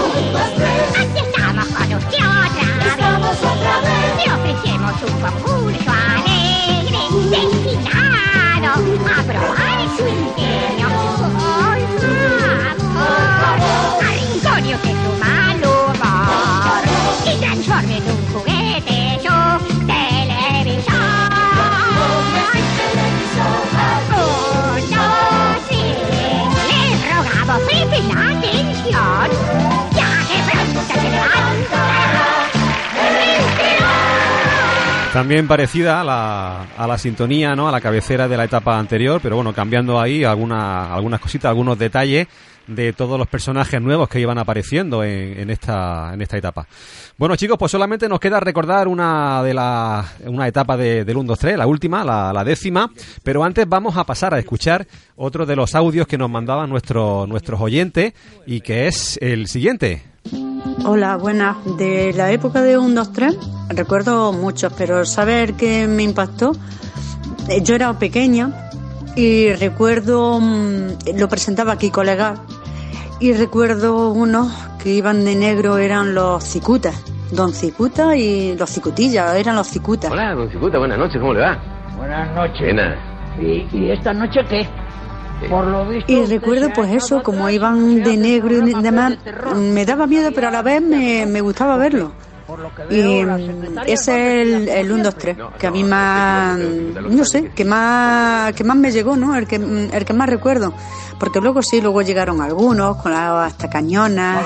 [5.04, 9.65] un concurso alegre, destinado a probar
[35.16, 37.70] También parecida a la, a la sintonía, ¿no?
[37.70, 41.80] A la cabecera de la etapa anterior, pero bueno, cambiando ahí alguna, algunas cositas, algunos
[41.80, 42.28] detalles
[42.68, 46.68] de todos los personajes nuevos que iban apareciendo en, en esta, en esta etapa.
[47.18, 51.28] Bueno, chicos, pues solamente nos queda recordar una de las, una etapa de, del 1,
[51.30, 52.92] 2, 3, la última, la, la décima,
[53.24, 54.86] pero antes vamos a pasar a escuchar
[55.16, 58.14] otro de los audios que nos mandaban nuestros, nuestros oyentes
[58.46, 60.04] y que es el siguiente.
[60.84, 61.56] Hola, buenas.
[61.78, 63.38] De la época de 1, 2, 3,
[63.70, 66.54] recuerdo muchos, pero saber que me impactó,
[67.48, 68.70] Eh, yo era pequeña
[69.16, 72.34] y recuerdo, mm, lo presentaba aquí colega,
[73.20, 74.52] y recuerdo unos
[74.82, 76.96] que iban de negro, eran los cicutas,
[77.32, 80.10] don Cicuta y los cicutillas, eran los cicutas.
[80.12, 81.60] Hola, don Cicuta, buenas noches, ¿cómo le va?
[81.98, 82.62] Buenas noches.
[82.62, 82.98] Buenas.
[83.40, 84.68] ¿Y, y esta noche qué?
[85.48, 86.12] Por lo visto.
[86.12, 89.18] Y recuerdo pues eso, como iban de negro y demás,
[89.56, 92.12] me daba miedo, pero a la vez me, me gustaba verlo.
[92.92, 97.50] Y mm, ese es el, el 1, 2, 3, que a mí más, no sé,
[97.56, 99.36] que más, que más me llegó, ¿no?
[99.36, 100.74] El que, el que más recuerdo.
[101.20, 104.46] Porque luego sí, luego llegaron algunos, con las hasta cañonas.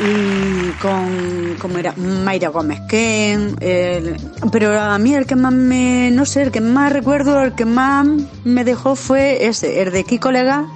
[0.00, 4.16] y con como era Mayra Gómez Ken el-
[4.50, 7.64] pero a mí el que más me no sé el que más recuerdo el que
[7.64, 8.06] más
[8.44, 10.66] me dejó fue ese el de Kiko Lega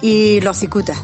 [0.00, 0.98] y los cicutas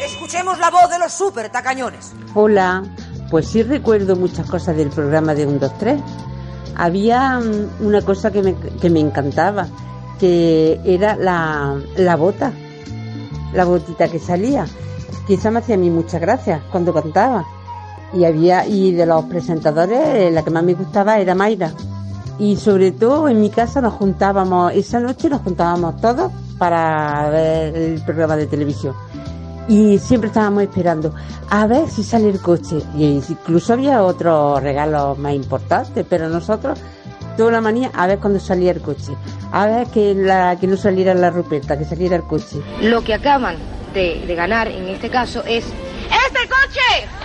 [0.00, 2.12] Escuchemos la voz de los super tacañones.
[2.34, 2.82] Hola,
[3.30, 6.00] pues sí recuerdo muchas cosas del programa de 1, 2, 3.
[6.76, 9.66] Había mm, una cosa que me, que me encantaba,
[10.20, 12.52] que era la, la bota,
[13.54, 14.66] la botita que salía.
[15.26, 17.46] Quizá me hacía a mí muchas gracias cuando cantaba.
[18.12, 21.72] Y había, y de los presentadores, eh, la que más me gustaba era Mayra.
[22.38, 27.76] Y sobre todo en mi casa nos juntábamos, esa noche nos juntábamos todos para ver
[27.76, 28.94] el programa de televisión.
[29.68, 31.14] Y siempre estábamos esperando
[31.50, 32.78] a ver si sale el coche.
[32.96, 36.78] Y incluso había otros regalos más importantes pero nosotros
[37.36, 39.12] toda la manía a ver cuando salía el coche.
[39.52, 40.16] A ver que
[40.60, 42.60] que no saliera la ruperta que saliera el coche.
[42.80, 43.56] Lo que acaban
[43.94, 45.64] de, de ganar en este caso es
[46.08, 47.17] ¡Este coche!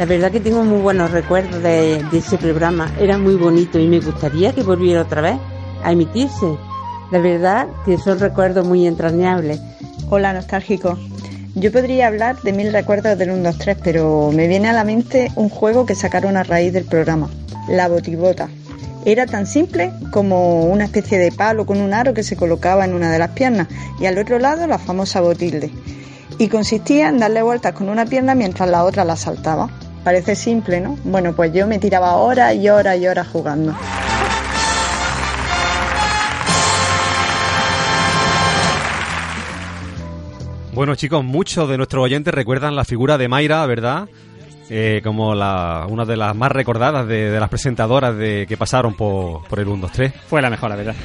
[0.00, 3.86] La verdad que tengo muy buenos recuerdos de, de ese programa era muy bonito y
[3.86, 5.36] me gustaría que volviera otra vez
[5.84, 6.56] a emitirse
[7.12, 9.60] la verdad que son recuerdos muy entrañables
[10.12, 10.98] Hola, nostálgico.
[11.54, 14.82] Yo podría hablar de mil recuerdos del 1, 2, 3, pero me viene a la
[14.82, 17.30] mente un juego que sacaron a raíz del programa,
[17.68, 18.48] la botibota.
[19.04, 22.92] Era tan simple como una especie de palo con un aro que se colocaba en
[22.92, 23.68] una de las piernas
[24.00, 25.70] y al otro lado la famosa botilde.
[26.38, 29.70] Y consistía en darle vueltas con una pierna mientras la otra la saltaba.
[30.04, 30.96] Parece simple, ¿no?
[31.04, 33.74] Bueno, pues yo me tiraba horas y horas y horas jugando.
[40.72, 44.08] Bueno, chicos, muchos de nuestros oyentes recuerdan la figura de Mayra, ¿verdad?
[44.72, 48.94] Eh, como la, una de las más recordadas de, de las presentadoras de, que pasaron
[48.94, 50.12] por, por el 1, 2, 3.
[50.28, 50.94] Fue la mejor, la verdad.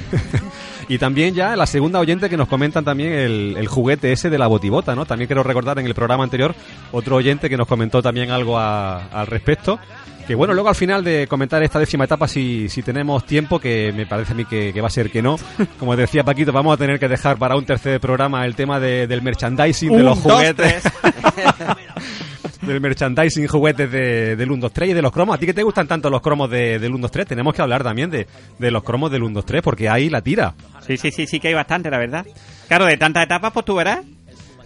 [0.88, 4.38] Y también ya la segunda oyente que nos comentan también el, el juguete ese de
[4.38, 5.04] la botibota, ¿no?
[5.08, 6.54] También quiero recordar en el programa anterior
[6.92, 9.80] otro oyente que nos comentó también algo a- al respecto.
[10.28, 13.92] Que bueno, luego al final de comentar esta décima etapa, si, si tenemos tiempo, que
[13.98, 15.38] me parece a mí que, que va a ser que no.
[15.80, 19.08] Como decía Paquito, vamos a tener que dejar para un tercer programa el tema de-
[19.08, 20.84] del merchandising, de Un, los dos, juguetes.
[22.66, 25.36] del merchandising, juguetes de, del 1, 2, 3 y de los cromos.
[25.36, 27.28] ¿A ti que te gustan tanto los cromos de, del 1, 2, 3?
[27.28, 28.28] Tenemos que hablar también de,
[28.58, 30.54] de los cromos del 1, 2, 3 porque ahí la tira.
[30.82, 32.26] Sí, sí, sí, sí que hay bastante, la verdad.
[32.68, 34.00] Claro, de tantas etapas, pues tú verás.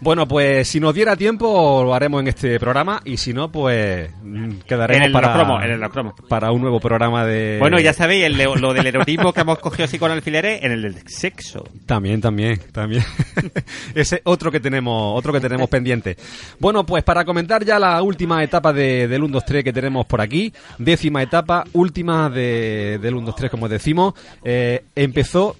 [0.01, 4.09] Bueno, pues si nos diera tiempo lo haremos en este programa y si no, pues
[4.23, 5.89] mm, quedaremos En el para, en el
[6.27, 7.57] para un nuevo programa de...
[7.59, 10.81] Bueno, ya sabéis, el lo del erotismo que hemos cogido así con alfileres, en el
[10.81, 11.63] del sexo.
[11.85, 13.03] También, también, también.
[13.95, 16.17] Ese otro que tenemos, otro que tenemos pendiente.
[16.59, 20.05] Bueno, pues para comentar ya la última etapa de, del 1, 2, 3 que tenemos
[20.05, 24.13] por aquí, décima etapa, última de, del 1, 2, 3 como decimos,
[24.43, 25.55] eh, empezó,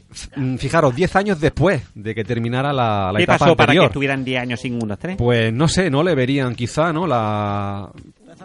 [0.58, 3.86] fijaros, 10 años después de que terminara la, la ¿Qué etapa pasó para que anterior.
[3.86, 5.18] estuvieran 10 años sin 1, 2, 3?
[5.18, 7.06] Pues no sé, no le verían quizá, ¿no?
[7.06, 7.90] La,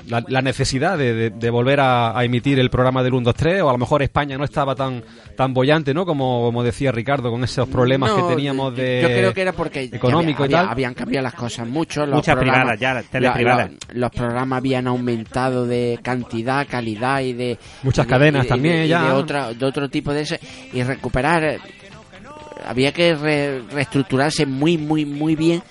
[0.08, 3.34] la, la necesidad de, de- de volver a, a emitir el programa del 1, 2,
[3.34, 5.02] 3 o a lo mejor España no estaba tan
[5.36, 6.06] tan bollante, ¿no?
[6.06, 9.52] Como, como decía Ricardo, con esos problemas No, que teníamos de Yo creo que era
[9.52, 10.68] porque económico había- y tal.
[10.70, 12.06] habían cambiado las cosas mucho.
[12.06, 13.70] Los Muchas programas- privadas ya, las teles la- privadas.
[13.88, 17.58] la- los programas habían aumentado de cantidad, calidad y de...
[17.82, 19.14] Muchas y de- cadenas y de- también y de, ya.
[19.14, 20.38] otra, de otro tipo de ese.
[20.72, 21.58] Y recuperar...
[22.66, 25.62] Había que re- reestructurarse muy, muy, muy bien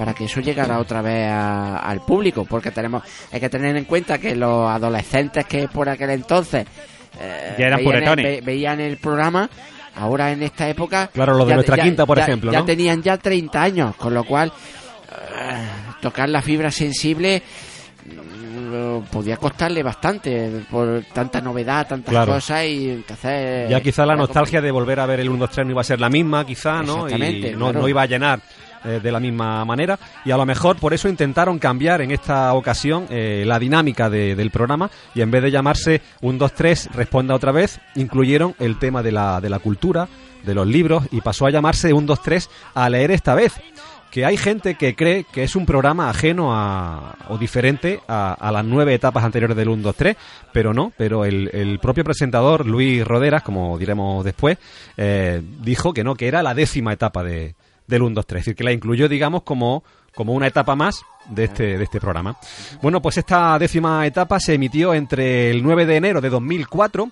[0.00, 3.84] para que eso llegara otra vez a- al público, porque tenemos hay que tener en
[3.84, 6.64] cuenta que los adolescentes que por aquel entonces
[7.20, 9.50] eh, Ya eran veían, el, ve- veían el programa,
[9.96, 12.64] ahora en esta época Claro, los de ya- nuestra ya- quinta, por ya- ejemplo, ya
[12.64, 15.66] tenían ya 30 años, con lo cual eh,
[16.00, 17.42] tocar la fibra sensible
[18.06, 22.32] mm, podía costarle bastante por tanta novedad, tantas Claro.
[22.34, 25.66] cosas y entonces Ya quizá la nostalgia de volver a ver el 1, 2, 3
[25.66, 27.04] no iba a ser la misma, quizá, ¿no?
[27.06, 27.80] Exactamente, Y no, claro.
[27.80, 28.40] no iba a llenar
[28.84, 29.98] eh, de la misma manera.
[30.24, 34.34] Y a lo mejor por eso intentaron cambiar en esta ocasión eh, la dinámica de-
[34.36, 34.90] del programa.
[35.14, 39.12] Y en vez de llamarse un 2 3 responda otra vez incluyeron el tema de
[39.12, 40.08] la, de la cultura
[40.44, 43.52] de los libros y pasó a llamarse un 2 3 a leer esta vez.
[44.10, 48.50] Que hay gente que cree que es un programa ajeno a, o diferente a, a
[48.50, 50.16] las nueve etapas anteriores del 1, 2, 3,
[50.52, 54.58] pero no, pero el, el propio presentador, Luis Roderas, como diremos después,
[54.96, 57.54] eh, dijo que no, que era la décima etapa de,
[57.90, 59.84] del 1, 2, 3, es decir, que la incluyó, digamos, como,
[60.14, 62.36] como una etapa más de este, de este programa.
[62.80, 67.10] Bueno, pues esta décima etapa se emitió entre el 9 de enero de 2004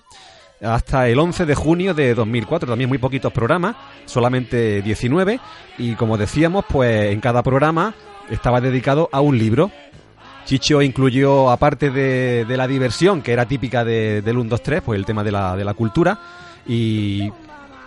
[0.61, 2.67] hasta el 11 de junio de 2004.
[2.69, 3.75] También muy poquitos programas,
[4.05, 5.39] solamente 19.
[5.77, 7.93] Y como decíamos, pues en cada programa
[8.29, 9.71] estaba dedicado a un libro.
[10.45, 14.81] Chicho incluyó, aparte de, de la diversión, que era típica de, del 1, 2, 3,
[14.81, 16.19] pues el tema de la, de la cultura.
[16.67, 17.31] Y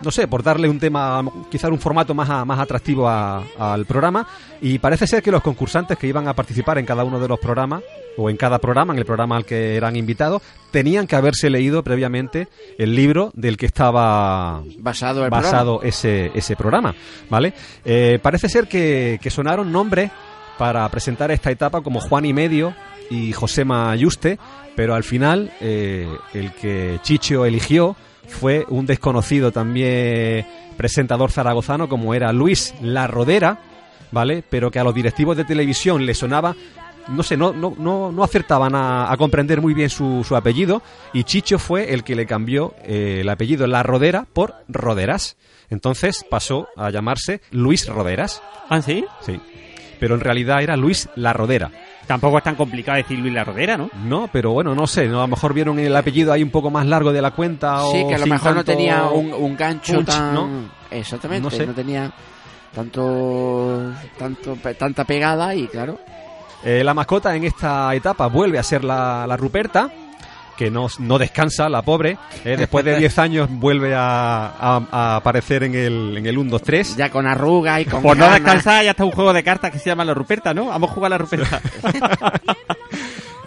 [0.05, 3.87] no sé, por darle un tema, quizá un formato más, a- más atractivo a- al
[3.87, 4.27] programa.
[4.61, 7.39] Y parece ser que los concursantes que iban a participar en cada uno de los
[7.39, 7.83] programas,
[8.16, 11.83] o en cada programa, en el programa al que eran invitados, tenían que haberse leído
[11.83, 12.49] previamente
[12.79, 16.95] el libro del que estaba Basado el basado ese, ese programa,
[17.31, 17.55] ¿vale?
[17.85, 20.11] Eh, parece ser que, que sonaron nombres
[20.59, 22.74] para presentar esta etapa como Juan y Medio
[23.11, 24.39] y José Mayuste,
[24.77, 27.97] pero al final eh, el que Chicho eligió
[28.27, 30.47] fue un desconocido también
[30.77, 33.59] presentador zaragozano como era Luis La Rodera,
[34.11, 34.43] ¿vale?
[34.49, 36.55] Pero que a los directivos de televisión le sonaba
[37.09, 40.82] no sé, no, no, no, no acertaban a, a comprender muy bien su, su apellido
[41.12, 45.36] y Chicho fue el que le cambió eh, el apellido La Rodera por Roderas.
[45.70, 48.43] Entonces pasó a llamarse Luis Roderas.
[48.69, 49.05] ¿Ah, sí?
[49.20, 49.40] Sí.
[49.99, 51.70] Pero en realidad era Luis La Rodera.
[52.07, 53.89] Tampoco es tan complicado decir Luis La Rodera, ¿no?
[54.05, 55.19] No, pero bueno, no sé, ¿no?
[55.20, 58.03] a lo mejor vieron el apellido ahí un poco más largo de la cuenta Sí,
[58.05, 60.35] o que a lo mejor no tenía un, un gancho punch, tan...
[60.35, 60.49] ¿no?
[60.91, 61.66] Exactamente, No no, sé.
[61.73, 62.12] tenía
[62.74, 65.99] tanto, tanto tanta pegada y claro...
[66.65, 69.91] Eh, la mascota en esta etapa vuelve a ser la, la Ruperta,
[70.57, 72.16] que no, no descansa, la pobre.
[72.45, 76.51] eh, después de 10 años vuelve a, a- a aparecer en el, en el 1,
[76.51, 76.97] 2, 3.
[76.97, 78.03] Ya con arruga y con...
[78.03, 80.66] Por no descansar, ya está un juego de cartas que se llama La Ruperta, ¿no?
[80.66, 81.61] Vamos a jugar a la Ruperta.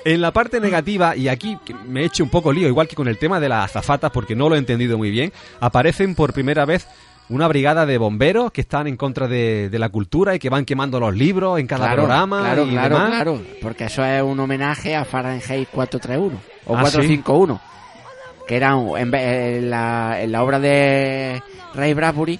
[0.07, 1.57] En la parte negativa, y aquí
[1.87, 4.35] me he hecho un poco lío, igual que con el tema de las azafatas, porque
[4.35, 6.85] no lo he entendido muy bien, aparecen por primera vez
[7.29, 10.65] una brigada de bomberos que están en contra de, de la cultura y que van
[10.65, 12.41] quemando los libros en cada Claro, programa.
[12.41, 13.09] Claro, y claro, demás.
[13.11, 13.41] claro.
[13.61, 16.37] Porque eso es un homenaje a Fahrenheit 431
[16.67, 17.59] o Ah, 451.
[18.47, 21.41] Que era en, en la, en la obra de
[21.73, 22.39] Ray Bradbury,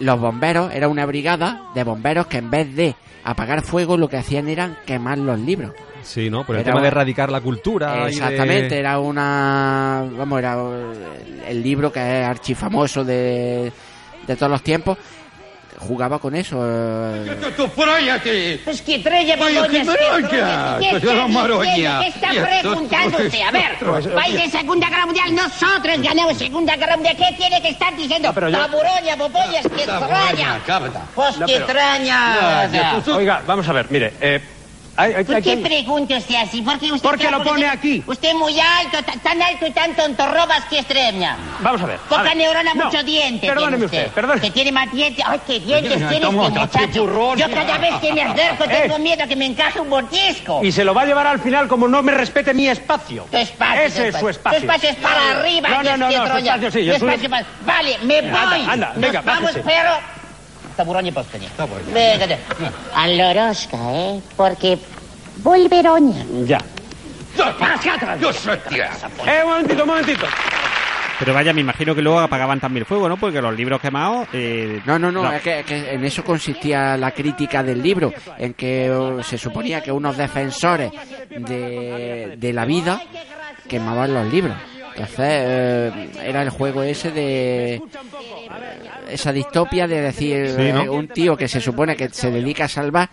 [0.00, 2.94] los bomberos, era una brigada de bomberos que en vez de
[3.24, 5.72] apagar fuego lo que hacían eran quemar los libros.
[6.02, 6.44] Sí, ¿no?
[6.44, 7.96] Por el Era tema de erradicar la cultura.
[7.96, 10.04] y de- Exactamente, era una.
[10.16, 13.72] Vamos, era el, el libro que es archifamoso de,
[14.26, 14.96] de todos los tiempos.
[15.78, 16.58] Jugaba con eso.
[16.64, 17.24] eh.
[18.64, 19.04] Pues que es
[21.28, 22.00] maroña.
[22.00, 23.40] ¿Qué está preguntando usted?
[23.42, 23.76] A ver,
[24.26, 24.38] oye.
[24.38, 27.16] de Segunda Guerra Mundial, nosotros ganamos Segunda Guerra Mundial.
[27.16, 28.32] ¿Qué tiene que estar diciendo?
[28.68, 30.60] Taburoña, popollas, que extraña.
[31.14, 31.52] Pues que
[32.70, 33.00] sea.
[33.16, 34.12] Oiga, vamos a ver, mire.
[34.20, 34.40] Eh,
[34.96, 36.60] hay- ¿Por qué pregunta usted así?
[36.60, 38.04] Usted Porque está lo pone usted- aquí.
[38.06, 41.36] Usted muy alto, ta- tan alto y tan tontorrobas que extraña.
[41.60, 41.96] Vamos a ver.
[41.96, 42.36] a Poca ver.
[42.36, 43.46] neurona, No, mucho diente.
[43.46, 44.40] Perdóneme tiene usted, perdóneme.
[44.46, 45.24] Que tiene más dientes.
[45.26, 47.36] ¡Ay, qué dientes tiene este qué muchacho!
[47.36, 50.60] Yo cada vez que me acerco tengo miedo a que me encaje un mordisco.
[50.64, 53.26] Y se lo va a llevar al final como no me respete mi espacio.
[53.30, 54.58] Tu espacio, Ese tu es su espacio.
[54.60, 55.68] Tu espacio es para arriba.
[55.68, 56.90] No, no, no, no, espacio sí,
[57.64, 58.66] Vale, me voy.
[58.68, 59.90] Anda, venga, vamos, pero...
[60.76, 61.48] Taburoña posteña.
[61.92, 62.36] Venga,
[62.94, 64.20] a Lorosca, ¿eh?
[64.36, 64.78] Porque...
[65.38, 66.24] Volveroña.
[66.44, 66.58] Ya.
[68.20, 68.90] Yo soy tía.
[69.26, 70.26] Eh, un momentito, un momentito.
[71.18, 73.16] Pero vaya, me imagino que luego apagaban también el fuego, ¿no?
[73.16, 74.28] Porque los libros quemados...
[74.34, 78.12] eh, No, no, no, Es, que, es que en eso consistía la crítica del libro,
[78.38, 80.92] en que se suponía que unos defensores
[81.30, 83.00] de, de la vida
[83.68, 84.56] quemaban los libros.
[84.96, 87.80] Entonces eh, era el juego ese de
[89.10, 90.82] esa distopia de decir Sí, ¿no?
[90.82, 93.10] eh, un tío que se supone que se dedica a salvar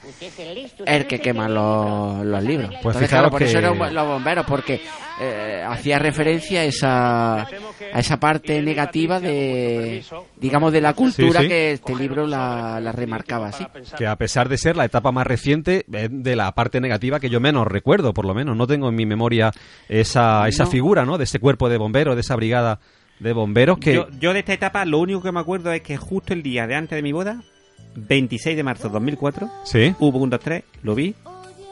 [0.85, 2.69] el que quema los, los libros.
[2.81, 4.81] Pues Entonces, claro, por que- eso eran los bomberos, porque
[5.21, 10.03] eh, hacía referencia a esa, a esa parte negativa de,
[10.37, 11.49] digamos, de la cultura Sí, sí.
[11.49, 13.65] que este libro la, la remarcaba así.
[13.97, 17.39] Que a pesar de ser la etapa más reciente, de la parte negativa que yo
[17.39, 18.57] menos recuerdo, por lo menos.
[18.57, 19.51] No tengo en mi memoria
[19.87, 20.69] esa, esa No.
[20.71, 21.17] figura, ¿no?
[21.19, 22.79] De ese cuerpo de bomberos, de esa brigada
[23.19, 23.93] de bomberos que...
[23.93, 26.67] Yo, yo de esta etapa lo único que me acuerdo es que justo el día
[26.67, 27.41] de antes de mi boda,
[27.95, 29.93] 26 de marzo de 2004, Sí.
[29.99, 31.15] hubo un 2-3, lo vi,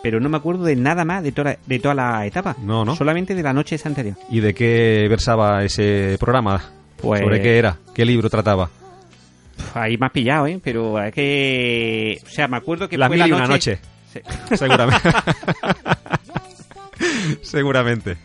[0.03, 2.55] pero no me acuerdo de nada más de toda, de toda la etapa.
[2.61, 2.95] No, no.
[2.95, 4.15] Solamente de la noche esa anterior.
[4.29, 6.61] ¿Y de qué versaba ese programa?
[6.97, 7.77] Pues- ¿Sobre qué era?
[7.93, 8.69] ¿Qué libro trataba?
[9.75, 10.59] Ahí has pillado, ¿eh?
[10.63, 12.17] Pero es que...
[12.25, 13.79] O sea, me acuerdo que Las fue mil la y una noche.
[14.55, 15.09] Seguramente.
[17.41, 18.17] Seguramente.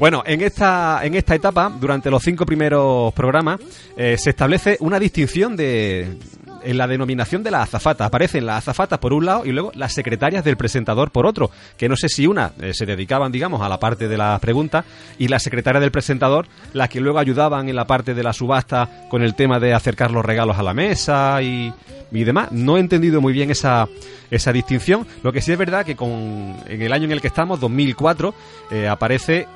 [0.00, 3.60] Bueno, en esta, en esta etapa, durante los cinco primeros programas,
[3.98, 6.16] eh, se establece una distinción de,
[6.62, 8.06] en la denominación de las azafatas.
[8.06, 11.50] Aparecen las azafatas por un lado y luego las secretarias del presentador por otro.
[11.76, 14.86] Que no sé si una eh, se dedicaban, digamos, a la parte de las preguntas
[15.18, 19.06] y la secretaria del presentador, las que luego ayudaban en la parte de la subasta
[19.10, 21.74] con el tema de acercar los regalos a la mesa y,
[22.10, 22.52] y demás.
[22.52, 23.86] No he entendido muy bien esa,
[24.30, 25.06] esa distinción.
[25.22, 28.34] Lo que sí es verdad que con, en el año en el que estamos, 2004,
[28.70, 29.46] eh, aparece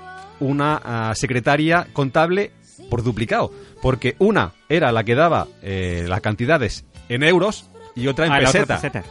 [0.44, 2.52] una ah, secretaria contable
[2.90, 3.50] por duplicado.
[3.82, 8.36] Porque una era la que daba eh, las cantidades en euros y otra en Ah,
[8.38, 8.74] otra peseta.
[8.76, 9.02] peseta.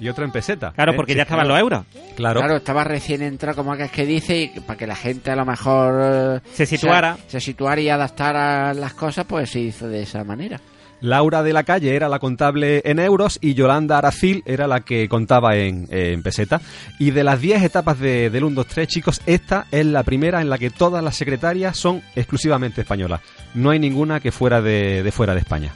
[0.00, 0.72] Y otra en peseta.
[0.72, 0.96] Claro, ¿eh?
[0.96, 1.54] porque Sí, ya estaban claro.
[1.54, 1.86] los euros.
[2.16, 2.40] Claro.
[2.40, 5.36] Claro, estaba recién entrado, como que es que dice, y para que la gente a
[5.36, 7.16] lo mejor eh, Se situara.
[7.26, 10.60] Se, se situara y adaptara las cosas, pues se hizo de esa manera.
[11.04, 15.08] Laura de la Calle era la contable en euros y Yolanda Aracil era la que
[15.08, 16.60] contaba en, en peseta.
[16.98, 20.40] Y de las 10 etapas de, del 1, 2, 3, chicos, esta es la primera
[20.40, 23.20] en la que todas las secretarias son exclusivamente españolas.
[23.54, 25.72] No hay ninguna que fuera de, de fuera de España.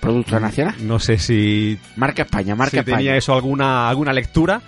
[0.00, 0.76] ¿Producto nacional?
[0.80, 2.96] No sé si Marca España, marca si España.
[2.98, 4.62] tenía eso alguna, alguna lectura,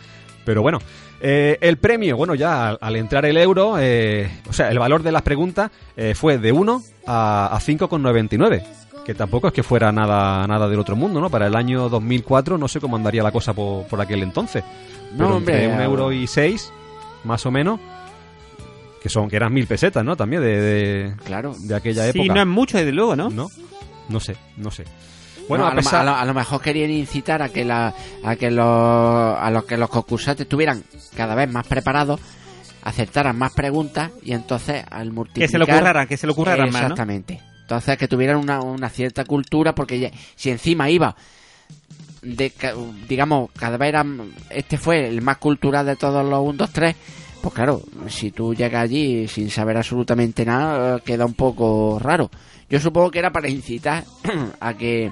[0.44, 0.78] pero bueno.
[1.22, 5.02] Eh, el premio, bueno, ya al, al entrar el euro, eh, o sea, el valor
[5.02, 8.64] de las preguntas eh, fue de 1 a, a 5,99.
[9.10, 11.28] Que tampoco es que fuera nada, nada del otro mundo, ¿no?
[11.30, 14.62] Para el año 2004 no sé cómo andaría la cosa por, por aquel entonces.
[15.10, 16.72] No, Pero hombre, entre un euro y seis,
[17.24, 17.80] más o menos,
[19.02, 20.14] que son que eran mil pesetas, ¿no?
[20.16, 21.56] También de, de, Claro.
[21.58, 22.34] de aquella Sí, época.
[22.34, 23.30] no es mucho, desde luego, ¿no?
[23.30, 23.48] No,
[24.08, 24.84] no sé, no sé.
[25.48, 26.00] Bueno, No, a a, lo, pesar...
[26.02, 27.92] a lo- a lo mejor querían incitar a que la,
[28.22, 30.84] a que los a los que los concursantes estuvieran
[31.16, 32.20] cada vez más preparados,
[32.84, 36.70] acertaran más preguntas y entonces al multiplicar Que se le ocurraran, que se le ocurraran
[36.70, 36.94] más, ¿no?
[37.70, 41.14] Entonces que tuvieran una, una cierta cultura porque ya- si encima iba
[42.20, 42.52] de
[43.08, 44.04] digamos cada vez era
[44.50, 46.96] este fue el más cultural de todos los 1 2 3
[47.42, 52.28] pues claro, si tú llegas allí sin saber absolutamente nada, queda un poco raro.
[52.68, 54.04] Yo supongo que era para incitar
[54.60, 55.10] a que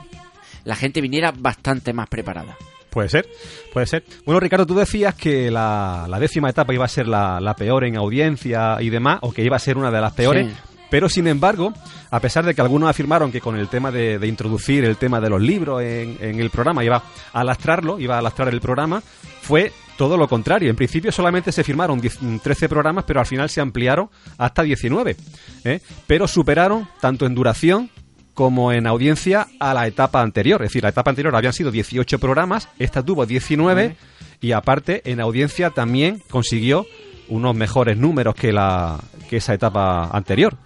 [0.64, 2.54] la gente viniera bastante más preparada.
[2.90, 3.26] Puede ser,
[3.72, 4.04] puede ser.
[4.26, 7.84] Bueno, Ricardo, tú decías que la, la décima etapa iba a ser la, la peor
[7.84, 10.48] en audiencia y demás, o que iba a ser una de las peores.
[10.48, 10.77] Sí.
[10.90, 11.72] Pero sin embargo,
[12.10, 15.20] a pesar de que algunos afirmaron que con el tema de, de introducir el tema
[15.20, 17.02] de los libros en, en el programa iba
[17.32, 19.02] a lastrarlo, iba a lastrar el programa,
[19.42, 20.70] fue todo lo contrario.
[20.70, 24.08] En principio solamente se firmaron 10 13 programas, pero al final se ampliaron
[24.38, 25.16] hasta 19.
[25.64, 25.80] ¿eh?
[26.06, 27.90] Pero superaron, tanto en duración
[28.32, 30.62] como en audiencia, a la etapa anterior.
[30.62, 33.96] Es decir, la etapa anterior habían sido 18 programas, esta tuvo 19
[34.40, 36.86] y aparte en audiencia también consiguió
[37.28, 40.56] unos mejores números que, la, que esa etapa anterior,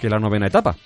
[0.00, 0.76] que la novena etapa.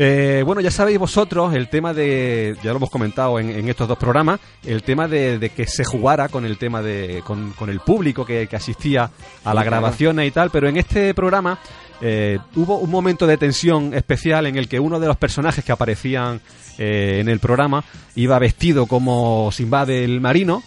[0.00, 3.88] Eh, bueno, ya sabéis vosotros el tema de, ya lo hemos comentado en, en estos
[3.88, 7.68] dos programas, el tema de, de que se jugara con el tema de, con, con
[7.68, 9.10] el público que, que asistía
[9.44, 11.58] a las grabaciones y tal, pero en este programa
[12.00, 15.72] eh, hubo un momento de tensión especial en el que uno de los personajes que
[15.72, 16.40] aparecían
[16.78, 17.82] eh, en el programa
[18.14, 20.62] iba vestido como Sinbad el marino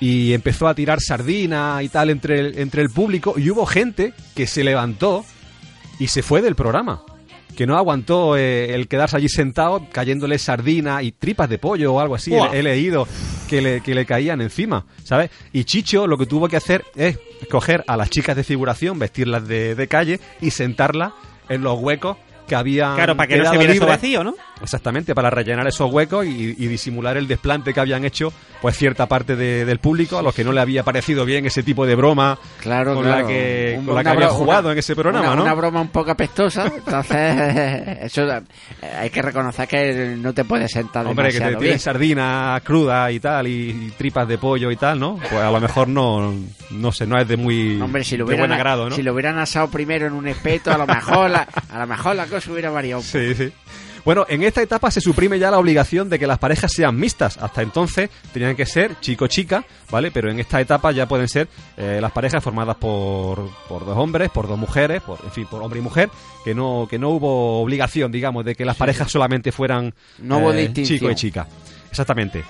[0.00, 4.14] y empezó a tirar sardina y tal entre el, entre el público y hubo gente
[4.34, 5.24] que se levantó
[5.98, 7.02] y se fue del programa.
[7.56, 12.00] Que no aguantó eh, el quedarse allí sentado cayéndole sardina y tripas de pollo o
[12.00, 12.34] algo así.
[12.34, 13.06] He, he leído
[13.48, 15.30] que le, que le caían encima, ¿sabes?
[15.52, 17.18] Y Chicho lo que tuvo que hacer es
[17.48, 21.12] coger a las chicas de figuración, vestirlas de, de calle y sentarlas
[21.48, 22.16] en los huecos
[22.48, 24.34] que habían Claro, para que no se viera eso vacío, ¿no?
[24.62, 28.32] Exactamente, para rellenar esos huecos y, y disimular el desplante que habían hecho
[28.62, 31.62] pues cierta parte de- del público a los que no le había parecido bien ese
[31.62, 33.22] tipo de broma Claro, con claro.
[33.22, 35.36] la que, Un- con la que una había bro- jugado una- en ese programa, una,
[35.36, 35.42] ¿no?
[35.42, 37.18] Una broma un poco apestosa, entonces
[38.02, 38.40] eso eh,
[38.98, 41.78] hay que reconocer que no te puedes sentar Hombre, que te bien.
[41.78, 45.16] sardinas crudas y tal, y, y tripas de pollo y tal, ¿no?
[45.16, 46.32] Pues a lo mejor no,
[46.70, 48.96] no sé, no es de muy Hombre, si lo de hubieran, buen agrado, ¿no?
[48.96, 52.16] si lo hubieran asado primero en un espeto, a lo mejor la, a lo mejor
[52.16, 53.02] la cosa hubiera variado.
[53.02, 53.52] Sí, sí.
[54.04, 57.38] Bueno, en esta etapa se suprime ya la obligación de que las parejas sean mixtas.
[57.38, 60.10] Hasta entonces tenían que ser chico-chica, ¿vale?
[60.10, 61.48] Pero en esta etapa ya pueden ser
[61.78, 65.62] eh, las parejas formadas por, por dos hombres, por dos mujeres, por, en fin, por
[65.62, 66.10] hombre y mujer,
[66.44, 70.38] que no, que no hubo obligación, digamos, de que las parejas solamente fueran eh, No
[70.38, 70.98] hubo distinción.
[70.98, 71.46] chico y chica.
[71.90, 72.44] Exactamente.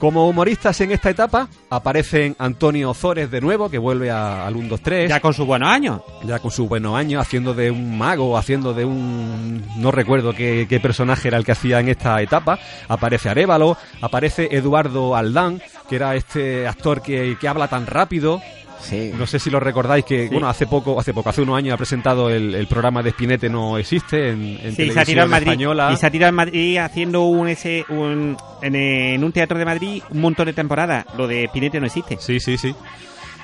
[0.00, 4.68] Como humoristas en esta etapa aparecen Antonio Ozores de nuevo, que vuelve a, al 1,
[4.68, 5.08] 2, 3.
[5.08, 6.02] Ya con sus buenos años.
[6.24, 9.64] Ya con sus buenos años, haciendo de un mago, haciendo de un...
[9.76, 12.60] No recuerdo qué, qué personaje era el que hacía en esta etapa.
[12.86, 18.40] Aparece Arevalo, aparece Eduardo Aldán, que era este actor que, que habla tan rápido,
[18.80, 19.12] Sí.
[19.18, 21.76] No sé si lo recordáis que, bueno, hace poco, hace poco, hace unos años ha
[21.76, 25.24] presentado el, el programa de Spinete No Existe en, en Sí, se ha tirado televisión
[25.24, 25.48] en Madrid.
[25.48, 25.90] española.
[25.92, 29.64] Y se ha tirado en Madrid haciendo un, ese, un, en, en un teatro de
[29.64, 31.04] Madrid un montón de temporadas.
[31.16, 32.16] Lo de Pinete no existe.
[32.20, 32.74] Sí, sí, sí.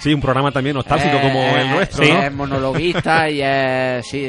[0.00, 2.22] Sí, un programa también nostálgico como Eh, el nuestro, sí, ¿no?
[2.22, 4.26] es monologuista y eh, sí.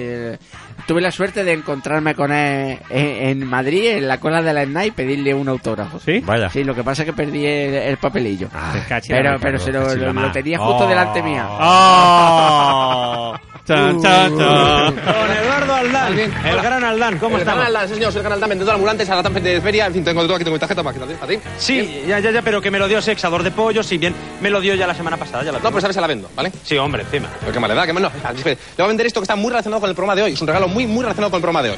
[0.77, 4.53] Eh, tuve la suerte de encontrarme con él en, en Madrid, en la cola de
[4.53, 5.99] la ENA y pedirle un autógrafo.
[5.99, 6.19] ¿Sí?
[6.25, 6.49] Vaya.
[6.49, 8.49] Sí, lo que pasa es que perdí el, el papelillo.
[8.87, 10.87] cachila, pero pero se lo, lo- tenía justo Oh.
[10.87, 11.47] delante mía.
[11.49, 13.35] ¡Oh!
[13.65, 14.95] Chan, chan, chan.
[14.95, 17.63] Don Eduardo Aldán, el gran Aldán, ¿cómo el estamos?
[17.63, 20.03] canal Aldán, sí, señor, soy el canal Aldán, vendedor ambulante, charlatán de feria, en fin,
[20.03, 21.17] tengo todo aquí, tengo mi tarjeta para quitarle.
[21.19, 21.39] ¿A ti?
[21.57, 24.51] Sí, ya, ya, ya, pero que me lo dio sexador de pollo, si bien me
[24.51, 26.51] lo dio ya la semana pasada, ya la No, pues sabes, se la vendo, ¿vale?
[26.63, 27.27] Sí, hombre, encima.
[27.39, 28.03] Pero qué mala edad, qué mal.
[28.03, 30.15] No, es que le voy a vender esto que está muy relacionado con el programa
[30.15, 30.33] de hoy.
[30.33, 31.77] Es un regalo muy, muy relacionado con el programa de hoy.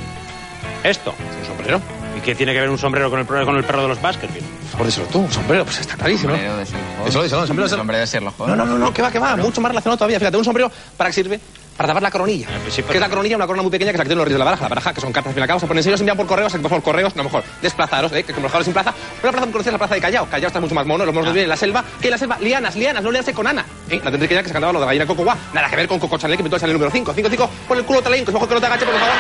[0.84, 1.14] Esto.
[1.40, 1.82] Un sombrero.
[2.18, 4.46] ¿Y qué tiene que ver un sombrero con el, con el perro de los Baskerville?
[4.76, 6.32] Por díselo tú, un sombrero, pues está clarísimo.
[6.34, 7.10] Sombrero de Sherlock Holmes.
[7.10, 8.58] Eso, eso, un sombrero de Sherlock- de Sherlock No, Holmes.
[8.58, 10.20] no, no, no, que va, que va, mucho más relacionado todavía.
[10.20, 11.40] Fíjate, un sombrero, ¿para qué sirve?
[11.78, 12.48] Para tapar la coronilla.
[12.70, 13.36] sí, ¿Qué pero- es la coronilla?
[13.36, 14.64] Una corona muy pequeña que es la que tienen los reyes de la baraja.
[14.64, 17.16] La baraja, que son cartas acá, se ponen sellos, se envían por correos, por correos,
[17.16, 18.24] no, mejor, desplazaros, ¿eh?
[18.24, 18.94] que como los jugadores sin plaza.
[19.22, 20.26] Una plaza conocida es la plaza de Callao.
[20.28, 21.84] Callao está mucho más mono, los monos viven en la selva.
[22.02, 22.38] ¿Qué en la selva?
[22.40, 23.64] Lianas, lianas, no liarse con Ana.
[23.90, 24.02] ¿eh?
[24.04, 25.38] La tendré que ya que se cantaba lo de la gallina Coco Guá.
[25.54, 27.14] Nada que ver con Coco Chanel, que inventó el número 5.
[27.14, 29.14] 5, 5, pon el culo talín, que es mejor que no te agache, por favor.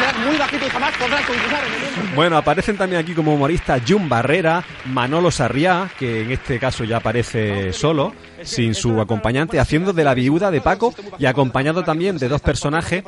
[0.00, 2.12] Para quedar muy bajito y jamás podrás concursar en el mundo.
[2.14, 6.96] Bueno, aparecen también aquí como humorista Jun Barrera, Manolo Sarriá, que en este caso ya
[6.98, 8.12] aparece solo,
[8.42, 13.04] sin su acompañante, haciendo de la viuda de Paco y acompañado también de dos personajes,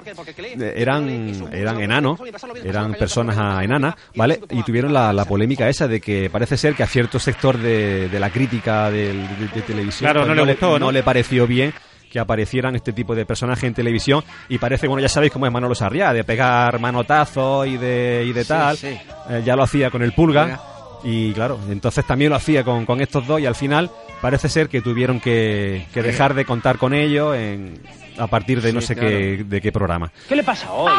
[0.77, 2.21] eran, eran enanos,
[2.63, 4.41] eran personas a- enanas, ¿vale?
[4.51, 8.09] Y tuvieron la, la polémica esa de que parece ser que a cierto sector de,
[8.09, 9.13] de la crítica de,
[9.55, 10.93] de televisión Claro, pues no le gustó, ¿no?
[10.93, 11.73] le pareció bien
[12.13, 15.53] que aparecieran este tipo de personajes en televisión y parece, bueno, ya sabéis cómo es
[15.53, 18.77] Manolo Sarriá, de pegar manotazos y de, y de Sí, tal.
[18.77, 18.89] sí.
[19.31, 20.61] Eh, ya lo hacía con el Pulga.
[21.05, 23.91] Y claro, entonces también lo hacía con, con estos dos y al final
[24.21, 27.81] parece ser que tuvieron que, que dejar de contar con ellos en,
[28.19, 29.09] a partir de no sé claro.
[29.09, 30.13] qué, de qué programa.
[30.29, 30.93] ¿Qué le pasa hoy?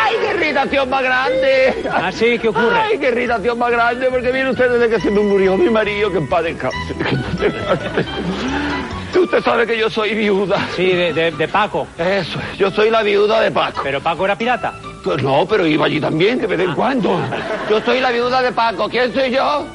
[0.00, 1.74] ¡Ay, qué irritación más grande!
[1.90, 2.38] ¿Ah, sí?
[2.38, 2.78] ¿Qué ocurre?
[2.78, 4.06] ¡Ay, qué irritación más grande!
[4.10, 6.94] Porque viene usted desde que se me murió mi marido, que en paz descanse.
[9.28, 10.56] Usted sabe que yo soy viuda.
[10.74, 11.86] Sí, de, de- de Paco.
[11.98, 13.80] Eso es, yo soy la viuda de Paco.
[13.82, 14.72] ¿Pero Paco era pirata?
[15.04, 17.20] Pues no, pero iba allí también, de vez en cuando.
[17.68, 18.88] Yo soy la viuda de Paco.
[18.88, 19.66] ¿Quién soy yo?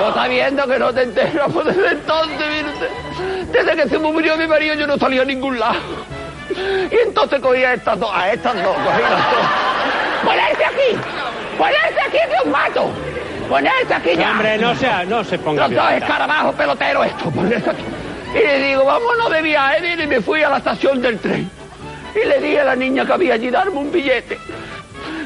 [0.00, 1.48] ¿No está viendo que no te enteras?
[1.52, 5.58] Pues desde entonces, mire desde que se murió mi marido yo no salía a ningún
[5.58, 5.78] lado.
[6.50, 9.46] Y entonces cogía a estas dos, a estas dos, cogía las dos.
[10.24, 10.98] ¡Ponerse aquí!
[11.56, 12.90] ¡Ponerse aquí que os mato!
[13.48, 14.32] ¡Ponerse aquí ya!
[14.32, 16.06] Hombre, no sea, no se ponga Los dos violenta.
[16.06, 17.32] escarabajos peloteros esto,
[17.70, 17.82] aquí.
[18.34, 21.50] Y le digo, vámonos de viaje, y me fui a la estación del tren.
[22.14, 24.38] Y le dije a la niña que había allí, darme un billete.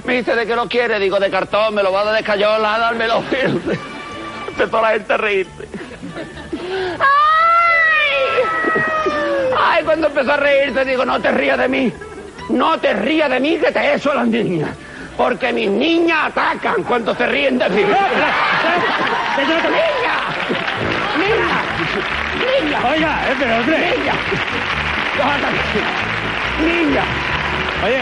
[0.04, 0.98] Me dice, ¿de qué lo quiere?
[0.98, 3.22] Digo, de cartón, me lo va a dar de cayola, dármelo.
[4.48, 5.68] Empezó la gente a reírse.
[6.98, 7.02] ¡Ay!
[9.58, 9.84] ¡Ay!
[9.84, 11.92] Cuando empezó a reírse, digo, no te rías de mí.
[12.50, 14.70] No te rías de mí, que te eso a las niñas.
[15.16, 17.82] Porque mis niñas atacan cuando se ríen de mí.
[19.42, 20.14] ¡Niña!
[21.18, 21.62] ¡Niña!
[22.62, 22.78] ¡Niña!
[22.90, 23.78] Oiga, eh, pero hombre.
[23.78, 24.14] ¡Niña!
[26.60, 27.04] ¡Niña!
[27.84, 27.98] Oye,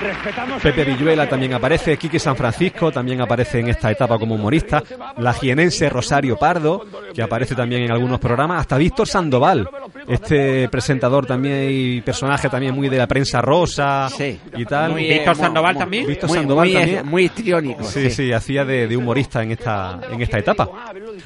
[0.00, 0.62] respetamos...
[0.62, 4.82] Pepe Villuela también aparece, Quique San Francisco también aparece en esta etapa como humorista,
[5.18, 9.68] la jienense Rosario Pardo, que aparece también en algunos programas, hasta Víctor Sandoval,
[10.08, 14.08] este presentador también y personaje también muy de la prensa rosa
[14.56, 14.92] y tal.
[14.92, 16.06] Muy, Víctor Sandoval también.
[16.06, 17.06] Víctor muy- Sandoval muy, también.
[17.06, 17.84] Muy histriónico.
[17.84, 20.68] Sí, sí, hacía de, de humorista en esta, en esta etapa.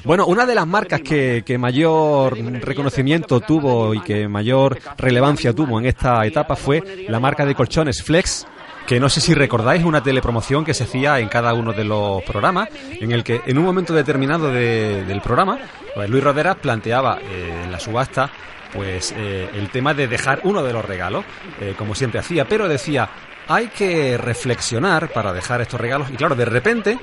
[0.03, 5.79] Bueno, una de las marcas que, que mayor reconocimiento tuvo y que mayor relevancia tuvo
[5.79, 8.45] en esta etapa fue la marca de colchones Flex,
[8.85, 12.23] que no sé si recordáis una telepromoción que se hacía en cada uno de los
[12.23, 12.69] programas,
[13.01, 15.57] en el que en un momento determinado de- del programa,
[15.93, 18.29] pues Luis Roderas planteaba eh, en la subasta
[18.77, 21.25] pues eh, el tema de dejar uno de los regalos,
[21.59, 23.09] eh, como siempre hacía, pero decía,
[23.47, 26.99] hay que reflexionar para dejar estos regalos, y claro, de repente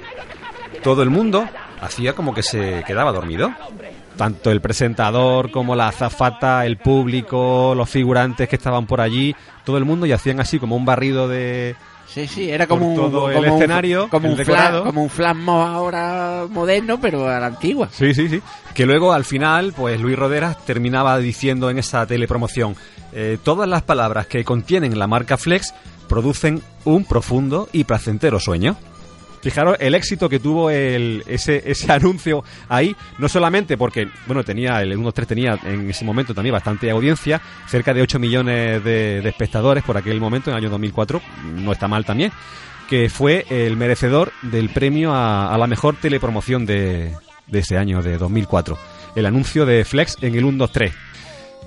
[0.84, 1.48] todo el mundo
[1.80, 3.52] hacía como que se quedaba dormido.
[4.16, 9.34] Tanto el presentador como la azafata, el público, los figurantes que estaban por allí,
[9.64, 11.74] todo el mundo y hacían así como un barrido de...
[12.06, 14.82] Sí, sí, era como un, todo el como un- escenario, como el un decorado.
[14.82, 17.88] flash, como un flash mob ahora moderno, pero a la antigua.
[17.90, 18.40] Sí, sí, sí.
[18.74, 22.76] Que luego al final, pues Luis Roderas terminaba diciendo en esa telepromoción,
[23.12, 25.74] eh, todas las palabras que contienen la marca Flex
[26.08, 28.76] producen un profundo y placentero sueño.
[29.44, 34.80] Fijaros el éxito que tuvo el, ese, ese anuncio ahí, no solamente porque, bueno, tenía,
[34.80, 39.28] el 1-3 tenía en ese momento también bastante audiencia, cerca de 8 millones de, de
[39.28, 41.20] espectadores por aquel momento, en el año 2004,
[41.56, 42.32] no está mal también,
[42.88, 47.12] que fue el merecedor del premio a, a la mejor telepromoción de,
[47.52, 48.78] ese año, de 2004.
[49.14, 50.94] El anuncio de Flex en el 1, 2, 3.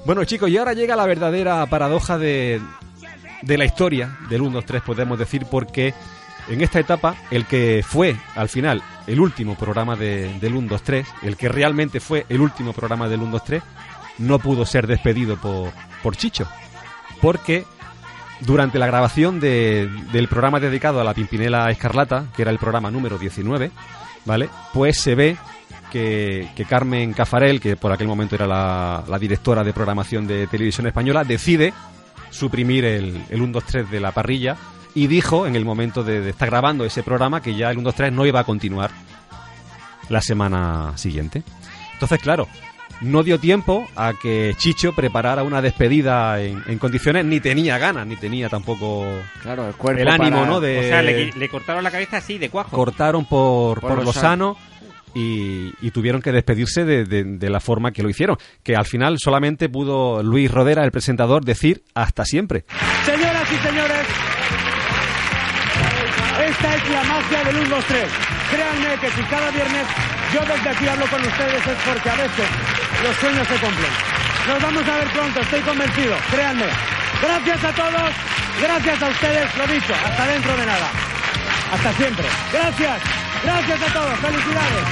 [0.04, 2.60] Bueno chicos, y ahora llega la verdadera paradoja de,
[3.44, 5.94] de la historia del 1, 2, 3, podemos decir, porque
[6.50, 10.82] en esta etapa, el que fue al final el último programa de- del 1, 2,
[10.82, 13.64] 3, el que realmente fue el último programa del 1, 2, 3,
[14.20, 15.72] no pudo ser despedido por,
[16.04, 16.48] por Chicho.
[17.22, 17.66] Porque
[18.42, 22.92] durante la grabación de- del programa dedicado a la Pimpinela Escarlata, que era el programa
[22.92, 23.72] número 19,
[24.26, 24.50] ¿vale?
[24.74, 25.38] Pues se ve
[25.92, 30.46] que, que Carmen Cafarel, que por aquel momento era la, la directora de programación de
[30.48, 31.74] televisión española, decide
[32.30, 34.58] suprimir el, el 1, 2, 3 de la parrilla
[34.98, 37.86] y dijo en el momento de, de estar grabando ese programa que ya el 1,
[37.86, 38.92] 2, 3 no iba a continuar
[40.10, 41.44] la semana siguiente.
[41.94, 42.48] Entonces, claro,
[43.02, 48.08] no dio tiempo a que Chicho preparara una despedida en, en condiciones, ni tenía ganas,
[48.08, 49.06] ni tenía tampoco
[49.42, 50.60] Claro, el cuerpo el ánimo, para- ¿no?
[50.60, 52.76] De, O sea, le, le cortaron la cabeza así, de cuajo.
[52.76, 54.56] cortaron por, Por por lo lo sano.
[54.56, 54.58] sano
[55.14, 58.38] y, y tuvieron que despedirse de, de- de la forma que lo hicieron.
[58.64, 62.66] Que al final solamente pudo Luis Rodera, el presentador, decir hasta siempre.
[63.06, 64.06] Señoras y señores,
[66.58, 68.10] esta es la magia del 1, 2, 3.
[68.50, 69.86] Créanme que si cada viernes
[70.34, 72.48] yo desde aquí hablo con ustedes es porque a veces
[73.04, 73.92] los sueños se cumplen.
[74.48, 76.66] Nos vamos a ver pronto, estoy convencido, créanme.
[77.22, 78.12] Gracias a todos,
[78.60, 80.90] gracias a ustedes, lo dicho, hasta dentro de nada.
[81.74, 82.26] Hasta siempre.
[82.52, 83.02] Gracias,
[83.44, 84.86] gracias a todos, felicidades.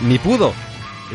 [0.00, 0.65] Ni pudo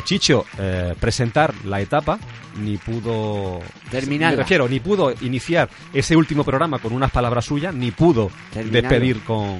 [0.04, 2.18] Chicho eh, presentar la etapa,
[2.60, 3.60] ni pudo
[3.90, 4.38] Terminarla.
[4.38, 8.90] Me refiero, ni pudo iniciar ese último programa con unas palabras suyas, ni pudo Terminarlo.
[8.90, 9.60] despedir con,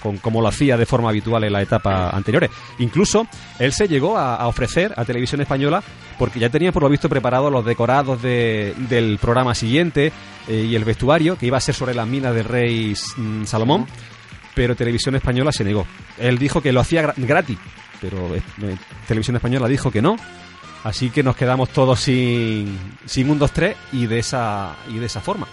[0.00, 2.50] con como lo hacía de forma habitual en la etapa anteriores.
[2.78, 3.26] Incluso
[3.58, 5.82] él se llegó a, a ofrecer a Televisión Española
[6.18, 10.12] porque ya tenía por lo visto preparados los decorados de- del programa siguiente
[10.46, 13.86] eh, y el vestuario que iba a ser sobre las minas del rey mm, Salomón,
[14.54, 15.86] pero Televisión Española se negó.
[16.18, 17.58] Él dijo que lo hacía gra- gratis,
[18.08, 18.76] pero eh, eh,
[19.08, 20.16] Televisión Española dijo que no.
[20.84, 25.20] Así que nos quedamos todos sin, sin un 2-3 y de esa y de esa
[25.22, 25.46] forma.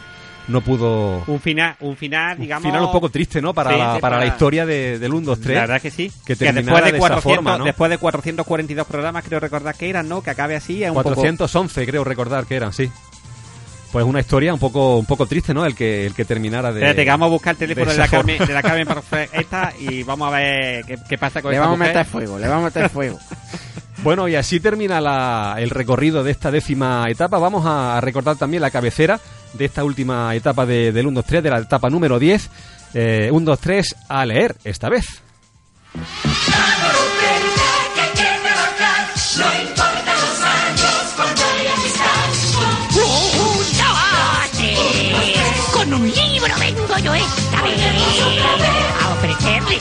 [0.50, 2.68] No pudo Un final, un final, digamos...
[2.68, 3.54] final un poco triste, ¿no?
[3.54, 5.56] Para, Sí, la, sí, para la para- historia de, del 1, 2, 3.
[5.56, 6.12] La verdad que sí.
[6.26, 7.64] Que Que después de, de, 400, esa forma, ¿no?
[7.64, 10.22] después de 442 programas, creo recordar que eran, ¿no?
[10.22, 11.10] Que acabe así es un poco...
[11.16, 12.92] 411, creo recordar que eran, sí.
[13.92, 15.66] Pues una historia un poco un poco triste, ¿no?
[15.66, 18.08] El que el que terminara de Espérate, que vamos a buscar el teléfono de, la
[18.08, 18.88] Carmen, de la Carmen
[19.34, 22.40] esta y vamos a ver qué, qué pasa con Le esta vamos a meter fuego,
[22.40, 23.20] le vamos a meter fuego.
[24.04, 27.38] Bueno, y así termina la- el recorrido de esta décima etapa.
[27.38, 29.20] Vamos a recordar también la cabecera
[29.54, 32.50] de esta última etapa de, del 1, 2, 3, de la etapa número 10.
[32.96, 35.06] Eh, 1, 2, 3, a leer esta vez.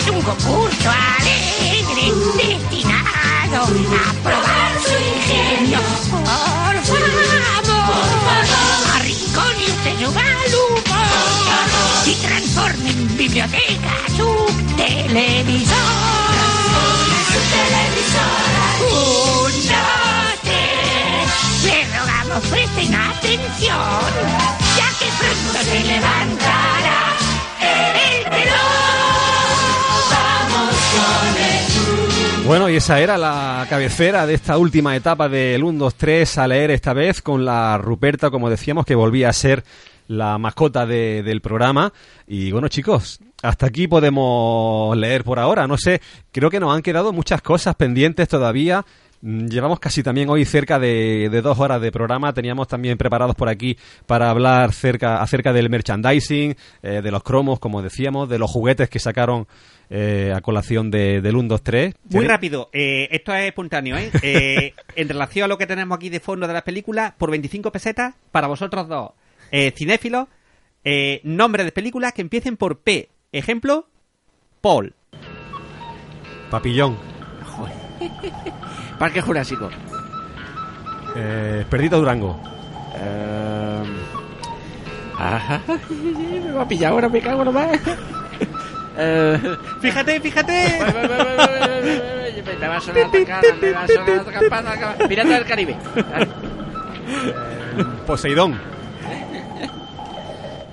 [0.09, 5.79] Un concurso alegre destinado a probar su ingenio.
[6.11, 7.25] Por favor,
[8.97, 11.11] arrincone usted su mal
[12.07, 14.31] y transformen biblioteca su
[14.77, 15.77] televisor.
[18.81, 21.65] Un, dos, tres.
[21.65, 24.13] Le rogamos presten atención,
[24.77, 26.90] ya que pronto se levantará
[32.51, 36.49] Bueno, y esa era la cabecera de esta última etapa del 1, 2, 3 a
[36.49, 39.63] leer esta vez con la Ruperta, como decíamos, que volvía a ser
[40.09, 41.93] la mascota de- del programa.
[42.27, 45.69] Y bueno, chicos, hasta aquí podemos leer por ahora.
[45.69, 46.01] No sé,
[46.33, 48.85] creo que nos han quedado muchas cosas pendientes todavía.
[49.23, 52.33] Mm, Llevamos casi también hoy cerca de, dos horas de programa.
[52.33, 57.61] Teníamos también preparados por aquí para hablar cerca, acerca del merchandising, eh, de los cromos,
[57.61, 59.47] como decíamos, de los juguetes que sacaron
[59.93, 61.95] eh, a colación de, del 1, 2, 3.
[62.11, 64.11] Muy rápido, eh, esto es espontáneo, ¿eh?
[64.23, 67.73] Eh, En relación a lo que tenemos aquí de fondo de las películas, por 25
[67.73, 69.11] pesetas, para vosotros dos,
[69.75, 70.29] cinéfilos,
[71.25, 73.09] nombres de películas que empiecen por P.
[73.33, 73.89] Ejemplo,
[74.61, 74.95] Paul.
[76.51, 76.97] Papillón.
[78.99, 79.69] Parque Jurásico.
[81.69, 82.41] Perdito Durango.
[85.19, 85.61] Ajá.
[85.91, 87.79] Me va a pillar ahora, me cago nomás.
[88.97, 90.79] Eh, Fíjate, fíjate.
[92.61, 94.95] me va a sonar la cara, va a sonar la campana.
[95.09, 95.77] Pirata del Caribe.
[98.07, 98.59] Poseidón.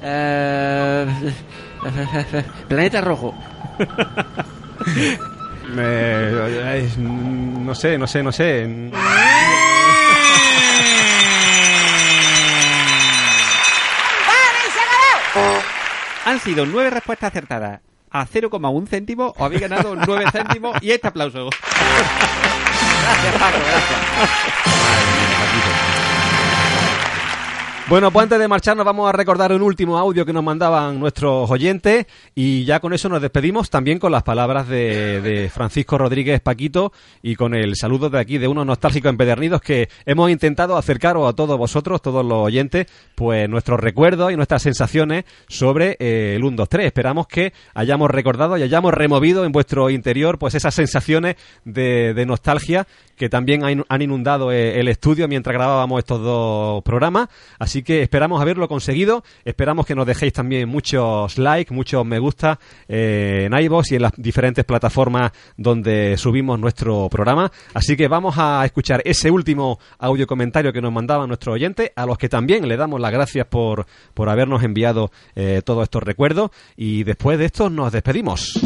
[0.03, 1.05] Eh,
[2.67, 3.33] Planeta Rojo.
[5.73, 8.91] Me- es- no sé, no sé, no sé.
[16.25, 17.79] Han sido nueve respuestas acertadas
[18.21, 21.49] a 0,1 céntimo o habéis ganado 9 céntimos y este aplauso.
[23.03, 23.57] Gracias, Paco,
[27.89, 31.49] Bueno, pues antes de marcharnos vamos a recordar un último audio que nos mandaban nuestros
[31.49, 32.05] oyentes
[32.35, 36.91] y ya con eso nos despedimos también con las palabras de, de Francisco Rodríguez Paquito
[37.21, 41.33] y con el saludo de aquí de unos nostálgicos empedernidos que hemos intentado acercaros a
[41.33, 46.57] todos vosotros, todos los oyentes, pues nuestros recuerdos y nuestras sensaciones sobre eh, el 1,
[46.57, 46.87] 2, 3.
[46.87, 52.25] Esperamos que hayamos recordado y hayamos removido en vuestro interior pues esas sensaciones de, de
[52.25, 52.85] nostalgia
[53.17, 57.27] que también han inundado eh, el estudio mientras grabábamos estos dos programas.
[57.57, 59.23] Así que esperamos haberlo conseguido.
[59.43, 64.03] Esperamos que nos dejéis también muchos likes, muchos me gusta eh, en iVoox y en
[64.03, 67.51] las diferentes plataformas donde subimos nuestro programa.
[67.73, 72.05] Así que vamos a escuchar ese último audio comentario que nos mandaban nuestros oyentes, a
[72.05, 76.51] los que también le damos las gracias por, por habernos enviado eh, todos estos recuerdos.
[76.75, 78.59] Y después de esto nos despedimos.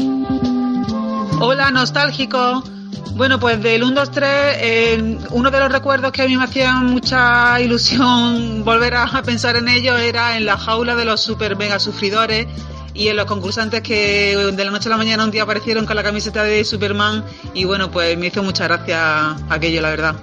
[1.40, 2.81] Hola, nostálgico.
[3.14, 4.30] Bueno, pues del 1, 2, 3,
[4.60, 9.56] eh, uno de los recuerdos que a mí me hacía mucha ilusión volver a, pensar
[9.58, 12.48] en ello era en la jaula de los super mega sufridores
[12.94, 15.96] y en los concursantes que de la noche a la mañana un día aparecieron con
[15.96, 17.24] la camiseta de Superman
[17.54, 20.16] y bueno, pues me hizo mucha gracia aquello, la verdad.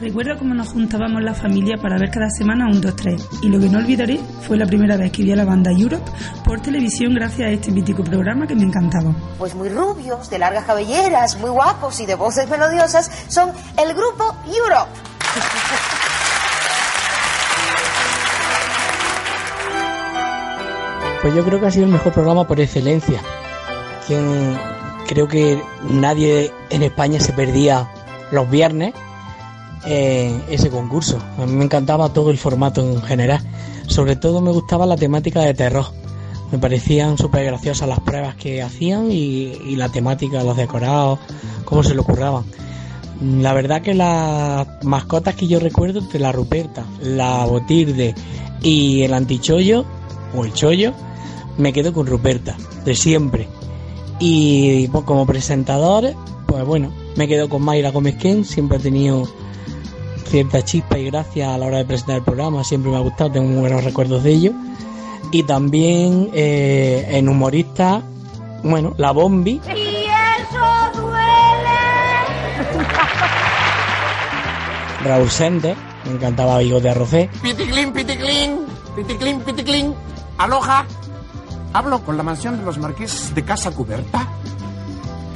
[0.00, 3.68] Recuerdo cómo nos juntábamos la familia para ver cada semana un 2-3 y lo que
[3.68, 6.08] no olvidaré fue la primera vez que vi a la banda Europe
[6.44, 9.12] por televisión gracias a este mítico programa que me encantaba.
[9.38, 14.36] Pues muy rubios, de largas cabelleras, muy guapos y de voces melodiosas, son el grupo
[14.46, 14.92] Europe.
[21.22, 23.20] Pues yo creo que ha sido el mejor programa por excelencia.
[24.06, 24.56] Quien
[25.08, 25.60] creo que
[25.90, 27.90] nadie en España se perdía
[28.30, 28.94] los viernes
[29.88, 31.18] ese concurso.
[31.38, 33.40] A mí me encantaba todo el formato en general.
[33.86, 35.86] Sobre todo me gustaba la temática de terror.
[36.52, 41.18] Me parecían súper graciosas las pruebas que hacían y, la temática, los decorados,
[41.64, 42.44] cómo se lo curraban.
[43.20, 48.14] La verdad que las mascotas que yo recuerdo de la Ruperta, la Botirde
[48.62, 49.84] y el Antichollo,
[50.34, 50.92] o el Chollo,
[51.56, 53.48] me quedo con Ruperta, de siempre.
[54.18, 56.14] Y pues, como presentador,
[56.46, 59.28] pues bueno, me quedo con Mayra Gómez Ken, siempre he tenido
[60.28, 63.32] cierta chispa y gracia a la hora de presentar el programa, siempre me ha gustado,
[63.32, 64.52] tengo muy buenos recuerdos de ello.
[65.30, 68.02] Y también eh, en humorista,
[68.62, 71.18] bueno, la Bombi, Y eso duele.
[75.04, 77.28] Raúl Sender, me encantaba Bigote Arrocé.
[77.42, 78.58] Piticlin, piticlin,
[78.96, 79.94] piticlin, piticlin.
[80.38, 80.86] Aloha.
[81.74, 84.26] Hablo con la mansión de los marqueses de Casa Cubierta.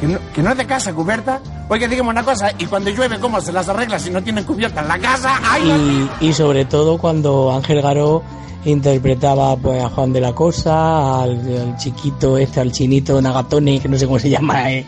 [0.03, 1.41] Que no, que no es de casa cubierta.
[1.69, 4.81] Oiga, dígame una cosa, y cuando llueve, ¿cómo se las arregla si no tienen cubierta
[4.83, 5.39] en la casa?
[5.49, 8.23] ¡Ay, y, y sobre todo cuando Ángel Garó
[8.65, 13.89] interpretaba pues a Juan de la Cosa, al, al chiquito este, al chinito Nagatone, que
[13.89, 14.85] no sé cómo se llama, eh,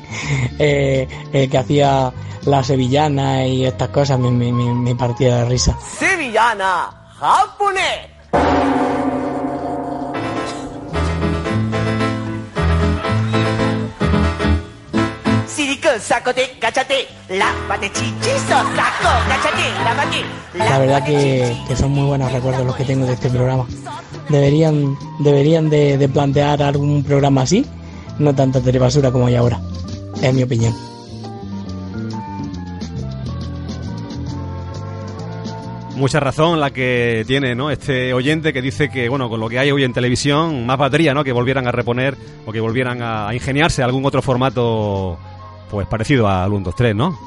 [0.59, 2.13] eh, el que hacía
[2.45, 5.79] la sevillana y estas cosas, me, me, me- me partía de risa.
[5.99, 8.11] Sevillana, japonés.
[16.01, 20.25] Sácote, cáchate, lávate chichizo, saco, cáchate, lávate.
[20.55, 23.67] La verdad que, que son muy buenos recuerdos los que tengo de este programa.
[24.29, 27.65] Deberían, deberían de, de plantear algún programa así,
[28.19, 29.61] no tanta telebasura como hay ahora,
[30.23, 30.75] es mi opinión.
[35.97, 37.71] Mucha razón la que tiene, ¿no?
[37.71, 41.15] Este oyente que dice que, bueno, con lo que hay hoy en televisión, más valdría,
[41.15, 41.23] ¿no?
[41.23, 45.17] Que volvieran a reponer o que volvieran a ingeniarse algún otro formato,
[45.75, 47.19] pues parecido al 1, 2, 3, ¿no?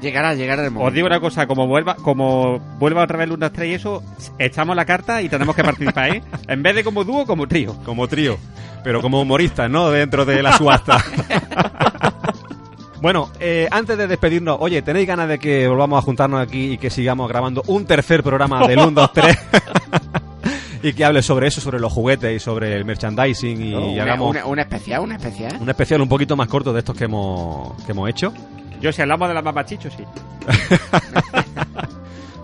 [0.00, 0.88] Llegará, llegará el momento.
[0.88, 3.74] Os digo una cosa, como vuelva, como vuelva otra vez el 1, 2, 3 y
[3.74, 4.02] eso,
[4.38, 6.22] echamos la carta y tenemos que participar, ¿eh?
[6.48, 7.74] En vez de como dúo, como trío.
[7.84, 8.36] Como trío.
[8.82, 9.90] Pero como humoristas, ¿no?
[9.90, 11.02] Dentro de la subasta.
[13.04, 16.78] Bueno, eh, antes de despedirnos, oye, ¿tenéis ganas de que volvamos a juntarnos aquí y
[16.78, 19.38] que sigamos grabando un tercer programa del 1, 2, 3?
[20.86, 24.02] Y que hable sobre eso, sobre los juguetes y sobre el merchandising y Oh, una,
[24.02, 25.56] hagamos una- una especial, una especial.
[25.60, 28.32] un especial un poquito más corto de estos que hemos, que hemos hecho.
[28.80, 30.04] Yo, si hablamos de la mamachicho, sí.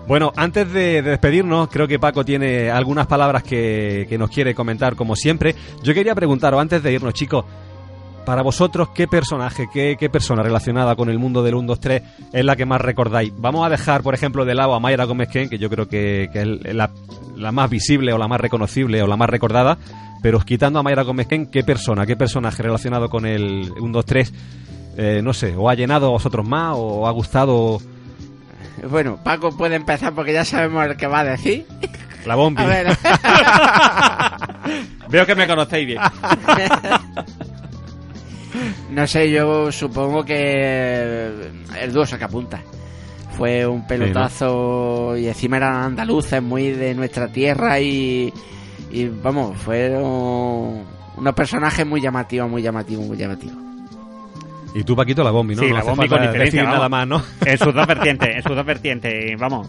[0.07, 4.53] Bueno, antes de, de despedirnos, creo que Paco tiene algunas palabras que, que nos quiere
[4.53, 5.55] comentar, como siempre.
[5.83, 7.45] Yo quería preguntaros, antes de irnos, chicos,
[8.25, 12.01] para vosotros, ¿qué personaje, qué, qué persona relacionada con el mundo del 1, 2, 3
[12.33, 13.33] es la que más recordáis?
[13.37, 16.29] Vamos a dejar, por ejemplo, de lado a Mayra Gómez Ken, que yo creo que,
[16.31, 16.91] que es la,
[17.35, 19.77] la más visible o la más reconocible o la más recordada,
[20.21, 24.05] pero quitando a Mayra Gómez Ken, ¿qué persona, qué personaje relacionado con el 1, 2,
[24.05, 24.33] 3,
[24.97, 27.79] eh, no sé, o ha llenado a vosotros más o ha gustado
[28.89, 31.65] Bueno, Paco puede empezar porque ya sabemos el que va a decir.
[32.25, 32.63] la bombi?
[35.09, 35.99] Veo que me conocéis bien.
[38.89, 41.31] No sé, yo supongo que
[41.79, 42.61] el dúo sacapunta.
[43.37, 48.31] Fue un pelotazo y encima eran andaluces, muy de nuestra tierra y,
[48.91, 50.83] y vamos, fueron
[51.17, 53.55] unos personajes muy llamativos, muy llamativos, muy llamativos.
[54.73, 55.63] Y tú, Paquito, la bombi, ¿no?
[55.63, 56.61] Sí, No la bombi con diferencia.
[56.61, 57.21] decir nada más, ¿no?
[57.45, 59.67] En sus dos vertientes, en sus dos vertientes, vamos.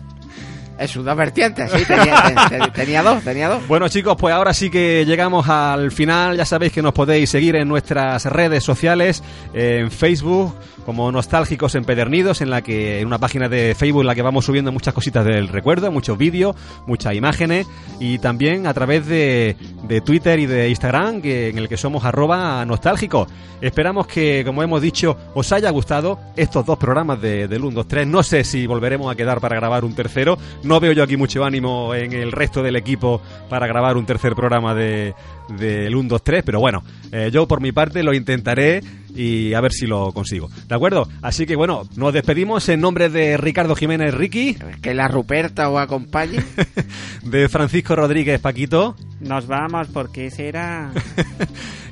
[0.89, 3.67] Sus dos vertientes, sí, tenía, ten- tenía dos, tenía dos.
[3.69, 6.37] Bueno chicos, pues ahora sí que llegamos al final.
[6.37, 9.23] Ya sabéis que nos podéis seguir en nuestras redes sociales,
[9.55, 10.55] en Facebook
[10.85, 14.45] como Nostálgicos Empedernidos, en la que en una página de Facebook en la que vamos
[14.45, 16.57] subiendo muchas cositas del recuerdo, muchos vídeos,
[16.87, 17.67] muchas imágenes
[18.01, 22.05] y también a través de, de Twitter y de Instagram, que, en el que somos
[22.05, 23.29] arroba nostálgicos.
[23.61, 27.89] Esperamos que, como hemos dicho, os haya gustado estos dos programas de, del 1, 2,
[27.89, 28.07] 3.
[28.09, 30.37] No sé si volveremos a quedar para grabar un tercero.
[30.65, 34.35] No veo yo aquí mucho ánimo en el resto del equipo para grabar un tercer
[34.35, 35.15] programa de
[35.49, 38.81] del 1, 2, 3, pero bueno, eh, yo por mi parte lo intentaré
[39.15, 40.49] y a ver si lo consigo.
[40.69, 41.09] ¿De acuerdo?
[41.23, 45.81] Así que bueno, nos despedimos en nombre de Ricardo Jiménez Ricky, Que la Ruperta os
[45.81, 46.43] acompañe.
[47.23, 48.97] de Francisco Rodríguez Paquito.
[49.21, 50.91] Nos vamos porque será...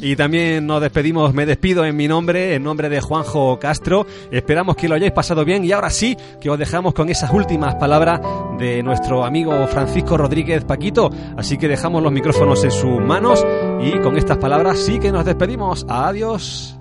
[0.02, 4.06] Y también nos despedimos, me despido en mi nombre, en nombre de Juanjo Castro.
[4.30, 7.74] Esperamos que lo hayáis pasado bien y ahora sí que os dejamos con esas últimas
[7.74, 8.18] palabras
[8.58, 11.10] de nuestro amigo Francisco Rodríguez Paquito.
[11.36, 13.44] Así que dejamos los micrófonos en sus manos
[13.82, 15.84] y con estas palabras sí que nos despedimos.
[15.86, 16.79] Adiós.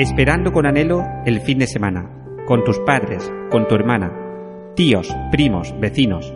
[0.00, 2.10] Esperando con anhelo el fin de semana,
[2.46, 4.10] con tus padres, con tu hermana,
[4.74, 6.32] tíos, primos, vecinos,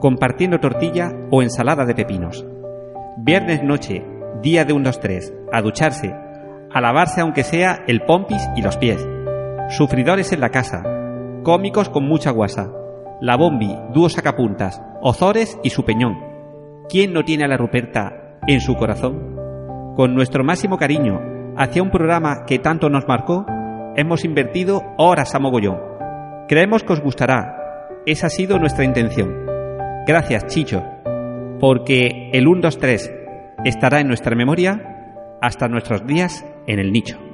[0.00, 2.42] compartiendo tortilla o ensalada de pepinos.
[3.18, 4.02] Viernes noche,
[4.40, 6.14] día de un 2-3, a ducharse,
[6.72, 9.06] a lavarse aunque sea el pompis y los pies.
[9.68, 10.82] Sufridores en la casa,
[11.42, 12.72] cómicos con mucha guasa,
[13.20, 16.16] la bombi, dúo sacapuntas, ozores y su peñón.
[16.88, 19.36] ¿Quién no tiene a la Ruperta en su corazón?
[19.96, 23.46] Con nuestro máximo cariño hacia un programa que tanto nos marcó,
[23.96, 25.78] hemos invertido horas a mogollón.
[26.48, 27.56] Creemos que os gustará.
[28.06, 29.46] Esa ha sido nuestra intención.
[30.06, 30.82] Gracias, Chicho,
[31.60, 33.14] porque el 1, 2, 3
[33.64, 37.31] estará en nuestra memoria hasta nuestros días en el nicho.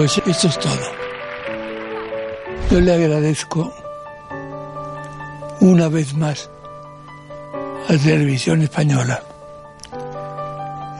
[0.00, 0.80] Pues esto es todo.
[2.70, 3.70] Yo le agradezco
[5.60, 6.48] una vez más
[7.86, 9.22] a Televisión Española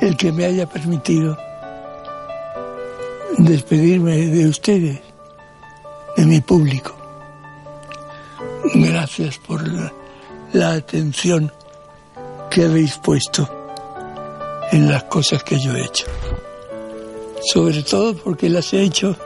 [0.03, 1.35] el que me haya permitido
[3.39, 5.01] despedirme de ustedes,
[6.19, 6.95] de mi público.
[8.75, 9.91] Gracias por la,
[10.53, 11.51] la atención
[12.51, 13.49] que habéis puesto
[14.73, 16.05] en las cosas que yo he hecho.
[17.43, 19.17] Sobre todo porque las he hecho,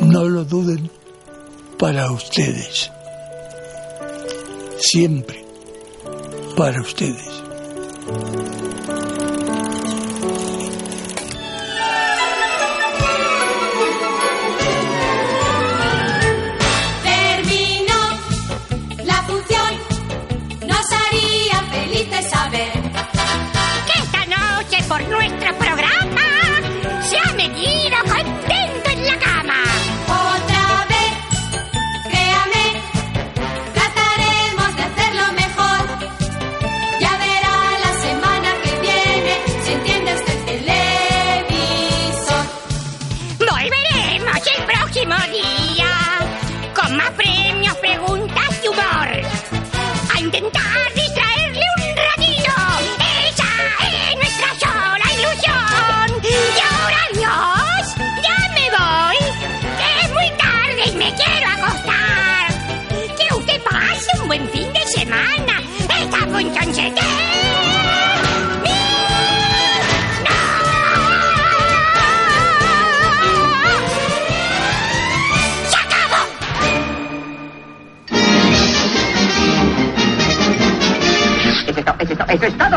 [0.00, 0.90] no lo duden,
[1.78, 2.90] para ustedes.
[4.78, 5.44] Siempre
[6.56, 7.42] para ustedes.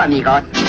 [0.03, 0.62] Eso es todo, amigos.